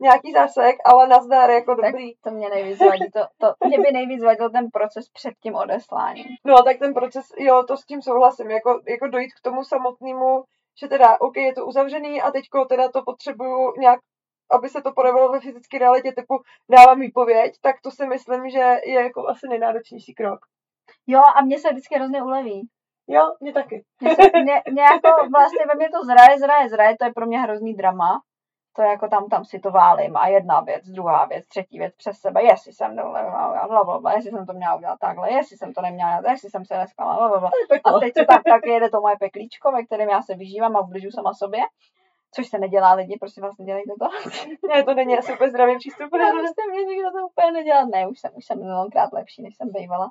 nějaký 0.01 0.33
zásek, 0.33 0.77
ale 0.85 1.09
nazdar, 1.09 1.51
jako 1.51 1.77
Tak 1.77 1.92
dobrý. 1.92 2.14
to 2.16 2.31
mě 2.31 2.48
nejvíc 2.48 2.81
vadí. 2.81 3.11
To, 3.11 3.20
to, 3.38 3.66
mě 3.68 3.79
by 3.79 3.92
nejvíc 3.92 4.22
vadil 4.25 4.51
ten 4.51 4.70
proces 4.72 5.09
před 5.09 5.35
tím 5.42 5.55
odesláním. 5.55 6.25
No, 6.44 6.62
tak 6.62 6.79
ten 6.79 6.94
proces, 6.94 7.27
jo, 7.38 7.62
to 7.68 7.77
s 7.77 7.85
tím 7.85 8.03
souhlasím, 8.03 8.51
jako, 8.51 8.81
jako 8.88 9.07
dojít 9.07 9.35
k 9.35 9.40
tomu 9.42 9.64
samotnému, 9.64 10.44
že 10.81 10.88
teda, 10.88 11.20
OK, 11.20 11.37
je 11.37 11.55
to 11.55 11.66
uzavřený 11.66 12.22
a 12.22 12.31
teďko 12.31 12.64
teda 12.64 12.88
to 12.88 13.03
potřebuju 13.03 13.72
nějak, 13.79 14.01
aby 14.51 14.68
se 14.68 14.83
to 14.83 14.92
projevilo 14.92 15.33
ve 15.33 15.40
fyzické 15.40 15.79
realitě, 15.79 16.12
typu 16.12 16.42
dávám 16.70 17.01
výpověď, 17.01 17.53
tak 17.62 17.77
to 17.83 17.90
si 17.90 18.07
myslím, 18.07 18.51
že 18.51 18.77
je 18.85 19.03
jako 19.03 19.29
asi 19.29 19.48
nejnáročnější 19.48 20.14
krok. 20.14 20.40
Jo, 21.07 21.20
a 21.37 21.42
mně 21.44 21.59
se 21.59 21.70
vždycky 21.70 21.94
hrozně 21.94 22.22
uleví. 22.22 22.68
Jo, 23.08 23.20
mě 23.40 23.52
taky. 23.52 23.84
Mě, 24.00 24.14
se, 24.14 24.22
mě, 24.42 24.62
mě 24.72 24.82
jako 24.82 25.08
vlastně 25.30 25.66
ve 25.66 25.74
mně 25.74 25.88
to 25.90 26.04
zraje, 26.04 26.38
zraje, 26.38 26.68
zraje, 26.68 26.96
to 26.98 27.04
je 27.04 27.12
pro 27.12 27.26
mě 27.26 27.40
hrozný 27.40 27.74
drama. 27.74 28.20
To 28.76 28.82
je 28.82 28.88
jako 28.88 29.08
tam, 29.08 29.28
tam 29.28 29.44
si 29.44 29.58
to 29.58 29.70
válím 29.70 30.16
a 30.16 30.28
jedna 30.28 30.60
věc, 30.60 30.88
druhá 30.88 31.24
věc, 31.24 31.46
třetí 31.46 31.78
věc 31.78 31.94
přes 31.96 32.18
sebe, 32.18 32.42
jestli 32.42 32.72
jsem 32.72 32.96
to 32.96 33.02
bla, 33.68 33.84
bla, 33.84 33.98
bla, 33.98 34.12
jestli 34.12 34.30
jsem 34.30 34.46
to 34.46 34.52
měla 34.52 34.74
udělat 34.74 34.98
takhle, 35.00 35.32
jestli 35.32 35.56
jsem 35.56 35.72
to 35.72 35.82
neměla 35.82 36.10
dělat, 36.10 36.30
jestli 36.32 36.50
jsem 36.50 36.64
se 36.64 36.78
neskala, 36.78 37.16
bla, 37.16 37.28
bla, 37.28 37.40
bla. 37.40 37.50
A 37.84 38.00
teď 38.00 38.14
se 38.14 38.24
tak, 38.24 38.42
tak 38.44 38.66
jede 38.66 38.90
to 38.90 39.00
moje 39.00 39.16
peklíčko, 39.20 39.72
ve 39.72 39.84
kterém 39.84 40.08
já 40.08 40.22
se 40.22 40.34
vyžívám 40.34 40.76
a 40.76 40.80
ubližu 40.80 41.10
sama 41.10 41.34
sobě. 41.34 41.60
Což 42.34 42.48
se 42.48 42.58
nedělá 42.58 42.92
lidi, 42.92 43.16
prosím 43.20 43.42
vás, 43.42 43.58
nedělejte 43.58 43.92
to. 44.00 44.08
Ne, 44.68 44.84
to 44.84 44.94
není 44.94 45.18
asi 45.18 45.32
úplně 45.32 45.50
zdravý 45.50 45.76
přístup. 45.78 46.14
Já 46.18 46.32
byste 46.42 46.62
mě 46.70 46.84
nikdo 46.84 47.10
to 47.10 47.26
úplně 47.26 47.52
nedělat. 47.52 47.88
Ne, 47.92 48.06
už 48.06 48.20
jsem, 48.20 48.30
už 48.34 48.44
jsem 48.46 48.58
mnohokrát 48.58 49.12
lepší, 49.12 49.42
než 49.42 49.56
jsem 49.56 49.68
bývala. 49.72 50.10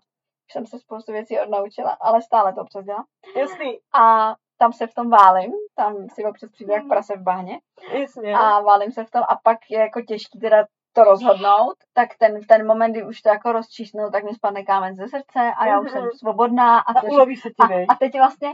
Jsem 0.51 0.65
se 0.65 0.79
spoustu 0.79 1.11
věcí 1.11 1.39
odnaučila, 1.39 1.97
ale 2.01 2.21
stále 2.21 2.53
to 2.53 2.61
občas 2.61 2.85
dělám. 2.85 3.05
Jasný, 3.35 3.79
A 3.93 4.35
tam 4.57 4.73
se 4.73 4.87
v 4.87 4.93
tom 4.93 5.09
válím, 5.09 5.51
tam 5.75 6.09
si 6.09 6.25
občas 6.25 6.49
přijdu 6.51 6.73
jak 6.73 6.87
prase 6.87 7.17
v 7.17 7.21
bahně 7.23 7.59
jasně. 7.99 8.33
a 8.35 8.59
válím 8.61 8.91
se 8.91 9.03
v 9.03 9.11
tom 9.11 9.21
a 9.27 9.35
pak 9.43 9.57
je 9.69 9.79
jako 9.79 10.01
těžký 10.01 10.39
teda 10.39 10.65
to 10.93 11.03
rozhodnout, 11.03 11.73
tak 11.93 12.09
ten, 12.19 12.41
v 12.43 12.47
ten 12.47 12.67
moment, 12.67 12.91
kdy 12.91 13.03
už 13.03 13.21
to 13.21 13.29
jako 13.29 13.51
rozčísnu, 13.51 14.09
tak 14.11 14.23
mi 14.23 14.33
spadne 14.33 14.63
kámen 14.63 14.95
ze 14.95 15.07
srdce 15.07 15.39
a 15.57 15.65
já 15.65 15.79
už 15.79 15.91
jsem 15.91 16.01
Mhm. 16.01 16.11
svobodná 16.11 16.79
a, 16.79 16.91
A 16.91 17.01
ti, 17.09 17.15
a, 17.59 17.67
a 17.89 17.95
teď 17.95 18.13
vlastně 18.17 18.49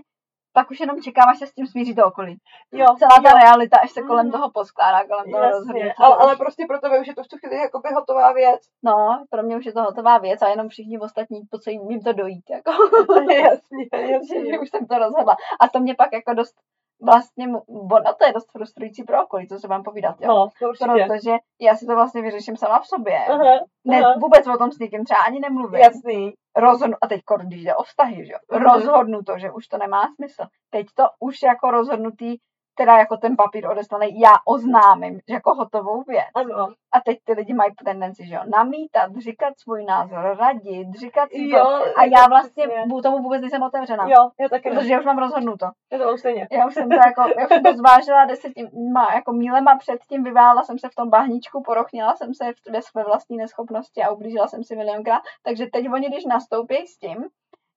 pak 0.54 0.72
už 0.72 0.80
jenom 0.80 1.02
čekám, 1.02 1.30
až 1.30 1.40
se 1.40 1.48
s 1.48 1.54
tím 1.54 1.68
smíří 1.68 1.96
to 1.96 2.06
okolí. 2.06 2.38
Jo, 2.72 2.86
Celá 3.00 3.22
ta 3.24 3.30
jo. 3.30 3.38
realita, 3.44 3.78
až 3.84 3.92
se 3.92 4.02
kolem 4.02 4.26
Mhm. 4.26 4.32
toho 4.32 4.52
poskládá, 4.52 5.08
kolem 5.08 5.32
toho 5.32 5.50
rozhodnutí. 5.50 5.90
Ale, 5.98 6.16
ale 6.20 6.36
prostě 6.36 6.66
pro 6.68 6.80
tebe 6.80 7.00
už 7.02 7.08
je 7.08 7.16
to 7.16 7.24
v 7.24 7.28
tu 7.28 7.38
chvíli 7.38 7.56
jakoby 7.56 7.90
hotová 7.96 8.34
věc. 8.34 8.62
No, 8.84 9.26
pro 9.30 9.44
mě 9.44 9.58
už 9.58 9.66
je 9.66 9.74
to 9.74 9.84
hotová 9.84 10.18
věc 10.18 10.42
a 10.42 10.48
jenom 10.48 10.70
všichni 10.70 11.00
ostatní, 11.00 11.42
po 11.52 11.60
co 11.60 11.70
jim 11.70 12.02
to 12.02 12.14
dojít. 12.14 12.44
Jako. 12.50 12.72
jasně, 13.34 13.86
že 13.96 14.12
jasně. 14.14 14.60
už 14.60 14.70
jsem 14.70 14.88
to 14.88 14.98
rozhodla. 14.98 15.36
A 15.60 15.68
to 15.68 15.80
mě 15.80 15.96
pak 15.96 16.10
jako 16.14 16.34
dost 16.34 16.56
vlastně, 17.02 17.48
ono 17.68 18.14
to 18.20 18.26
je 18.26 18.34
dost 18.34 18.52
frustrující 18.52 19.04
pro 19.04 19.24
okolí, 19.24 19.48
co 19.48 19.60
se 19.60 19.68
vám 19.68 19.84
povídat, 19.84 20.16
jo. 20.22 20.28
No, 20.28 20.50
to 20.60 20.70
určitě. 20.70 21.06
Protože 21.08 21.32
já 21.62 21.76
si 21.76 21.86
to 21.86 21.96
vlastně 21.96 22.22
vyřeším 22.22 22.58
sama 22.58 22.80
v 22.80 22.88
sobě. 22.88 23.26
Aha, 23.26 23.44
Ne, 23.86 24.02
aha. 24.02 24.16
vůbec 24.22 24.48
o 24.48 24.58
tom 24.58 24.72
s 24.72 24.80
nikým 24.80 25.04
třeba 25.06 25.20
ani 25.28 25.40
nemluvím. 25.40 25.80
Jasný. 25.80 26.34
Rozhodnu, 26.56 26.96
a 27.02 27.08
teď 27.08 27.22
když 27.44 27.64
jde 27.64 27.76
o 27.76 27.84
vztahy, 27.84 28.26
že 28.26 28.32
jo, 28.34 28.40
Mhm. 28.52 28.64
rozhodnu 28.64 29.24
to, 29.24 29.38
že 29.40 29.52
už 29.52 29.68
to 29.68 29.78
nemá 29.78 30.08
smysl. 30.16 30.44
Teď 30.70 30.88
to 30.96 31.04
už 31.20 31.36
jako 31.44 31.72
rozhodnutý, 31.72 32.38
teda 32.78 32.98
jako 32.98 33.18
ten 33.18 33.36
papír 33.36 33.68
odeslaný, 33.68 34.20
já 34.20 34.34
oznámím 34.46 35.20
jako 35.30 35.56
hotovou 35.56 36.04
věc. 36.04 36.26
Ano. 36.36 36.68
A 36.94 37.02
teď 37.06 37.18
ty 37.24 37.34
lidi 37.34 37.54
mají 37.54 37.72
tendenci, 37.86 38.28
že 38.28 38.36
jo, 38.36 38.42
namítat, 38.46 39.12
říkat 39.18 39.54
svůj 39.58 39.86
názor, 39.86 40.38
radit, 40.40 40.88
říkat 41.00 41.30
si 41.32 41.50
to. 41.50 41.58
Jo, 41.58 41.66
A 41.98 42.04
já 42.04 42.28
vlastně 42.30 42.68
přesně. 42.68 43.02
tomu 43.04 43.24
vůbec 43.24 43.42
nejsem 43.42 43.64
otevřená. 43.64 44.04
Jo, 44.04 44.30
já 44.40 44.50
taky. 44.50 44.70
Protože 44.70 44.94
já 44.94 45.00
už 45.00 45.06
mám 45.06 45.18
rozhodnuto. 45.18 45.66
Já 45.92 45.98
to 45.98 46.06
mám 46.06 46.18
stejně. 46.18 46.48
Já 46.52 46.68
už 46.68 46.74
jsem 46.74 46.90
to 46.90 46.96
jako, 46.96 47.40
já 47.40 47.48
jsem 47.48 47.64
to 47.64 47.74
zvážila 47.74 48.26
desetima, 48.26 49.08
jako 49.16 49.34
mílema 49.34 49.78
předtím, 49.78 50.24
vyvála 50.24 50.64
jsem 50.64 50.80
se 50.80 50.90
v 50.90 50.96
tom 50.96 51.10
bahničku, 51.10 51.64
porochnila 51.64 52.16
jsem 52.16 52.34
se 52.34 52.54
v 52.54 52.78
ve 52.78 52.82
své 52.82 53.04
vlastní 53.04 53.38
neschopnosti 53.38 54.04
a 54.04 54.12
ublížila 54.12 54.48
jsem 54.48 54.64
si 54.64 54.76
milionkrát. 54.76 55.22
Takže 55.44 55.66
teď 55.74 55.90
oni, 55.94 56.08
když 56.08 56.26
nastoupí 56.26 56.88
s 56.88 56.98
tím, 56.98 57.26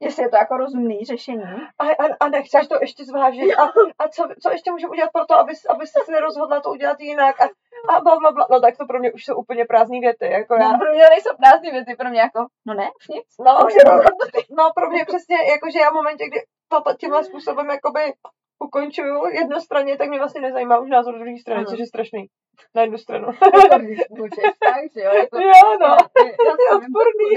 jestli 0.00 0.22
je 0.22 0.28
to 0.28 0.36
jako 0.36 0.56
rozumný 0.56 1.04
řešení, 1.04 1.42
A, 1.78 1.84
a, 1.84 2.04
a 2.20 2.28
nechceš 2.28 2.68
to 2.68 2.76
ještě 2.80 3.04
zvážit? 3.04 3.54
A, 3.54 3.64
a 3.98 4.08
co, 4.08 4.28
co 4.42 4.50
ještě 4.50 4.72
můžu 4.72 4.88
udělat 4.88 5.10
pro 5.12 5.26
to, 5.26 5.34
aby, 5.34 5.52
aby 5.68 5.86
se 5.86 6.12
nerozhodla 6.12 6.60
to 6.60 6.70
udělat 6.70 7.00
jinak? 7.00 7.40
A, 7.40 7.44
a 7.88 8.00
bla, 8.00 8.16
bla, 8.18 8.32
bla. 8.32 8.46
No 8.50 8.60
tak 8.60 8.76
to 8.76 8.86
pro 8.86 8.98
mě 8.98 9.12
už 9.12 9.24
jsou 9.24 9.34
úplně 9.34 9.64
prázdné 9.64 10.00
věty. 10.00 10.26
Jako 10.26 10.54
já. 10.54 10.72
no, 10.72 10.78
pro 10.78 10.92
mě 10.92 11.08
nejsou 11.10 11.36
prázdné 11.36 11.70
věci, 11.70 11.96
pro 11.96 12.10
mě 12.10 12.20
jako, 12.20 12.46
no 12.66 12.74
ne, 12.74 12.90
už 12.98 13.08
nic. 13.08 13.26
No, 13.46 13.58
rozhodnutý. 13.58 14.40
no, 14.58 14.70
pro 14.74 14.90
mě 14.90 15.04
přesně, 15.04 15.36
jakože 15.50 15.78
já 15.78 15.90
v 15.90 15.94
momentě, 15.94 16.24
kdy 16.26 16.40
to 16.68 16.94
tímhle 17.00 17.24
způsobem 17.24 17.70
jakoby 17.70 18.12
ukončuju 18.60 19.26
jednostranně, 19.26 19.96
tak 19.96 20.08
mě 20.08 20.18
vlastně 20.18 20.40
nezajímá 20.40 20.78
už 20.78 20.88
názor 20.90 21.14
druhé 21.14 21.38
strany, 21.40 21.58
Ano. 21.60 21.70
což 21.70 21.78
je 21.78 21.86
strašný. 21.86 22.26
Na 22.74 22.82
jednu 22.82 22.98
stranu. 22.98 23.26
Jako 23.26 23.78
můžeš, 24.10 24.44
tak, 24.60 24.82
že 24.94 25.00
jo, 25.00 25.12
jako, 25.14 25.36
jo, 25.40 25.78
no. 25.80 25.86
já, 25.86 26.24
já 26.46 26.50
je 26.50 26.68
jsem 26.68 26.76
odporný. 26.76 27.28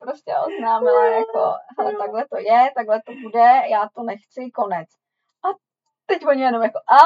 prostě 0.00 0.32
oznámila, 0.46 1.04
jako, 1.06 1.42
hele, 1.78 1.92
takhle 1.98 2.24
to 2.30 2.36
je, 2.38 2.70
takhle 2.74 3.00
to 3.06 3.12
bude, 3.22 3.48
já 3.70 3.88
to 3.94 4.02
nechci, 4.02 4.50
konec. 4.54 4.88
A 5.44 5.48
teď 6.06 6.26
oni 6.26 6.42
jenom 6.42 6.62
jako, 6.62 6.78
a? 6.78 7.00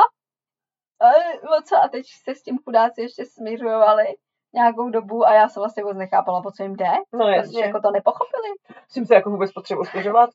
a 1.06 1.62
co? 1.62 1.76
A 1.76 1.88
teď 1.88 2.04
se 2.24 2.34
s 2.34 2.42
tím 2.42 2.58
chudáci 2.64 3.02
ještě 3.02 3.24
směřovali 3.24 4.04
nějakou 4.54 4.90
dobu 4.90 5.26
a 5.26 5.34
já 5.34 5.48
jsem 5.48 5.60
vlastně 5.60 5.82
vůbec 5.82 5.98
nechápala, 5.98 6.42
po 6.42 6.50
co 6.50 6.62
jim 6.62 6.76
jde. 6.76 6.90
No 7.12 7.24
Protože 7.26 7.36
jasně. 7.36 7.64
jako 7.64 7.80
to 7.80 7.90
nepochopili. 7.90 8.48
S 8.88 8.92
tím 8.94 9.06
se 9.06 9.14
jako 9.14 9.30
vůbec 9.30 9.52
potřebuji 9.52 9.84
směřovat. 9.84 10.30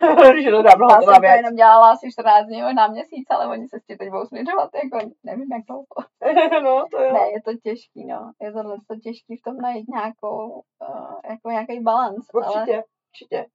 Je 0.44 0.50
to 0.50 0.62
dávno 0.62 0.86
Já 0.90 0.96
hotová 0.96 1.14
jsem 1.14 1.22
to 1.22 1.26
jenom 1.36 1.54
dělala 1.54 1.90
asi 1.90 2.12
14 2.12 2.46
dní 2.46 2.62
na 2.74 2.86
měsíc, 2.86 3.26
ale 3.30 3.46
oni 3.46 3.68
se 3.68 3.80
s 3.80 3.84
tím 3.84 3.98
teď 3.98 4.10
budou 4.10 4.26
směřovat, 4.26 4.70
jako 4.74 4.98
nevím 5.24 5.52
jak 5.52 5.62
dlouho. 5.66 5.84
no, 6.64 6.84
to 6.90 7.02
jo. 7.02 7.12
Ne, 7.12 7.30
je 7.30 7.42
to 7.42 7.54
těžký, 7.62 8.04
no. 8.06 8.32
Je 8.40 8.52
tohle 8.52 8.76
to 8.88 8.96
těžký 8.96 9.36
v 9.36 9.42
tom 9.42 9.56
najít 9.56 9.88
nějakou, 9.88 10.48
uh, 10.88 11.14
jako 11.30 11.50
nějaký 11.50 11.80
balans. 11.80 12.26
Ale, 12.34 12.44
Určitě, 12.46 12.82
určitě. 13.12 13.46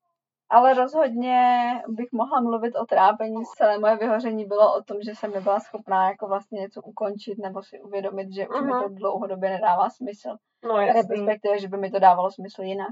ale 0.49 0.73
rozhodně 0.73 1.63
bych 1.87 2.11
mohla 2.13 2.41
mluvit 2.41 2.75
o 2.75 2.85
trápení. 2.85 3.43
Celé 3.57 3.79
moje 3.79 3.95
vyhoření 3.97 4.45
bylo 4.45 4.75
o 4.77 4.83
tom, 4.83 4.97
že 5.05 5.15
jsem 5.15 5.31
nebyla 5.31 5.59
schopná 5.59 6.07
jako 6.09 6.27
vlastně 6.27 6.61
něco 6.61 6.81
ukončit 6.81 7.37
nebo 7.37 7.63
si 7.63 7.81
uvědomit, 7.81 8.33
že 8.33 8.47
už 8.47 8.61
mi 8.61 8.71
to 8.71 8.77
Mhm. 8.89 8.95
dlouhodobě 8.95 9.49
nedává 9.49 9.89
smysl. 9.89 10.35
No 10.67 10.77
jasný. 10.77 11.01
Respektive, 11.15 11.59
že 11.59 11.67
by 11.67 11.77
mi 11.77 11.91
to 11.91 11.99
dávalo 11.99 12.31
smysl 12.31 12.61
jinak. 12.61 12.89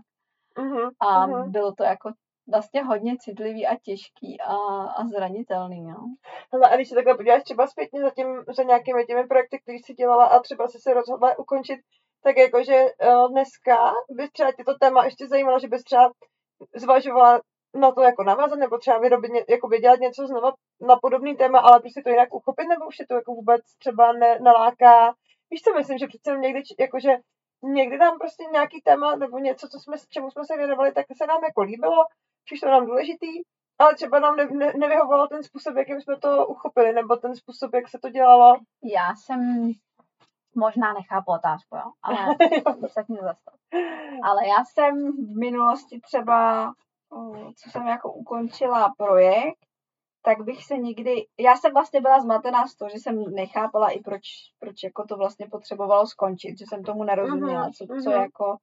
Mhm, 0.60 0.90
A 1.00 1.28
mhm. 1.28 1.52
bylo 1.52 1.72
to 1.72 1.84
jako 1.84 2.12
vlastně 2.52 2.84
hodně 2.84 3.18
citlivý 3.20 3.68
a 3.68 3.76
těžký 3.76 4.42
a, 4.42 4.56
a 4.84 5.08
zranitelný, 5.08 5.82
no. 5.82 5.98
Hele, 6.54 6.70
a 6.70 6.76
když 6.76 6.90
se 6.90 6.96
takhle 6.96 7.16
podíváš 7.16 7.44
třeba 7.44 7.68
zpětně 7.68 8.02
za, 8.02 8.10
tím, 8.10 8.28
za 8.56 8.64
nějakými 8.64 9.06
těmi 9.06 9.28
projekty, 9.28 9.60
které 9.60 9.78
jsi 9.78 9.94
dělala 9.94 10.26
a 10.26 10.40
třeba 10.40 10.68
jsi 10.68 10.80
se 10.80 10.94
rozhodla 10.94 11.40
ukončit, 11.40 11.80
tak 12.24 12.38
jakože 12.38 12.86
uh, 12.86 13.32
dneska 13.32 13.94
by 14.12 14.30
třeba 14.30 14.52
tě 14.52 14.64
to 14.64 14.76
téma 14.78 15.06
ještě 15.06 15.28
zajímalo, 15.28 15.60
že 15.60 15.68
bys 15.68 15.84
třeba 15.84 16.12
zvažovala 16.76 17.42
na 17.76 17.92
to 17.92 18.02
jako 18.02 18.24
navázat, 18.24 18.60
nebo 18.60 18.78
třeba 18.78 19.00
vyrobit, 19.00 19.32
ně, 19.32 19.46
jakoby 19.50 19.80
dělat 19.80 20.00
něco 20.00 20.28
znova 20.28 20.54
na 20.82 20.96
podobný 21.02 21.36
téma, 21.38 21.60
ale 21.60 21.80
prostě 21.80 22.02
to 22.04 22.10
jinak 22.10 22.34
uchopit, 22.34 22.68
nebo 22.68 22.88
už 22.88 23.00
je 23.00 23.08
to 23.08 23.16
jako 23.16 23.34
vůbec 23.34 23.62
třeba 23.80 24.14
ne, 24.14 24.40
naláká. 24.40 25.14
Víš 25.52 25.62
co, 25.62 25.74
myslím, 25.74 25.98
že 25.98 26.08
přece 26.08 26.38
někdy, 26.38 26.62
jakože 26.80 27.12
někdy 27.64 27.98
nám 27.98 28.20
prostě 28.20 28.44
nějaký 28.52 28.82
téma 28.82 29.16
nebo 29.16 29.38
něco, 29.40 29.68
co 29.68 29.80
jsme, 29.80 29.98
čemu 30.10 30.32
jsme 30.32 30.46
se 30.46 30.58
věnovali, 30.58 30.92
tak 30.92 31.06
se 31.18 31.28
nám 31.28 31.44
jako 31.44 31.62
líbilo, 31.62 32.06
přišlo 32.45 32.71
nám 32.71 32.86
důležitý, 32.86 33.41
ale 33.80 33.95
třeba 33.95 34.19
nám 34.19 34.36
ne, 34.36 34.47
ne, 34.51 34.73
nevyhovoval 34.77 35.27
ten 35.27 35.43
způsob, 35.43 35.75
jakým 35.75 36.01
jsme 36.01 36.17
to 36.17 36.47
uchopili, 36.47 36.93
nebo 36.93 37.15
ten 37.15 37.36
způsob, 37.36 37.73
jak 37.73 37.88
se 37.88 37.99
to 37.99 38.10
dělalo. 38.10 38.56
Já 38.84 39.15
jsem 39.15 39.71
možná 40.56 40.93
nechápu 40.93 41.32
otázku, 41.32 41.75
jo, 41.75 41.91
ale 42.04 42.36
se. 42.88 43.04
Ale 44.23 44.47
já 44.47 44.65
jsem 44.65 45.12
v 45.12 45.39
minulosti 45.39 45.99
třeba, 45.99 46.71
co 47.56 47.69
jsem 47.69 47.88
jako 47.88 48.13
ukončila 48.13 48.93
projekt, 48.97 49.65
tak 50.23 50.41
bych 50.41 50.65
se 50.65 50.77
nikdy, 50.77 51.25
já 51.39 51.56
jsem 51.56 51.73
vlastně 51.73 52.01
byla 52.01 52.19
zmatená 52.19 52.67
z 52.67 52.75
toho, 52.75 52.89
že 52.89 52.97
jsem 52.99 53.23
nechápala 53.36 53.89
i 53.89 53.99
proč, 53.99 54.21
proč 54.60 54.84
jako 54.84 55.06
to 55.06 55.17
vlastně 55.17 55.47
potřebovalo 55.51 56.08
skončit, 56.08 56.60
že 56.60 56.65
jsem 56.65 56.84
tomu 56.84 57.04
nerozuměla, 57.04 57.63
Mhm, 57.63 57.71
co, 57.71 57.86
mhm. 57.89 58.01
co 58.01 58.12
jako 58.12 58.58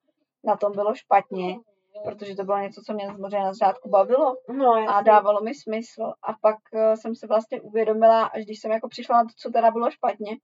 na 0.45 0.57
tom 0.57 0.73
bylo 0.73 0.95
špatně, 0.95 1.57
protože 2.05 2.37
to 2.37 2.45
bylo 2.45 2.59
něco, 2.59 2.83
co 2.87 2.95
mě 2.95 3.07
samozřejmě 3.07 3.39
na 3.39 3.53
začátku 3.53 3.89
bavilo 3.89 4.37
No, 4.49 4.73
a 4.89 5.03
dávalo 5.03 5.41
mi 5.41 5.55
smysl. 5.55 6.13
A 6.23 6.33
pak 6.43 6.57
uh, 6.73 6.95
jsem 6.95 7.15
se 7.15 7.27
vlastně 7.27 7.61
uvědomila, 7.61 8.27
až 8.27 8.45
když 8.45 8.61
jsem 8.61 8.71
jako 8.71 8.89
přišla 8.89 9.17
na 9.17 9.25
to, 9.25 9.31
co 9.37 9.51
teda 9.51 9.71
bylo 9.71 9.91
špatně, 9.91 10.37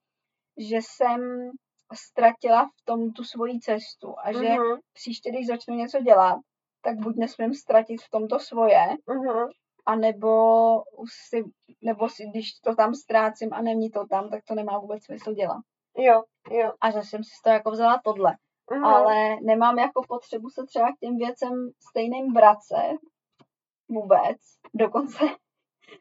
že 0.71 0.77
jsem 0.77 1.51
ztratila 1.95 2.65
v 2.65 2.85
tom 2.85 3.13
tu 3.13 3.25
svoji 3.25 3.61
cestu 3.61 4.15
a 4.25 4.33
že 4.33 4.39
Mhm, 4.39 4.79
příště, 4.93 5.31
když 5.31 5.47
začnu 5.47 5.75
něco 5.75 6.01
dělat, 6.01 6.39
tak 6.83 6.99
buď 6.99 7.17
nesmím 7.17 7.55
ztratit 7.55 8.03
v 8.03 8.11
tomto 8.11 8.39
svoje, 8.39 8.87
mhm. 9.07 9.49
anebo 9.87 10.33
si, 11.29 11.45
nebo 11.83 12.09
si, 12.09 12.27
když 12.27 12.53
to 12.53 12.75
tam 12.75 12.95
ztrácím 12.95 13.49
a 13.53 13.63
není 13.63 13.91
to 13.91 14.07
tam, 14.07 14.31
tak 14.31 14.41
to 14.49 14.55
nemá 14.55 14.79
vůbec 14.79 15.05
smysl 15.05 15.35
dělat. 15.35 15.61
Jo, 15.97 16.23
jo. 16.51 16.73
A 16.81 16.91
že 16.91 17.03
jsem 17.03 17.25
si 17.25 17.31
to 17.45 17.51
jako 17.51 17.71
vzala 17.71 18.01
tohle. 18.05 18.37
Mhm. 18.71 18.85
Ale 18.85 19.37
nemám 19.43 19.79
jako 19.79 20.03
potřebu 20.09 20.49
se 20.51 20.65
třeba 20.67 20.93
k 20.93 20.99
těm 21.01 21.17
věcem 21.17 21.71
stejným 21.91 22.33
vracet 22.33 22.99
vůbec. 23.89 24.37
Dokonce, 24.75 25.19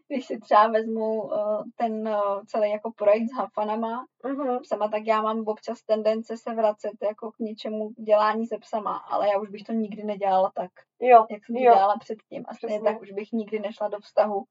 když 0.08 0.26
si 0.26 0.40
třeba 0.40 0.68
vezmu 0.68 1.22
uh, 1.24 1.64
ten 1.76 2.08
uh, 2.08 2.44
celý 2.48 2.70
jako 2.72 2.92
projekt 2.92 3.28
s 3.30 3.38
Hafanama, 3.38 4.06
Mhm. 4.26 4.60
psama, 4.62 4.88
tak 4.88 5.02
já 5.06 5.22
mám 5.22 5.44
občas 5.48 5.82
tendence 5.84 6.38
se 6.38 6.54
vracet 6.56 6.92
jako 7.04 7.32
k 7.32 7.40
něčemu 7.40 7.90
dělání 7.90 8.48
se 8.48 8.58
psama, 8.58 8.98
ale 8.98 9.30
já 9.30 9.40
už 9.40 9.50
bych 9.50 9.64
to 9.64 9.74
nikdy 9.74 10.04
nedělala 10.04 10.52
tak, 10.56 10.72
Jo, 11.02 11.26
jak 11.32 11.46
jsem 11.46 11.56
to 11.56 11.62
jo. 11.62 11.74
dělala 11.74 11.98
předtím. 12.00 12.44
A 12.48 12.54
stejně 12.54 12.82
tak 12.82 13.02
už 13.02 13.12
bych 13.12 13.32
nikdy 13.32 13.60
nešla 13.60 13.88
do 13.88 14.00
vztahu, 14.00 14.44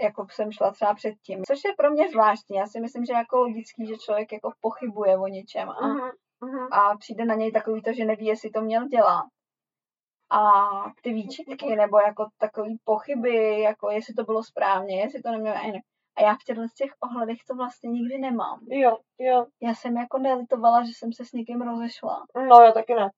jako 0.00 0.26
jsem 0.30 0.52
šla 0.52 0.70
třeba 0.72 0.94
předtím. 0.94 1.44
Což 1.44 1.64
je 1.64 1.72
pro 1.76 1.90
mě 1.90 2.10
zvláštní. 2.10 2.56
Já 2.56 2.66
si 2.66 2.80
myslím, 2.80 3.04
že 3.04 3.12
jako 3.12 3.38
logický, 3.38 3.86
že 3.86 3.96
člověk 3.96 4.32
jako 4.32 4.50
pochybuje 4.60 5.18
o 5.18 5.26
něčem 5.26 5.68
a, 5.70 5.86
Mhm, 5.86 6.10
mhm. 6.40 6.72
a 6.72 6.96
přijde 6.96 7.24
na 7.24 7.34
něj 7.34 7.52
takový 7.52 7.82
to, 7.82 7.92
že 7.92 8.04
neví, 8.04 8.26
jestli 8.26 8.50
to 8.50 8.60
měl 8.60 8.86
dělat. 8.86 9.24
A 10.30 10.40
ty 11.02 11.12
výčitky, 11.12 11.76
nebo 11.76 11.98
jako 11.98 12.26
takový 12.38 12.78
pochyby, 12.84 13.60
jako 13.60 13.90
jestli 13.90 14.14
to 14.14 14.24
bylo 14.24 14.42
správně, 14.42 15.00
jestli 15.00 15.22
to 15.22 15.30
nemělo 15.30 15.56
jinak. 15.64 15.82
A 16.16 16.22
já 16.22 16.34
v 16.34 16.44
těchto 16.46 16.62
těch 16.78 16.90
ohledech 17.00 17.38
to 17.48 17.54
vlastně 17.54 17.90
nikdy 17.90 18.18
nemám. 18.18 18.58
Jo, 18.68 18.96
jo. 19.18 19.46
Já 19.62 19.74
jsem 19.74 19.96
jako 19.96 20.18
nelitovala, 20.18 20.84
že 20.84 20.92
jsem 20.96 21.12
se 21.12 21.24
s 21.24 21.32
někým 21.32 21.62
rozešla. 21.62 22.24
No, 22.48 22.60
já 22.60 22.72
taky 22.72 22.94
ne. 22.94 23.10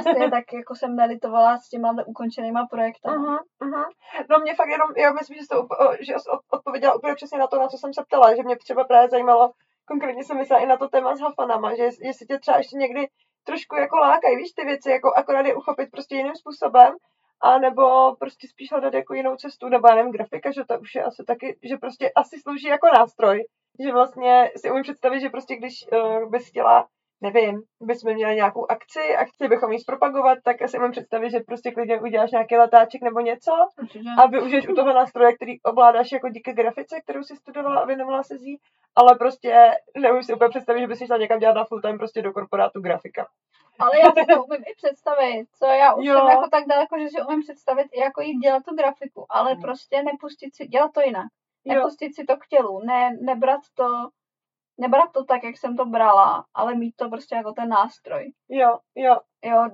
Stejně 0.00 0.30
tak 0.30 0.52
jako 0.52 0.74
jsem 0.74 0.96
nelitovala 0.96 1.58
s 1.58 1.68
těma 1.68 1.94
ukončenýma 2.06 2.66
projekty. 2.70 3.08
Uh-huh, 3.08 3.38
uh-huh. 3.62 3.84
No 4.30 4.38
mě 4.38 4.54
fakt 4.54 4.68
jenom, 4.68 4.88
já 4.96 5.12
myslím, 5.12 5.36
že 5.36 5.42
jsi, 5.42 5.48
to, 5.48 5.68
že 6.00 6.14
odpověděla 6.50 6.94
úplně 6.94 7.14
přesně 7.14 7.38
na 7.38 7.46
to, 7.46 7.58
na 7.58 7.68
co 7.68 7.78
jsem 7.78 7.94
se 7.94 8.04
ptala, 8.04 8.36
že 8.36 8.42
mě 8.42 8.56
třeba 8.56 8.84
právě 8.84 9.08
zajímalo, 9.08 9.52
konkrétně 9.90 10.24
jsem 10.24 10.36
myslela 10.36 10.62
i 10.62 10.66
na 10.66 10.76
to 10.76 10.88
téma 10.88 11.16
s 11.16 11.20
hafanama, 11.20 11.74
že 11.74 11.82
jestli 11.82 12.26
tě 12.26 12.38
třeba 12.38 12.56
ještě 12.58 12.76
někdy 12.76 13.08
trošku 13.44 13.74
jako 13.76 13.96
lákají, 13.96 14.36
víš, 14.36 14.52
ty 14.52 14.64
věci, 14.64 14.90
jako 14.90 15.08
akorát 15.16 15.46
je 15.46 15.54
uchopit 15.54 15.90
prostě 15.90 16.16
jiným 16.16 16.34
způsobem, 16.34 16.92
a 17.42 17.58
nebo 17.58 18.16
prostě 18.16 18.48
spíš 18.48 18.70
hledat 18.70 18.94
jako 18.94 19.14
jinou 19.14 19.36
cestu, 19.36 19.68
nebo 19.68 19.88
já 19.88 19.94
nevím, 19.94 20.12
grafika, 20.12 20.50
že 20.52 20.64
to 20.64 20.78
už 20.80 20.94
je 20.94 21.02
asi 21.04 21.24
taky, 21.24 21.58
že 21.68 21.76
prostě 21.76 22.10
asi 22.16 22.38
slouží 22.38 22.66
jako 22.68 22.86
nástroj, 22.98 23.44
že 23.84 23.92
vlastně 23.92 24.50
si 24.56 24.70
umím 24.70 24.82
představit, 24.82 25.20
že 25.20 25.28
prostě 25.28 25.56
když 25.56 25.74
uh, 25.92 26.30
bys 26.30 26.48
chtěla 26.48 26.88
nevím, 27.20 27.62
bychom 27.80 28.14
měli 28.14 28.34
nějakou 28.34 28.70
akci 28.70 29.16
a 29.16 29.24
chtěli 29.24 29.48
bychom 29.48 29.72
ji 29.72 29.78
zpropagovat, 29.78 30.38
tak 30.44 30.62
asi 30.62 30.78
mám 30.78 30.90
představit, 30.90 31.30
že 31.30 31.40
prostě 31.40 31.70
klidně 31.70 32.00
uděláš 32.00 32.30
nějaký 32.30 32.56
letáček 32.56 33.02
nebo 33.02 33.20
něco 33.20 33.52
a 34.18 34.26
využiješ 34.26 34.68
u 34.68 34.74
toho 34.74 34.92
nástroje, 34.92 35.34
který 35.34 35.62
ovládáš 35.62 36.12
jako 36.12 36.28
díky 36.28 36.52
grafice, 36.52 37.00
kterou 37.00 37.22
si 37.22 37.36
studovala 37.36 37.80
a 37.80 37.86
věnovala 37.86 38.22
se 38.22 38.38
zí, 38.38 38.60
ale 38.96 39.14
prostě 39.14 39.70
neumím 39.98 40.22
si 40.22 40.34
úplně 40.34 40.48
představit, 40.48 40.80
že 40.80 40.86
bys 40.86 41.06
šla 41.06 41.16
někam 41.16 41.38
dělat 41.38 41.56
na 41.56 41.64
full 41.64 41.80
time 41.80 41.98
prostě 41.98 42.22
do 42.22 42.32
korporátu 42.32 42.80
grafika. 42.80 43.26
Ale 43.78 43.90
já 43.98 44.10
si 44.10 44.26
to 44.26 44.44
umím 44.44 44.62
i 44.66 44.74
představit, 44.76 45.46
co 45.58 45.66
já 45.66 45.94
už 45.94 46.06
jo. 46.06 46.14
jsem 46.14 46.26
jako 46.28 46.48
tak 46.50 46.64
daleko, 46.68 46.98
že 46.98 47.08
si 47.08 47.22
umím 47.22 47.40
představit 47.40 47.88
i 47.92 48.00
jako 48.00 48.20
jít 48.22 48.38
dělat 48.38 48.62
tu 48.68 48.74
grafiku, 48.74 49.26
ale 49.30 49.52
hmm. 49.52 49.62
prostě 49.62 50.02
nepustit 50.02 50.56
si, 50.56 50.66
dělat 50.66 50.90
to 50.94 51.00
jinak. 51.00 51.26
Nepustit 51.64 52.08
jo. 52.08 52.14
si 52.14 52.24
to 52.24 52.36
k 52.36 52.46
tělu, 52.46 52.80
ne, 52.84 53.10
nebrat 53.20 53.60
to 53.74 53.86
nebrat 54.80 55.12
to 55.12 55.24
tak, 55.24 55.44
jak 55.44 55.56
jsem 55.56 55.76
to 55.76 55.84
brala, 55.84 56.44
ale 56.54 56.74
mít 56.74 56.96
to 56.96 57.08
prostě 57.08 57.34
jako 57.34 57.52
ten 57.52 57.68
nástroj. 57.68 58.32
Jo, 58.48 58.78
jo. 58.94 59.16
Jo, 59.44 59.68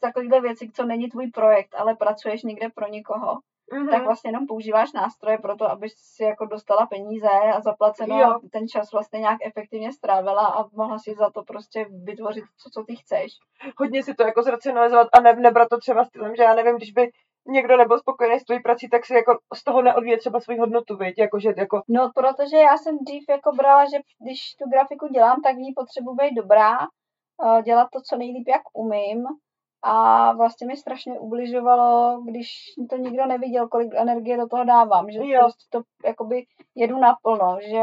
takovéhle 0.00 0.40
věci, 0.40 0.70
co 0.74 0.84
není 0.84 1.08
tvůj 1.08 1.30
projekt, 1.30 1.74
ale 1.74 1.96
pracuješ 1.96 2.42
někde 2.42 2.68
pro 2.68 2.88
někoho, 2.88 3.38
mm-hmm. 3.72 3.90
tak 3.90 4.04
vlastně 4.04 4.28
jenom 4.28 4.46
používáš 4.46 4.92
nástroje 4.92 5.38
pro 5.38 5.56
to, 5.56 5.70
abys 5.70 5.94
si 5.96 6.24
jako 6.24 6.46
dostala 6.46 6.86
peníze 6.86 7.28
a 7.28 7.60
zaplaceno 7.60 8.20
jo. 8.20 8.40
ten 8.52 8.68
čas 8.68 8.92
vlastně 8.92 9.20
nějak 9.20 9.38
efektivně 9.44 9.92
strávila 9.92 10.46
a 10.46 10.64
mohla 10.72 10.98
si 10.98 11.14
za 11.14 11.30
to 11.30 11.42
prostě 11.42 11.86
vytvořit 12.04 12.44
to, 12.64 12.70
co 12.70 12.84
ty 12.84 12.96
chceš. 12.96 13.32
Hodně 13.76 14.02
si 14.02 14.14
to 14.14 14.22
jako 14.22 14.42
zracionalizovat 14.42 15.08
a 15.12 15.20
ne, 15.20 15.32
nebrat 15.32 15.68
to 15.68 15.78
třeba 15.78 16.04
stylem, 16.04 16.36
že 16.36 16.42
já 16.42 16.54
nevím, 16.54 16.76
když 16.76 16.92
by 16.92 17.10
někdo 17.48 17.76
nebyl 17.76 17.98
spokojený 17.98 18.40
s 18.40 18.44
tvojí 18.44 18.62
prací, 18.62 18.88
tak 18.88 19.06
si 19.06 19.14
jako 19.14 19.38
z 19.54 19.64
toho 19.64 19.82
neodvíje 19.82 20.18
třeba 20.18 20.40
svou 20.40 20.58
hodnotu, 20.58 20.96
viď? 20.96 21.18
Jako, 21.18 21.40
že, 21.40 21.54
jako... 21.56 21.82
No, 21.88 22.10
protože 22.14 22.56
já 22.56 22.76
jsem 22.76 22.98
dřív 22.98 23.24
jako 23.28 23.52
brala, 23.52 23.84
že 23.84 23.96
když 24.22 24.54
tu 24.54 24.70
grafiku 24.70 25.08
dělám, 25.08 25.42
tak 25.42 25.54
v 25.56 25.58
ní 25.58 25.72
potřebuji 25.76 26.14
být 26.14 26.34
dobrá, 26.34 26.78
eh, 26.80 27.62
dělat 27.62 27.88
to 27.92 28.00
co 28.00 28.16
nejlíp, 28.16 28.48
jak 28.48 28.62
umím. 28.72 29.26
A 29.82 30.32
vlastně 30.32 30.66
mi 30.66 30.76
strašně 30.76 31.20
ubližovalo, 31.20 32.22
když 32.22 32.48
to 32.90 32.96
nikdo 32.96 33.26
neviděl, 33.26 33.68
kolik 33.68 33.94
energie 33.94 34.36
do 34.36 34.46
toho 34.46 34.64
dávám, 34.64 35.10
že 35.10 35.18
jo. 35.18 35.40
prostě 35.40 35.64
to 35.70 35.80
jakoby 36.04 36.44
jedu 36.74 36.98
naplno, 36.98 37.58
že 37.60 37.82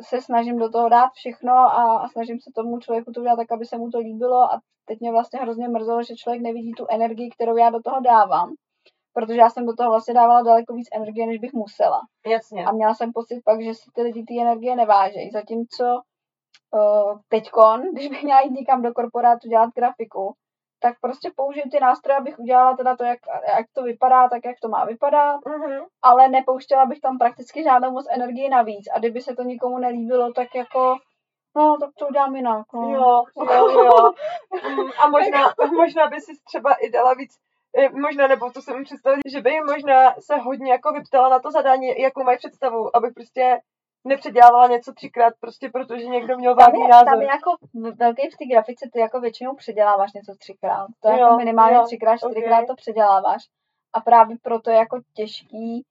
se 0.00 0.20
snažím 0.20 0.58
do 0.58 0.70
toho 0.70 0.88
dát 0.88 1.10
všechno 1.14 1.52
a, 1.52 1.98
a 1.98 2.08
snažím 2.08 2.40
se 2.40 2.50
tomu 2.54 2.78
člověku 2.78 3.12
to 3.12 3.22
dělat 3.22 3.36
tak, 3.36 3.52
aby 3.52 3.64
se 3.64 3.78
mu 3.78 3.90
to 3.90 3.98
líbilo 3.98 4.42
a 4.52 4.60
teď 4.84 5.00
mě 5.00 5.10
vlastně 5.10 5.40
hrozně 5.40 5.68
mrzelo, 5.68 6.02
že 6.02 6.14
člověk 6.14 6.42
nevidí 6.42 6.72
tu 6.72 6.86
energii, 6.90 7.30
kterou 7.30 7.56
já 7.56 7.70
do 7.70 7.82
toho 7.82 8.00
dávám 8.00 8.54
protože 9.16 9.38
já 9.38 9.50
jsem 9.50 9.66
do 9.66 9.74
toho 9.74 9.90
vlastně 9.90 10.14
dávala 10.14 10.42
daleko 10.42 10.74
víc 10.74 10.88
energie, 10.92 11.26
než 11.26 11.38
bych 11.38 11.52
musela. 11.52 12.00
Jasně. 12.26 12.64
A 12.64 12.72
měla 12.72 12.94
jsem 12.94 13.12
pocit 13.12 13.40
pak, 13.44 13.62
že 13.62 13.74
si 13.74 13.90
ty 13.94 14.02
lidi 14.02 14.24
ty 14.28 14.40
energie 14.40 14.76
nevážejí. 14.76 15.30
Zatímco 15.30 15.84
uh, 16.74 17.18
teďkon, 17.28 17.82
když 17.92 18.08
bych 18.08 18.22
měla 18.22 18.40
jít 18.40 18.52
někam 18.52 18.82
do 18.82 18.92
korporátu 18.92 19.48
dělat 19.48 19.70
grafiku, 19.74 20.34
tak 20.80 20.94
prostě 21.00 21.30
použiju 21.36 21.64
ty 21.70 21.80
nástroje, 21.80 22.18
abych 22.18 22.38
udělala 22.38 22.76
teda 22.76 22.96
to, 22.96 23.04
jak, 23.04 23.18
jak 23.48 23.66
to 23.72 23.82
vypadá, 23.82 24.28
tak 24.28 24.44
jak 24.44 24.56
to 24.62 24.68
má 24.68 24.84
vypadat, 24.84 25.40
mm-hmm. 25.40 25.84
ale 26.02 26.28
nepouštěla 26.28 26.86
bych 26.86 27.00
tam 27.00 27.18
prakticky 27.18 27.62
žádnou 27.62 27.90
moc 27.90 28.06
energii 28.10 28.48
navíc. 28.48 28.88
A 28.94 28.98
kdyby 28.98 29.20
se 29.20 29.36
to 29.36 29.42
nikomu 29.42 29.78
nelíbilo, 29.78 30.32
tak 30.32 30.54
jako 30.54 30.96
No, 31.56 31.76
tak 31.80 31.90
to 31.98 32.06
udělám 32.06 32.36
jinak. 32.36 32.66
No. 32.74 32.90
Jo, 32.90 33.22
jo, 33.36 33.68
jo. 33.70 34.12
Mm, 34.70 34.90
a 34.98 35.08
možná, 35.08 35.54
možná 35.76 36.06
by 36.06 36.20
si 36.20 36.32
třeba 36.44 36.74
i 36.74 36.90
dala 36.90 37.14
víc 37.14 37.32
možná, 37.92 38.26
nebo 38.26 38.50
to 38.50 38.62
jsem 38.62 38.84
představit, 38.84 39.20
že 39.32 39.40
by 39.40 39.60
možná 39.60 40.14
se 40.20 40.36
hodně 40.36 40.72
jako 40.72 40.92
vyptala 40.92 41.28
na 41.28 41.38
to 41.38 41.50
zadání, 41.50 42.00
jakou 42.00 42.24
mají 42.24 42.38
představu, 42.38 42.96
abych 42.96 43.12
prostě 43.14 43.60
nepředělávala 44.04 44.66
něco 44.66 44.92
třikrát, 44.92 45.34
prostě 45.40 45.70
protože 45.70 46.06
někdo 46.06 46.36
měl 46.36 46.54
vágní 46.54 46.88
názor. 46.88 47.08
Tam 47.08 47.20
je 47.20 47.28
jako 47.28 47.50
velký 48.00 48.28
v 48.30 48.36
té 48.36 48.44
grafice, 48.44 48.88
ty 48.92 49.00
jako 49.00 49.20
většinou 49.20 49.54
předěláváš 49.54 50.12
něco 50.12 50.32
třikrát. 50.38 50.86
To 51.00 51.08
je 51.08 51.14
jo, 51.14 51.24
jako 51.24 51.36
minimálně 51.36 51.76
jo, 51.76 51.84
třikrát, 51.84 52.16
čtyřikrát 52.16 52.56
okay. 52.56 52.66
to 52.66 52.74
předěláváš. 52.74 53.42
A 53.92 54.00
právě 54.00 54.36
proto 54.42 54.70
je 54.70 54.76
jako 54.76 55.00
těžký 55.14 55.84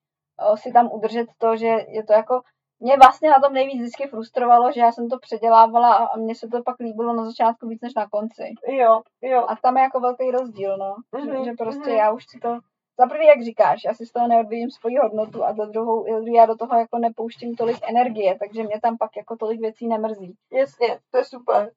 o, 0.52 0.58
si 0.58 0.72
tam 0.72 0.90
udržet 0.92 1.28
to, 1.38 1.56
že 1.56 1.68
je 1.68 2.04
to 2.04 2.14
jako 2.14 2.42
mě 2.80 2.98
vlastně 2.98 3.30
na 3.30 3.40
tom 3.40 3.54
nejvíc 3.54 3.82
vždycky 3.82 4.08
frustrovalo, 4.08 4.72
že 4.72 4.82
já 4.82 4.92
jsem 4.92 5.10
to 5.10 5.20
předělávala 5.20 5.94
a 5.94 6.18
mně 6.18 6.36
se 6.36 6.48
to 6.48 6.64
pak 6.64 6.80
líbilo 6.80 7.14
na 7.14 7.26
začátku 7.26 7.68
víc 7.68 7.82
než 7.82 7.94
na 7.94 8.10
konci. 8.10 8.54
Jo, 8.68 9.02
jo. 9.22 9.46
A 9.48 9.56
tam 9.56 9.78
je 9.78 9.84
jako 9.84 10.00
velký 10.00 10.32
rozdíl, 10.32 10.78
no. 10.78 10.96
Mm-hmm, 11.14 11.40
že, 11.40 11.46
že 11.46 11.52
prostě 11.58 11.90
mm-hmm. 11.90 11.98
já 11.98 12.12
už 12.12 12.24
si 12.30 12.40
to, 12.40 12.60
za 13.00 13.08
prvý, 13.08 13.26
jak 13.26 13.44
říkáš, 13.44 13.84
já 13.86 13.94
si 13.94 14.06
z 14.06 14.12
toho 14.12 14.28
neodvíjím 14.28 14.72
svoji 14.72 14.98
hodnotu 14.98 15.46
a 15.46 15.54
za 15.54 15.66
druhou, 15.66 16.26
já 16.36 16.46
do 16.46 16.56
toho 16.56 16.80
jako 16.80 16.98
nepouštím 16.98 17.56
tolik 17.56 17.78
energie, 17.90 18.38
takže 18.40 18.64
mě 18.64 18.80
tam 18.82 18.98
pak 18.98 19.18
jako 19.18 19.36
tolik 19.38 19.62
věcí 19.62 19.88
nemrzí. 19.88 20.34
Jasně, 20.52 21.00
to 21.12 21.18
je 21.18 21.26
super. 21.26 21.72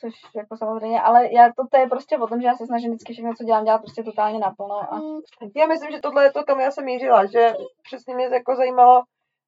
Což 0.00 0.14
jako 0.36 0.56
samozřejmě, 0.56 1.00
ale 1.00 1.32
já 1.32 1.52
to, 1.56 1.66
to 1.70 1.76
je 1.76 1.86
prostě 1.86 2.18
o 2.18 2.26
tom, 2.26 2.40
že 2.40 2.46
já 2.46 2.54
se 2.54 2.66
snažím 2.66 2.90
vždycky 2.90 3.12
všechno, 3.12 3.34
co 3.34 3.44
dělám, 3.44 3.64
dělat 3.64 3.78
prostě 3.78 4.02
totálně 4.02 4.38
naplno. 4.38 4.74
A... 4.74 5.00
Já 5.56 5.66
myslím, 5.66 5.90
že 5.90 6.00
tohle 6.00 6.24
je 6.24 6.32
to, 6.32 6.44
kam 6.44 6.60
já 6.60 6.70
jsem 6.70 6.84
mířila, 6.84 7.26
že 7.26 7.54
přesně 7.82 8.14
mě 8.14 8.24
jako 8.24 8.56
zajímalo, 8.56 9.02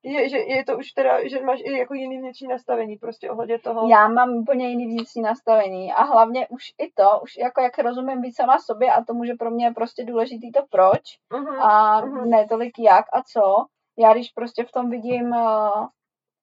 je, 0.05 0.29
že 0.29 0.39
je 0.39 0.65
to 0.65 0.79
už 0.79 0.93
teda, 0.93 1.29
že 1.29 1.41
máš 1.41 1.61
i 1.65 1.79
jako 1.79 1.95
jiný 1.95 2.19
vnitřní 2.19 2.49
nastavení 2.49 2.97
prostě 2.97 3.31
ohledně 3.31 3.59
toho. 3.59 3.89
Já 3.89 4.09
mám 4.09 4.37
úplně 4.37 4.69
jiný 4.69 4.87
vnitřní 4.87 5.23
nastavení 5.23 5.93
a 5.93 6.03
hlavně 6.03 6.49
už 6.49 6.63
i 6.79 6.93
to, 6.93 7.21
už 7.23 7.37
jako 7.37 7.61
jak 7.61 7.79
rozumím 7.79 8.23
víc 8.23 8.37
sama 8.37 8.59
sobě 8.59 8.93
a 8.93 9.05
tomu, 9.05 9.25
že 9.25 9.35
pro 9.35 9.51
mě 9.51 9.67
je 9.67 9.75
prostě 9.75 10.05
důležitý 10.05 10.53
to 10.53 10.61
proč 10.71 11.03
uh-huh, 11.33 11.59
a 11.61 12.03
uh-huh. 12.03 12.25
ne 12.25 12.47
tolik 12.49 12.79
jak 12.79 13.05
a 13.13 13.23
co. 13.23 13.67
Já 13.99 14.13
když 14.13 14.31
prostě 14.31 14.65
v 14.65 14.73
tom 14.73 14.91
vidím 14.91 15.31
uh, 15.31 15.87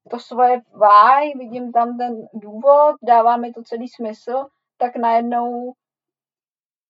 to 0.09 0.19
svoje 0.19 0.61
why, 0.73 1.33
vidím 1.37 1.71
tam 1.71 1.97
ten 1.97 2.27
důvod, 2.33 2.95
dává 3.03 3.37
mi 3.37 3.53
to 3.53 3.63
celý 3.63 3.87
smysl, 3.87 4.45
tak 4.77 4.95
najednou 4.95 5.73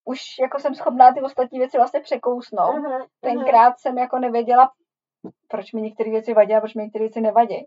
už 0.05 0.19
jako 0.41 0.59
jsem 0.59 0.75
schopná 0.75 1.13
ty 1.13 1.21
ostatní 1.21 1.59
věci 1.59 1.77
vlastně 1.77 1.99
překousnout. 1.99 2.75
Uh-huh, 2.75 3.05
Tenkrát 3.21 3.73
uh-huh. 3.73 3.79
jsem 3.79 3.97
jako 3.97 4.19
nevěděla, 4.19 4.71
proč 5.47 5.73
mi 5.73 5.81
některé 5.81 6.11
věci 6.11 6.33
vadí 6.33 6.53
a 6.53 6.59
proč 6.59 6.75
mi 6.75 6.83
některé 6.83 7.03
věci 7.03 7.21
nevadí. 7.21 7.65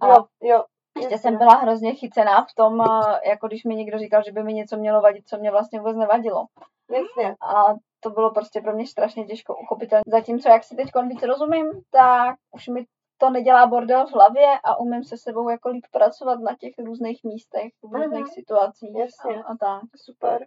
A 0.00 0.08
jo, 0.08 0.24
jo. 0.42 0.64
Ještě 1.00 1.18
jsem 1.18 1.38
byla 1.38 1.54
hrozně 1.54 1.94
chycená 1.94 2.44
v 2.44 2.54
tom, 2.56 2.84
jako 3.26 3.46
když 3.46 3.64
mi 3.64 3.74
někdo 3.74 3.98
říkal, 3.98 4.22
že 4.22 4.32
by 4.32 4.42
mi 4.42 4.54
něco 4.54 4.76
mělo 4.76 5.00
vadit, 5.00 5.28
co 5.28 5.38
mě 5.38 5.50
vlastně 5.50 5.78
vůbec 5.78 5.96
nevadilo. 5.96 6.46
Jasně. 6.90 7.36
A 7.40 7.74
to 8.00 8.10
bylo 8.10 8.30
prostě 8.30 8.60
pro 8.60 8.72
mě 8.72 8.86
strašně 8.86 9.24
těžko 9.24 9.56
uchopitelné. 9.56 10.02
Zatímco, 10.06 10.48
jak 10.48 10.64
si 10.64 10.76
teď 10.76 10.88
víc 11.08 11.22
rozumím, 11.22 11.66
tak 11.90 12.36
už 12.54 12.68
mi 12.68 12.84
to 13.18 13.30
nedělá 13.30 13.66
bordel 13.66 14.06
v 14.06 14.12
hlavě 14.12 14.46
a 14.64 14.78
umím 14.78 15.04
se 15.04 15.16
sebou 15.16 15.48
jako 15.48 15.68
líp 15.68 15.84
pracovat 15.92 16.40
na 16.40 16.56
těch 16.60 16.74
různých 16.78 17.20
místech, 17.24 17.72
v 17.82 17.94
různých 17.94 18.24
uh-huh. 18.24 18.34
situacích 18.34 18.96
Jasně. 18.96 19.42
A, 19.42 19.46
a 19.46 19.56
tak. 19.56 19.82
Super. 19.96 20.46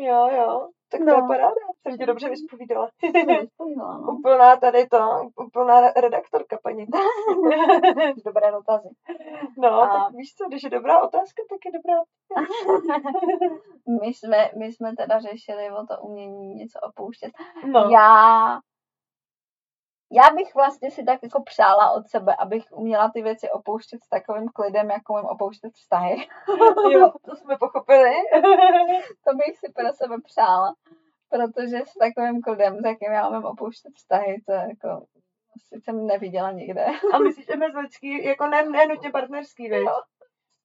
Jo, 0.00 0.28
jo. 0.28 0.68
Tak 0.90 1.00
no. 1.00 1.06
to 1.06 1.20
je 1.20 1.26
paráda. 1.28 1.60
Jsem 1.82 1.98
tě 1.98 2.06
dobře 2.06 2.28
vyspovídala. 2.34 2.90
no. 3.76 4.14
úplná 4.18 4.56
tady 4.56 4.86
to, 4.86 4.98
úplná 5.46 5.80
redaktorka, 5.80 6.58
paní. 6.62 6.86
Dobré 8.26 8.52
dotazy. 8.52 8.88
No, 9.58 9.82
a... 9.82 9.86
tak 9.88 10.12
víš 10.14 10.34
co, 10.34 10.48
když 10.48 10.62
je 10.62 10.70
dobrá 10.70 11.02
otázka, 11.02 11.42
tak 11.50 11.58
je 11.64 11.72
dobrá 11.72 12.02
my, 14.02 14.06
jsme, 14.06 14.50
my 14.58 14.72
jsme 14.72 14.96
teda 14.96 15.20
řešili 15.20 15.70
o 15.70 15.86
to 15.86 16.02
umění 16.02 16.54
něco 16.54 16.78
opouštět. 16.88 17.32
No. 17.66 17.80
Já 17.90 18.58
já 20.12 20.30
bych 20.36 20.54
vlastně 20.54 20.90
si 20.90 21.04
tak 21.04 21.22
jako 21.22 21.42
přála 21.42 21.90
od 21.90 22.08
sebe, 22.08 22.36
abych 22.38 22.64
uměla 22.72 23.10
ty 23.14 23.22
věci 23.22 23.50
opouštět 23.50 24.04
s 24.04 24.08
takovým 24.08 24.48
klidem, 24.48 24.90
jako 24.90 25.12
mám 25.12 25.24
opouštět 25.24 25.72
vztahy. 25.74 26.26
jo, 26.90 27.12
to 27.24 27.36
jsme 27.36 27.56
pochopili. 27.58 28.14
to 29.24 29.34
bych 29.34 29.58
si 29.58 29.72
pro 29.72 29.92
sebe 29.92 30.16
přála, 30.24 30.74
protože 31.28 31.78
s 31.86 31.94
takovým 31.94 32.42
klidem, 32.42 32.78
s 32.80 32.84
jakým 32.84 33.12
já 33.12 33.30
mám 33.30 33.44
opouštět 33.44 33.92
vztahy, 33.94 34.42
to 34.46 34.52
jako 34.52 35.06
asi 35.56 35.80
jsem 35.80 36.06
neviděla 36.06 36.50
nikde. 36.52 36.86
A 37.12 37.18
myslíš, 37.18 37.46
že 37.46 37.56
mezi 37.56 37.78
lidský, 37.78 38.24
jako 38.24 38.46
ne, 38.46 38.62
ne 38.62 38.86
nutně 38.86 39.10
partnerský, 39.10 39.62
víš? 39.62 39.72
Jo. 39.72 39.94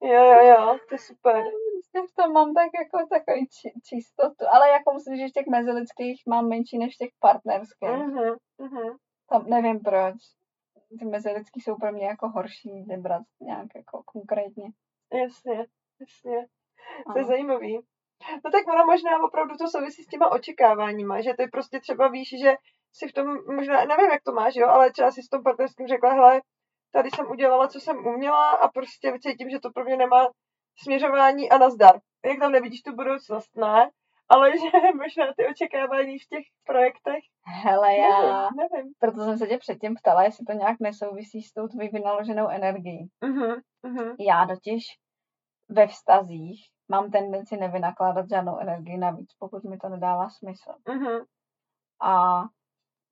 jo, 0.04 0.24
jo, 0.24 0.48
jo, 0.48 0.78
to 0.90 0.96
je 0.96 1.00
super. 1.00 1.44
Prostě 1.74 2.12
v 2.12 2.16
tom 2.16 2.34
mám 2.34 2.54
tak 2.54 2.70
jako 2.80 3.08
takový 3.08 3.48
či, 3.48 3.72
čistotu, 3.84 4.46
ale 4.54 4.70
jako 4.70 4.94
myslím, 4.94 5.18
že 5.18 5.30
těch 5.30 5.48
mezilidských 5.48 6.24
mám 6.28 6.48
menší 6.48 6.78
než 6.78 6.96
těch 6.96 7.10
partnerských. 7.20 7.90
Uh-huh, 7.90 8.36
uh-huh. 8.60 8.98
Tam 9.30 9.46
nevím 9.50 9.80
proč. 9.80 10.16
Ty 11.00 11.06
mezilidský 11.06 11.62
jsou 11.62 11.76
pro 11.76 11.92
mě 11.92 12.06
jako 12.06 12.30
horší 12.30 12.84
vybrat 12.88 13.24
nějak 13.42 13.68
jako 13.76 14.04
konkrétně. 14.04 14.70
Jasně, 15.14 15.66
jasně. 16.00 16.48
To 17.14 17.18
je 17.20 17.26
zajímavý. 17.26 17.80
No 18.46 18.52
tak 18.52 18.68
ono 18.68 18.86
možná 18.86 19.24
opravdu 19.24 19.56
to 19.56 19.68
souvisí 19.68 20.04
s 20.04 20.08
těma 20.08 20.30
očekáváníma, 20.32 21.22
že 21.22 21.34
ty 21.38 21.48
prostě 21.48 21.80
třeba 21.80 22.08
víš, 22.08 22.30
že 22.44 22.56
si 22.94 23.08
v 23.08 23.14
tom, 23.14 23.28
možná, 23.56 23.86
nevím, 23.86 24.12
jak 24.12 24.24
to 24.24 24.32
máš, 24.32 24.56
jo, 24.56 24.68
ale 24.68 24.92
třeba 24.92 25.12
si 25.12 25.24
s 25.24 25.30
tom 25.30 25.44
partnerským 25.44 25.88
řekla, 25.88 26.14
hele, 26.14 26.42
tady 26.92 27.10
jsem 27.10 27.32
udělala, 27.32 27.68
co 27.68 27.80
jsem 27.80 28.08
uměla 28.08 28.50
a 28.50 28.68
prostě 28.68 29.14
cítím, 29.22 29.50
že 29.50 29.60
to 29.60 29.72
pro 29.72 29.84
mě 29.84 29.98
nemá 29.98 30.30
směřování 30.78 31.50
a 31.50 31.58
nazdar. 31.58 32.00
Jak 32.26 32.40
tam 32.40 32.52
nevidíš 32.52 32.82
tu 32.82 32.96
budoucnost, 32.96 33.56
ne? 33.56 33.90
Ale 34.30 34.52
že 34.52 34.58
možná 34.98 35.34
ty 35.38 35.48
očekávání 35.48 36.20
v 36.20 36.28
těch 36.28 36.46
projektech. 36.66 37.24
Hele, 37.64 37.96
já, 37.96 38.22
Nevím, 38.22 38.58
nevím. 38.58 38.94
proto 39.00 39.18
jsem 39.18 39.38
se 39.38 39.48
tě 39.48 39.58
předtím 39.58 39.96
ptala, 39.96 40.24
jestli 40.24 40.46
to 40.46 40.54
nějak 40.54 40.80
nesouvisí 40.80 41.42
s 41.42 41.54
tou 41.54 41.68
tvojí 41.68 41.90
vynaloženou 41.90 42.48
energií. 42.50 43.10
Uh-huh, 43.24 43.62
uh-huh. 43.86 44.16
Já 44.20 44.46
totiž 44.48 44.84
ve 45.70 45.88
vztazích 45.88 46.66
mám 46.88 47.12
tendenci 47.12 47.58
nevynakládat 47.58 48.30
žádnou 48.30 48.58
energii 48.60 48.98
navíc, 48.98 49.30
pokud 49.40 49.64
mi 49.64 49.78
to 49.78 49.90
nedává 49.90 50.30
smysl. 50.30 50.72
Uh-huh. 50.88 51.26
A 52.02 52.44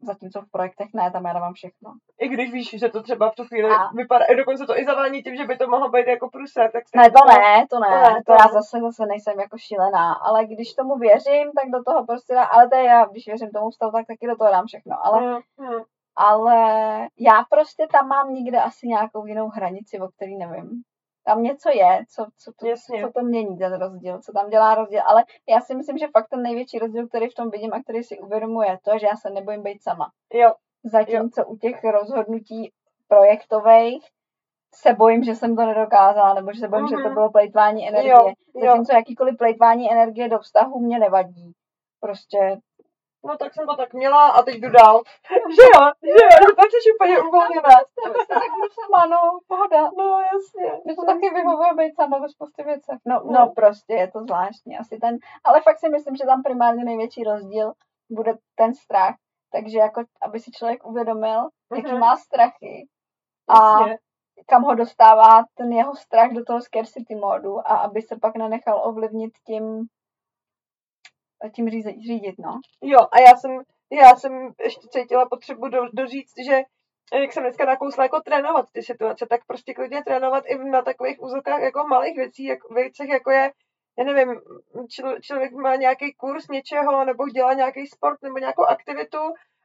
zatímco 0.06 0.42
v 0.42 0.52
projektech 0.52 0.88
ne, 0.94 1.12
tam 1.12 1.26
já 1.26 1.34
dávám 1.34 1.54
všechno. 1.54 1.94
I 2.20 2.28
když 2.28 2.52
víš, 2.52 2.70
že 2.80 2.90
to 2.90 3.04
třeba 3.04 3.32
v 3.32 3.36
tu 3.36 3.44
chvíli 3.46 3.70
A- 3.72 3.90
vypadá, 3.96 4.26
i 4.26 4.36
dokonce 4.36 4.66
to 4.66 4.80
i 4.80 4.86
zavání 4.86 5.24
tím, 5.24 5.36
že 5.36 5.46
by 5.46 5.58
to 5.58 5.68
mohlo 5.68 5.90
být 5.90 6.08
jako 6.08 6.30
průser, 6.30 6.72
tak 6.72 6.84
si 6.88 6.98
Ne, 6.98 7.04
to 7.12 7.26
ne, 7.28 7.66
to 7.70 7.80
ne, 7.80 7.88
To 7.88 8.10
ne, 8.14 8.16
to, 8.16 8.24
to 8.26 8.32
já 8.32 8.48
zase, 8.54 8.80
zase 8.82 9.06
nejsem 9.06 9.40
jako 9.40 9.58
šílená, 9.58 10.14
ale 10.14 10.46
když 10.46 10.74
tomu 10.74 10.96
věřím, 10.98 11.52
tak 11.56 11.70
do 11.72 11.84
toho 11.84 12.06
prostě 12.06 12.34
ale 12.36 12.70
to 12.70 12.76
je 12.76 12.84
já, 12.84 13.06
když 13.06 13.26
věřím 13.28 13.50
tomu 13.52 13.72
stavu, 13.72 13.92
tak 13.92 14.08
taky 14.08 14.28
do 14.28 14.36
toho 14.36 14.52
dám 14.52 14.66
všechno, 14.66 15.06
ale, 15.06 15.22
Mm, 15.22 15.68
mm. 15.68 15.82
ale 16.18 16.58
já 17.20 17.44
prostě 17.50 17.88
tam 17.92 18.08
mám 18.08 18.34
někde 18.34 18.60
asi 18.62 18.88
nějakou 18.88 19.26
jinou 19.26 19.50
hranici, 19.50 20.00
o 20.00 20.08
který 20.08 20.38
nevím. 20.38 20.70
Tam 21.26 21.44
něco 21.44 21.70
je, 21.70 22.04
co, 22.10 22.26
co, 22.38 22.52
to, 22.60 22.68
Jasně. 22.68 23.02
co 23.02 23.12
to 23.12 23.22
mění, 23.22 23.58
ten 23.58 23.74
rozdíl, 23.80 24.20
co 24.22 24.32
tam 24.32 24.50
dělá 24.50 24.76
rozdíl, 24.76 25.02
ale 25.08 25.24
já 25.50 25.62
si 25.62 25.76
myslím, 25.76 25.98
že 25.98 26.08
fakt 26.08 26.28
ten 26.30 26.42
největší 26.42 26.80
rozdíl, 26.80 27.08
který 27.08 27.30
v 27.30 27.34
tom 27.36 27.50
vidím 27.50 27.74
a 27.74 27.82
který 27.84 28.04
si 28.04 28.20
uvědomuji, 28.20 28.70
je 28.70 28.78
to, 28.84 28.98
že 28.98 29.08
já 29.08 29.16
se 29.16 29.30
nebojím 29.30 29.64
být 29.64 29.84
sama. 29.84 30.12
Jo, 30.34 30.54
Zatímco 30.84 31.46
u 31.46 31.58
těch 31.58 31.84
rozhodnutí 31.84 32.72
projektových 33.08 34.08
se 34.76 34.94
bojím, 34.94 35.24
že 35.24 35.36
jsem 35.36 35.56
to 35.56 35.66
nedokázala, 35.66 36.34
nebo 36.34 36.54
že 36.54 36.60
se 36.60 36.68
bojím, 36.68 36.88
že 36.88 36.96
to 36.96 37.02
Mhm. 37.02 37.14
bylo 37.14 37.32
plejtvání 37.32 37.88
energie. 37.88 38.12
Jo, 38.12 38.28
jo. 38.56 38.66
Zatímco 38.66 38.94
jakýkoliv 38.96 39.38
plejtvání 39.38 39.92
energie 39.92 40.30
do 40.30 40.40
vztahu 40.40 40.80
mě 40.80 41.00
nevadí. 41.00 41.52
Prostě 42.00 42.58
no 43.26 43.38
tak 43.38 43.54
jsem 43.54 43.68
to 43.68 43.76
tak 43.76 43.94
měla 43.94 44.28
a 44.28 44.42
teď 44.44 44.56
jdu 44.56 44.70
dál. 44.70 45.02
že 45.58 45.64
jo, 45.76 45.82
že 46.04 46.10
jo, 46.24 46.30
že 46.50 46.56
tak 46.56 46.66
jsi 46.72 46.94
úplně 46.96 47.20
uvolněná. 47.20 47.76
tak 48.28 48.44
budu 48.56 48.68
sama, 48.82 49.06
no, 49.06 49.40
pohoda. 49.48 49.90
No 49.98 50.20
jasně. 50.34 50.82
Mě 50.86 50.96
to 50.96 51.06
taky 51.06 51.30
vyhovuje 51.30 51.74
být 51.74 51.96
sama 51.96 52.20
ve 52.20 52.30
spoustě 52.30 52.64
věcech. 52.64 53.00
No, 53.06 53.22
No. 53.26 53.32
no, 53.32 53.52
prostě 53.56 53.94
je 53.94 54.12
to 54.12 54.20
zvláštní. 54.20 54.78
Asi 54.78 54.98
ten, 54.98 55.18
ale 55.44 55.62
fakt 55.62 55.80
si 55.80 55.90
myslím, 55.90 56.16
že 56.16 56.26
tam 56.26 56.44
primárně 56.44 56.84
největší 56.86 57.24
rozdíl 57.24 57.74
bude 58.12 58.34
ten 58.56 58.74
strach. 58.74 59.16
Takže 59.52 59.78
jako, 59.80 60.04
aby 60.22 60.40
si 60.40 60.52
člověk 60.52 60.86
uvědomil, 60.86 61.50
jaký 61.76 61.92
Mhm. 61.92 62.00
má 62.00 62.16
strachy 62.18 62.88
a 63.50 63.80
Jasně. 63.80 63.98
kam 64.48 64.64
ho 64.64 64.76
dostává 64.76 65.44
ten 65.58 65.72
jeho 65.74 65.96
strach 65.96 66.32
do 66.32 66.44
toho 66.46 66.62
scarcity 66.62 67.16
módu 67.16 67.60
a 67.60 67.78
aby 67.78 68.02
se 68.02 68.16
pak 68.22 68.36
nenechal 68.36 68.82
ovlivnit 68.88 69.32
tím, 69.48 69.86
tím 71.50 71.70
řízit, 71.70 72.02
řídit, 72.02 72.36
no. 72.40 72.60
Jo, 72.82 73.00
a 73.12 73.20
já 73.20 73.36
jsem, 73.36 73.62
já 73.92 74.16
jsem 74.16 74.54
ještě 74.64 74.88
cítila 74.88 75.30
potřebu 75.30 75.68
do, 75.68 75.80
doříct, 75.94 76.34
že 76.46 76.62
jak 77.14 77.34
jsem 77.34 77.44
dneska 77.44 77.66
nakousla 77.66 78.04
jako 78.04 78.22
trénovat 78.22 78.66
ty 78.72 78.84
situace, 78.84 79.26
tak 79.26 79.46
prostě 79.46 79.74
klidně 79.74 80.04
trénovat 80.04 80.44
i 80.48 80.58
na 80.58 80.82
takových 80.82 81.22
úzokách 81.22 81.62
jako 81.62 81.88
malých 81.88 82.16
věcí, 82.18 82.44
jak, 82.44 82.70
věcech, 82.70 83.10
jako 83.10 83.32
je, 83.32 83.52
já 83.98 84.04
nevím, 84.04 84.42
člo, 84.90 85.20
člověk 85.20 85.54
má 85.54 85.76
nějaký 85.76 86.14
kurz 86.14 86.48
něčeho, 86.48 87.06
nebo 87.06 87.30
dělá 87.30 87.54
nějaký 87.54 87.88
sport, 87.88 88.22
nebo 88.22 88.38
nějakou 88.38 88.64
aktivitu 88.64 89.18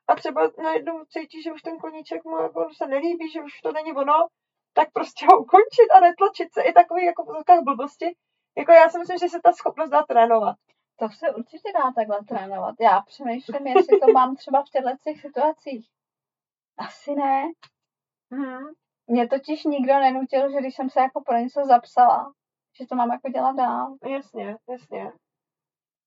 a 0.08 0.14
třeba 0.14 0.50
najednou 0.62 1.04
cítí, 1.04 1.42
že 1.42 1.52
už 1.52 1.62
ten 1.62 1.78
koníček 1.78 2.24
mu 2.24 2.36
jako 2.36 2.68
se 2.76 2.86
nelíbí, 2.86 3.30
že 3.30 3.42
už 3.42 3.60
to 3.60 3.72
není 3.72 3.92
ono, 3.92 4.26
tak 4.72 4.92
prostě 4.92 5.26
ho 5.30 5.38
ukončit 5.38 5.90
a 5.94 6.00
netlačit 6.00 6.52
se 6.52 6.62
i 6.62 6.72
takový 6.72 7.04
jako 7.04 7.24
v 7.24 7.28
úzokách 7.28 7.60
blbosti. 7.64 8.16
Jako 8.58 8.72
já 8.72 8.88
si 8.88 8.98
myslím, 8.98 9.18
že 9.18 9.28
se 9.28 9.40
ta 9.44 9.52
schopnost 9.52 9.90
dá 9.90 10.02
trénovat. 10.02 10.56
To 10.98 11.08
se 11.10 11.34
určitě 11.34 11.72
dá 11.72 11.92
takhle 11.94 12.24
trénovat. 12.24 12.74
Já 12.80 13.00
přemýšlím, 13.00 13.66
jestli 13.66 14.00
to 14.00 14.12
mám 14.12 14.36
třeba 14.36 14.62
v 14.62 14.68
těchto 14.70 14.90
těch 15.04 15.20
situacích. 15.20 15.88
Asi 16.78 17.14
ne. 17.14 17.42
Hmm. 18.32 18.64
Mě 19.06 19.28
totiž 19.28 19.64
nikdo 19.64 19.92
nenutil, 19.94 20.50
že 20.50 20.58
když 20.58 20.74
jsem 20.74 20.90
se 20.90 21.00
jako 21.00 21.20
pro 21.20 21.36
něco 21.36 21.64
zapsala, 21.64 22.32
že 22.78 22.86
to 22.86 22.94
mám 22.94 23.10
jako 23.12 23.28
dělat 23.28 23.56
dál. 23.56 23.96
Jasně, 24.04 24.56
jasně. 24.68 25.12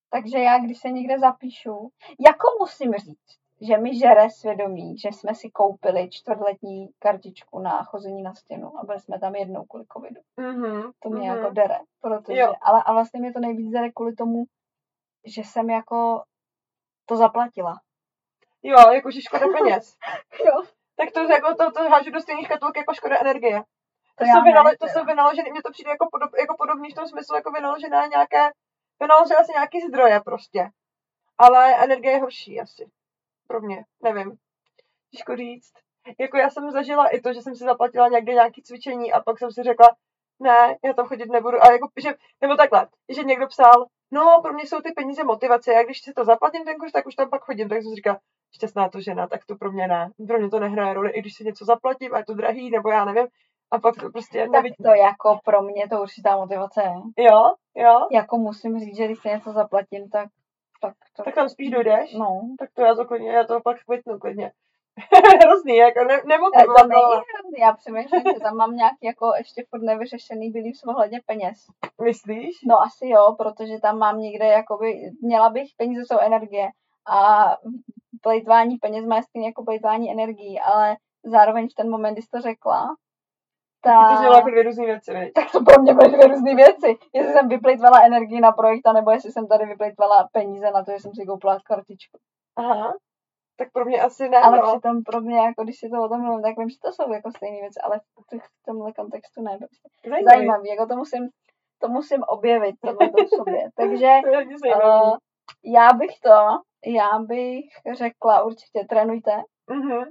Takže 0.10 0.40
já, 0.40 0.60
když 0.60 0.80
se 0.80 0.90
někde 0.90 1.20
zapíšu, 1.20 1.90
jako 2.20 2.48
musím 2.60 2.94
říct, 2.94 3.38
že 3.62 3.78
mi 3.78 4.00
žere 4.00 4.30
svědomí, 4.30 4.98
že 4.98 5.10
jsme 5.10 5.36
si 5.36 5.50
koupili 5.50 6.10
čtvrtletní 6.10 6.90
kartičku 7.00 7.60
na 7.60 7.84
chození 7.84 8.24
na 8.24 8.34
stěnu 8.34 8.78
a 8.80 8.86
byli 8.86 9.00
jsme 9.00 9.20
tam 9.20 9.36
jednou 9.36 9.64
kvůli 9.64 9.86
covidu. 9.94 10.22
Mhm, 10.38 10.92
To 11.00 11.10
mě 11.10 11.32
mhm. 11.32 11.38
jako 11.38 11.54
dere, 11.54 11.80
protože, 12.02 12.40
Jo. 12.40 12.54
ale 12.62 12.84
a 12.84 12.94
vlastně 12.94 13.20
mě 13.20 13.34
to 13.34 13.40
nejvíc 13.40 13.72
dere 13.72 13.92
kvůli 13.92 14.16
tomu, 14.16 14.44
že 15.26 15.42
jsem 15.44 15.70
jako 15.70 16.24
to 17.06 17.18
zaplatila. 17.18 17.82
Jo, 18.64 18.92
jakože 18.92 19.22
škoda 19.22 19.46
peněz. 19.58 19.98
Jo. 20.46 20.64
tak 20.96 21.12
to, 21.12 21.20
jako, 21.20 21.56
to, 21.56 21.72
to 21.72 21.90
hážu 21.90 22.12
do 22.12 22.22
stejných 22.22 22.46
škatulek 22.46 22.78
jako 22.78 22.94
škoda 22.94 23.18
energie. 23.22 23.64
To, 24.16 24.26
To 24.26 24.26
jsou, 24.26 24.44
vynalo, 24.44 24.72
to 24.80 24.88
jsou 24.88 25.06
vynaložené, 25.06 25.50
mně 25.52 25.62
to 25.62 25.72
přijde 25.72 25.90
jako, 25.90 26.08
podob, 26.12 26.32
jako 26.40 26.56
podobný 26.58 26.92
v 26.92 26.96
tom 26.96 27.08
smyslu, 27.08 27.36
jako 27.36 27.52
vynaložená 27.52 28.06
nějaké, 28.06 28.52
vynaložená 29.00 29.40
asi 29.40 29.52
nějaký 29.52 29.82
zdroje 29.82 30.20
prostě. 30.20 30.70
Ale 31.38 31.84
energie 31.84 32.12
je 32.12 32.20
horší 32.20 32.62
asi. 32.62 32.92
Pro 33.48 33.62
mě, 33.62 33.86
nevím. 34.04 34.38
Těžko 35.12 35.36
říct. 35.36 35.74
Jako 36.20 36.38
já 36.38 36.50
jsem 36.50 36.72
zažila 36.72 37.08
i 37.08 37.22
to, 37.22 37.34
že 37.34 37.42
jsem 37.42 37.56
si 37.56 37.64
zaplatila 37.64 38.08
někde 38.08 38.34
nějaké 38.34 38.62
cvičení 38.62 39.14
a 39.14 39.22
pak 39.22 39.40
jsem 39.40 39.52
si 39.52 39.64
řekla, 39.64 39.96
ne, 40.40 40.78
já 40.84 40.94
tam 40.94 41.08
chodit 41.08 41.26
nebudu. 41.26 41.64
A 41.64 41.72
jako, 41.72 41.90
že, 41.98 42.14
nebo 42.42 42.56
takhle, 42.56 42.88
že 43.10 43.24
někdo 43.24 43.48
psal, 43.48 43.86
no, 44.12 44.40
pro 44.42 44.54
mě 44.54 44.68
jsou 44.68 44.80
ty 44.82 44.92
peníze 44.92 45.24
motivace, 45.24 45.74
já 45.74 45.84
když 45.84 46.02
si 46.02 46.14
to 46.14 46.26
zaplatím 46.26 46.66
ten 46.66 46.76
kurz, 46.78 46.92
tak 46.92 47.08
už 47.08 47.16
tam 47.16 47.30
pak 47.30 47.42
chodím. 47.44 47.70
Tak 47.70 47.82
jsem 47.82 47.90
si 47.90 47.96
říkala, 47.96 48.20
šťastná 48.56 48.90
to 48.90 49.02
žena, 49.02 49.28
tak 49.28 49.46
to 49.46 49.56
pro 49.56 49.72
mě 49.72 49.88
ne. 49.88 50.10
Pro 50.28 50.40
mě 50.40 50.50
to 50.50 50.60
nehraje 50.60 50.94
roli, 50.94 51.12
i 51.12 51.22
když 51.22 51.34
si 51.36 51.44
něco 51.44 51.66
zaplatím 51.66 52.14
a 52.14 52.18
je 52.18 52.26
to 52.26 52.34
drahý, 52.34 52.70
nebo 52.72 52.90
já 52.90 53.06
nevím. 53.06 53.28
A 53.72 53.80
pak 53.80 53.96
to 53.96 54.10
prostě 54.10 54.40
Tak 54.40 54.50
nevidím. 54.50 54.86
to 54.86 54.90
jako 54.94 55.40
pro 55.46 55.62
mě 55.62 55.88
to 55.90 56.02
určitá 56.02 56.38
motivace 56.38 56.82
je. 56.84 57.26
Jo, 57.26 57.54
jo, 57.76 58.08
Jako 58.12 58.38
musím 58.38 58.80
říct, 58.80 58.98
že 58.98 59.06
když 59.06 59.20
si 59.20 59.28
něco 59.28 59.52
zaplatím, 59.52 60.10
tak, 60.10 60.30
tak, 60.82 60.94
tak, 61.18 61.26
tak 61.26 61.36
tam 61.36 61.50
spíš 61.50 61.70
dojdeš. 61.72 62.14
No, 62.14 62.42
Tak 62.60 62.70
to 62.74 62.82
já 62.82 62.96
to 62.96 63.06
klidně, 63.06 63.32
já 63.32 63.44
to 63.44 63.62
pak 63.62 63.78
kvitnu 63.86 64.20
klidně. 64.20 64.52
Hrozný, 65.44 65.76
jako 65.76 66.04
ne, 66.04 66.22
to 66.22 66.28
nemotivovat, 66.28 66.88
není 66.88 67.02
hrozný. 67.02 67.60
Já 67.60 67.74
přemýšlím, 67.74 68.24
že 68.34 68.40
tam 68.40 68.56
mám 68.56 68.76
nějaký 68.76 69.06
jako 69.06 69.32
ještě 69.38 69.64
furt 69.70 69.82
nevyřešený 69.82 70.52
beliefs 70.52 70.84
ohledně 70.84 71.20
peněz. 71.26 71.66
myslíš? 72.04 72.56
No 72.68 72.82
asi 72.82 73.08
jo, 73.08 73.36
protože 73.38 73.80
tam 73.82 73.98
mám 73.98 74.20
někde, 74.20 74.46
jakoby, 74.46 75.12
měla 75.22 75.50
bych, 75.50 75.68
peníze 75.78 76.02
jsou 76.06 76.20
energie 76.20 76.70
a 77.10 77.52
plejtvání 78.22 78.78
peněz 78.78 79.06
má 79.06 79.22
stejně 79.22 79.48
jako 79.48 79.64
plejtvání 79.64 80.12
energií, 80.12 80.60
ale 80.60 80.98
zároveň 81.26 81.68
v 81.70 81.76
ten 81.76 81.90
moment, 81.90 82.14
kdy 82.14 82.22
jsi 82.22 82.30
to 82.30 82.42
řekla, 82.42 82.96
Tak... 83.82 84.08
To 84.08 84.14
tak, 84.14 84.22
dělá 84.22 84.36
jako 84.36 84.50
dvě 84.50 84.64
různé 84.64 84.86
věci, 84.86 85.14
viď? 85.14 85.34
tak 85.34 85.52
to 85.52 85.64
pro 85.64 85.82
mě 85.82 85.94
byly 85.94 86.12
dvě 86.12 86.28
různé 86.28 86.56
věci. 86.56 86.98
Jestli 87.14 87.34
jsem 87.34 87.48
vyplejtvala 87.50 88.06
energii 88.06 88.42
na 88.42 88.52
projekt, 88.52 88.88
nebo 88.94 89.12
jestli 89.12 89.32
jsem 89.32 89.48
tady 89.48 89.66
vyplejtvala 89.66 90.28
peníze 90.32 90.72
na 90.72 90.84
to, 90.84 90.92
že 90.92 91.00
jsem 91.00 91.12
si 91.16 91.26
koupila 91.26 91.60
kartičku. 91.66 92.18
Aha. 92.56 92.94
Tak 93.62 93.72
pro 93.74 93.86
mě 93.86 94.02
asi 94.02 94.30
ne, 94.30 94.38
Ale 94.38 94.58
no. 94.58 94.68
přitom 94.72 95.04
pro 95.04 95.22
mě, 95.22 95.38
jako 95.38 95.64
když 95.64 95.80
si 95.80 95.90
to 95.90 95.98
o 96.06 96.10
tom 96.10 96.22
mluvím, 96.22 96.42
tak 96.44 96.58
vím, 96.58 96.70
že 96.70 96.78
to 96.84 96.92
jsou 96.92 97.14
jako 97.14 97.32
stejné 97.32 97.58
věci, 97.62 97.80
ale 97.84 98.00
v 98.00 98.66
tomhle 98.66 98.94
kontextu 98.94 99.42
ne. 99.42 99.58
Prostě. 99.58 99.88
Zajímavý. 100.10 100.26
Zajímavý, 100.26 100.70
jako 100.70 100.86
to 100.86 100.96
musím, 100.96 101.24
to 101.82 101.88
musím 101.88 102.24
objevit 102.28 102.76
tohle 102.82 103.08
v 103.26 103.30
sobě. 103.38 103.62
Takže 103.78 104.10
To 104.24 104.30
uh, 104.88 105.18
já 105.78 105.94
bych 105.94 106.20
to, 106.24 106.38
já 106.86 107.10
bych 107.20 107.66
řekla 107.98 108.44
určitě 108.44 108.80
trénujte, 108.90 109.32
Mhm. 109.70 110.04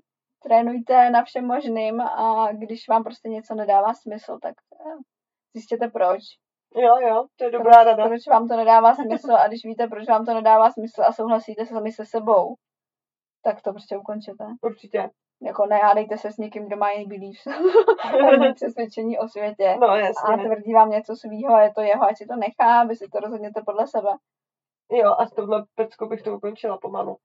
trénujte 0.43 1.11
na 1.11 1.23
všem 1.25 1.47
možným 1.47 2.01
a 2.01 2.49
když 2.53 2.89
vám 2.89 3.05
prostě 3.05 3.29
něco 3.29 3.55
nedává 3.55 3.95
smysl, 3.95 4.39
tak 4.43 4.55
eh, 4.87 4.95
zjistěte 5.55 5.89
proč. 5.89 6.21
Jo, 6.75 6.95
jo, 7.09 7.25
to 7.37 7.45
je 7.45 7.51
dobrá 7.51 7.85
rada. 7.85 8.07
Proč 8.09 8.27
vám 8.31 8.49
to 8.49 8.57
nedává 8.57 8.95
smysl 8.95 9.33
a 9.33 9.49
když 9.49 9.61
víte, 9.65 9.87
proč 9.87 10.09
vám 10.09 10.25
to 10.27 10.35
nedává 10.35 10.71
smysl 10.71 11.03
a 11.03 11.13
souhlasíte 11.13 11.67
se 11.67 11.75
sami 11.75 11.93
se 11.93 12.05
sebou, 12.07 12.55
tak 13.43 13.63
to 13.63 13.73
prostě 13.73 13.97
ukončete. 13.97 14.45
Určitě. 14.63 15.11
Jako 15.43 15.67
nehádejte 15.67 16.19
se 16.19 16.33
s 16.33 16.37
někým, 16.37 16.67
kdo 16.67 16.77
má 16.77 16.91
jiný 16.91 17.07
beliefs. 17.07 17.47
a 17.47 18.53
přesvědčení 18.55 19.19
o 19.19 19.29
světě. 19.29 19.77
No 19.81 19.89
A 19.91 19.99
jasně. 19.99 20.45
tvrdí 20.45 20.73
vám 20.73 20.91
něco 20.91 21.17
svýho 21.17 21.55
a 21.55 21.63
je 21.63 21.73
to 21.75 21.81
jeho, 21.81 22.05
ať 22.05 22.17
si 22.17 22.27
to 22.27 22.37
nechá, 22.37 22.85
vy 22.85 22.97
si 22.97 23.09
to 23.09 23.21
rozhodněte 23.21 23.63
podle 23.67 23.87
sebe. 23.87 24.11
Jo, 24.91 25.15
a 25.19 25.27
s 25.27 25.33
touhle 25.33 25.65
peckou 25.75 26.09
bych 26.09 26.23
to 26.23 26.37
ukončila 26.37 26.79
pomalu. 26.79 27.17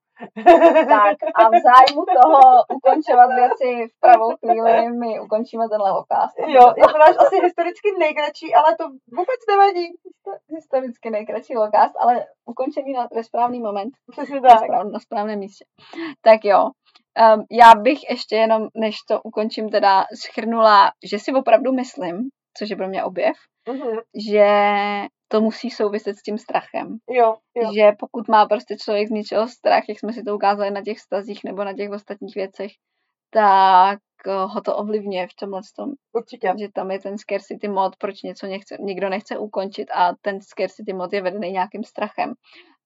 Tak 0.88 1.16
a 1.34 1.48
v 1.48 1.52
zájmu 1.68 2.04
toho 2.22 2.40
ukončovat 2.76 3.30
věci 3.34 3.88
v 3.96 4.00
pravou 4.00 4.36
chvíli 4.36 4.88
my 5.00 5.20
ukončíme 5.20 5.68
tenhle 5.68 5.98
okaz. 5.98 6.30
Jo, 6.38 6.72
je 6.76 6.82
to 6.92 6.98
náš 6.98 7.16
asi 7.18 7.36
historicky 7.42 7.88
nejkratší, 7.98 8.54
ale 8.54 8.76
to 8.76 8.84
vůbec 9.18 9.40
nevadí. 9.50 9.86
Historicky 10.48 11.10
nejkratší 11.10 11.56
lokast, 11.56 11.94
ale 11.98 12.26
ukončený 12.46 12.92
na, 12.92 13.08
ve 13.14 13.24
správný 13.24 13.60
moment. 13.60 13.90
Přesně 14.10 14.40
Na, 14.40 14.48
tak. 14.48 14.58
správ, 14.64 14.86
na 14.92 14.98
správném 15.00 15.38
místě. 15.38 15.64
Tak 16.22 16.44
jo. 16.44 16.64
Um, 17.34 17.44
já 17.50 17.74
bych 17.74 18.10
ještě 18.10 18.36
jenom, 18.36 18.68
než 18.74 18.96
to 19.08 19.20
ukončím, 19.22 19.68
teda 19.68 20.04
schrnula, 20.24 20.90
že 21.10 21.18
si 21.18 21.32
opravdu 21.32 21.72
myslím, 21.72 22.28
což 22.58 22.70
je 22.70 22.76
pro 22.76 22.88
mě 22.88 23.04
objev, 23.04 23.36
Mhm. 23.68 23.96
že 24.30 24.46
to 25.28 25.40
musí 25.40 25.70
souviset 25.70 26.16
s 26.16 26.22
tím 26.22 26.38
strachem. 26.38 26.96
Jo, 27.10 27.34
jo. 27.54 27.70
Že 27.74 27.92
pokud 27.98 28.28
má 28.28 28.46
prostě 28.46 28.76
člověk 28.76 29.08
z 29.08 29.10
něčeho 29.10 29.48
strach, 29.48 29.82
jak 29.88 29.98
jsme 29.98 30.12
si 30.12 30.22
to 30.22 30.34
ukázali 30.34 30.70
na 30.70 30.82
těch 30.82 31.00
stazích 31.00 31.40
nebo 31.44 31.64
na 31.64 31.72
těch 31.72 31.90
ostatních 31.90 32.34
věcech, 32.34 32.70
tak 33.30 33.98
eh, 34.26 34.32
ho 34.32 34.60
to 34.60 34.76
ovlivňuje 34.76 35.26
v 35.26 35.34
tomhle 35.40 35.60
tom, 35.76 35.90
Určitě. 36.12 36.54
že 36.60 36.68
tam 36.74 36.90
je 36.90 36.98
ten 37.00 37.18
scarcity 37.18 37.68
mod, 37.68 37.96
proč 37.96 38.22
něco 38.22 38.46
nechce, 38.46 38.76
někdo 38.80 39.08
nechce 39.08 39.38
ukončit 39.38 39.86
a 39.94 40.12
ten 40.22 40.40
scarcity 40.40 40.92
mod 40.92 41.12
je 41.12 41.22
vedený 41.22 41.50
nějakým 41.52 41.84
strachem. 41.84 42.32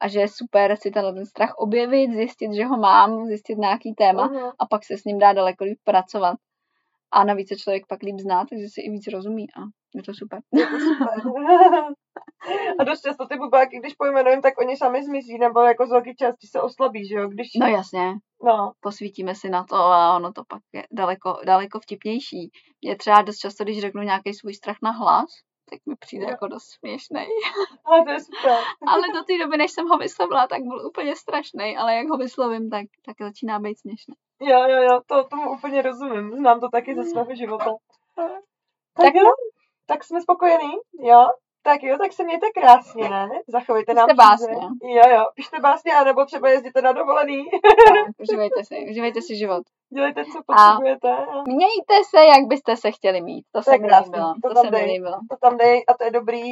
A 0.00 0.08
že 0.08 0.20
je 0.20 0.28
super 0.28 0.76
si 0.76 0.90
tenhle 0.90 1.14
ten 1.14 1.26
strach 1.26 1.54
objevit, 1.58 2.10
zjistit, 2.12 2.52
že 2.54 2.64
ho 2.64 2.76
mám, 2.76 3.26
zjistit 3.26 3.58
nějaký 3.58 3.94
téma 3.94 4.26
Mhm. 4.26 4.50
a 4.58 4.66
pak 4.70 4.84
se 4.84 4.98
s 4.98 5.04
ním 5.04 5.18
dá 5.18 5.32
daleko 5.32 5.64
líp 5.64 5.78
pracovat. 5.84 6.36
A 7.12 7.24
navíc 7.24 7.48
se 7.48 7.56
člověk 7.56 7.86
pak 7.86 8.02
líp 8.02 8.18
zná, 8.18 8.44
takže 8.44 8.68
si 8.68 8.80
i 8.80 8.90
víc 8.90 9.06
rozumí 9.06 9.46
a 9.50 9.60
je 9.94 10.02
to 10.02 10.14
super. 10.14 10.40
A 12.78 12.84
dost 12.84 13.00
často 13.00 13.26
ty 13.26 13.36
bubáky, 13.36 13.78
když 13.78 13.94
pojmenujeme, 13.94 14.42
tak 14.42 14.60
oni 14.60 14.76
sami 14.76 15.04
zmizí, 15.04 15.38
nebo 15.38 15.60
jako 15.60 15.86
z 15.86 15.90
velké 15.90 16.14
části 16.14 16.46
se 16.46 16.60
oslabí, 16.60 17.08
že 17.08 17.14
jo? 17.14 17.28
Když, 17.28 17.48
No 17.60 17.66
jasně, 17.66 18.14
no, 18.44 18.72
posvítíme 18.80 19.34
si 19.34 19.50
na 19.50 19.64
to 19.64 19.76
a 19.76 20.16
ono 20.16 20.32
to 20.32 20.44
pak 20.44 20.62
je 20.72 20.86
daleko, 20.92 21.38
daleko 21.46 21.80
vtipnější. 21.80 22.50
Mě 22.82 22.96
třeba 22.96 23.22
dost 23.22 23.38
často, 23.38 23.64
když 23.64 23.80
řeknu 23.80 24.02
nějaký 24.02 24.34
svůj 24.34 24.54
strach 24.54 24.76
na 24.82 24.90
hlas, 24.90 25.30
tak 25.70 25.78
mi 25.86 25.96
přijde 25.96 26.26
jako 26.26 26.46
dost 26.46 26.68
směšný. 26.78 27.26
ale 27.84 28.04
to 28.04 28.10
je 28.10 28.20
super. 28.20 28.58
Ale 28.86 29.02
do 29.14 29.22
té 29.24 29.38
doby, 29.38 29.56
než 29.56 29.70
jsem 29.70 29.86
ho 29.88 29.98
vyslovila, 29.98 30.46
tak 30.46 30.62
byl 30.62 30.86
úplně 30.86 31.16
strašný, 31.16 31.76
ale 31.76 31.94
jak 31.94 32.08
ho 32.08 32.16
vyslovím, 32.16 32.70
tak, 32.70 32.86
tak 33.06 33.16
začíná 33.20 33.58
být 33.58 33.78
směšný. 33.78 34.14
Jo, 34.42 34.58
jo, 34.68 34.82
jo, 34.82 35.00
to 35.06 35.24
tomu 35.24 35.50
úplně 35.52 35.82
rozumím. 35.82 36.36
Znám 36.36 36.60
to 36.60 36.68
taky 36.68 36.94
ze 36.94 37.04
svého 37.04 37.34
života. 37.34 37.70
Tak, 38.16 38.30
Tak 38.96 39.14
jo, 39.14 39.30
tak 39.86 40.04
jsme 40.04 40.20
spokojení, 40.20 40.72
jo? 41.00 41.26
Tak 41.62 41.82
jo, 41.82 41.98
tak 41.98 42.12
se 42.12 42.24
mějte 42.24 42.46
krásně, 42.50 43.08
ne? 43.08 43.28
Zachovejte 43.48 43.94
nám 43.94 44.08
básně. 44.16 44.54
Jo, 44.82 45.02
jo, 45.10 45.24
pište 45.34 45.60
básně, 45.60 45.92
anebo 45.94 46.24
třeba 46.24 46.48
jezděte 46.50 46.82
na 46.82 46.92
dovolený. 46.92 47.44
Tak, 47.88 48.14
uživejte 48.18 48.64
si, 48.64 48.86
uživejte 48.90 49.22
si 49.22 49.36
život. 49.36 49.62
Dělejte, 49.94 50.24
co 50.24 50.40
potřebujete. 50.46 51.08
A 51.10 51.42
Mějte 51.46 51.94
se, 52.10 52.24
jak 52.24 52.46
byste 52.46 52.76
se 52.76 52.90
chtěli 52.90 53.20
mít. 53.20 53.44
To, 53.52 53.62
se 53.62 53.78
mi 53.78 53.86
líbilo. 53.86 54.34
to 54.42 54.48
To, 54.48 54.54
tam 54.54 54.64
se 54.64 54.70
mi 54.70 54.76
dej. 54.78 54.86
líbilo. 54.92 55.16
to 55.30 55.36
tam 55.40 55.56
dej 55.56 55.84
a 55.88 55.94
to 55.94 56.04
je 56.04 56.10
dobrý. 56.10 56.42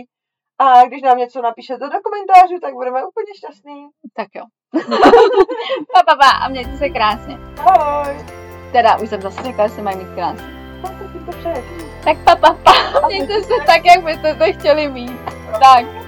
A 0.58 0.84
když 0.86 1.02
nám 1.02 1.18
něco 1.18 1.42
napíšete 1.42 1.84
do 1.88 1.98
komentářů, 2.04 2.60
tak 2.62 2.74
budeme 2.74 3.06
úplně 3.06 3.34
šťastní. 3.36 3.88
Tak 4.16 4.28
jo. 4.34 4.44
pa, 5.94 6.02
pa, 6.06 6.16
pa, 6.16 6.30
a 6.30 6.48
mějte 6.48 6.76
se 6.76 6.88
krásně. 6.88 7.38
Ahoj! 7.58 8.16
Teda, 8.72 8.96
už 8.96 9.08
jsem 9.08 9.22
zase 9.22 9.42
řekla, 9.42 9.68
že 9.68 9.74
se 9.74 9.82
mají 9.82 9.96
mít 9.96 10.08
krásně. 10.14 10.46
Tak 10.82 10.92
to 10.98 11.32
si 11.32 11.38
to. 11.42 11.50
Tak 12.04 12.18
pa, 12.24 12.36
pa, 12.36 12.52
pa. 12.52 13.06
Mějte 13.06 13.42
se 13.42 13.54
tak, 13.66 13.84
jak 13.84 14.04
byste 14.04 14.36
se 14.36 14.52
chtěli 14.52 14.88
mít. 14.88 15.20
Tak. 15.60 16.07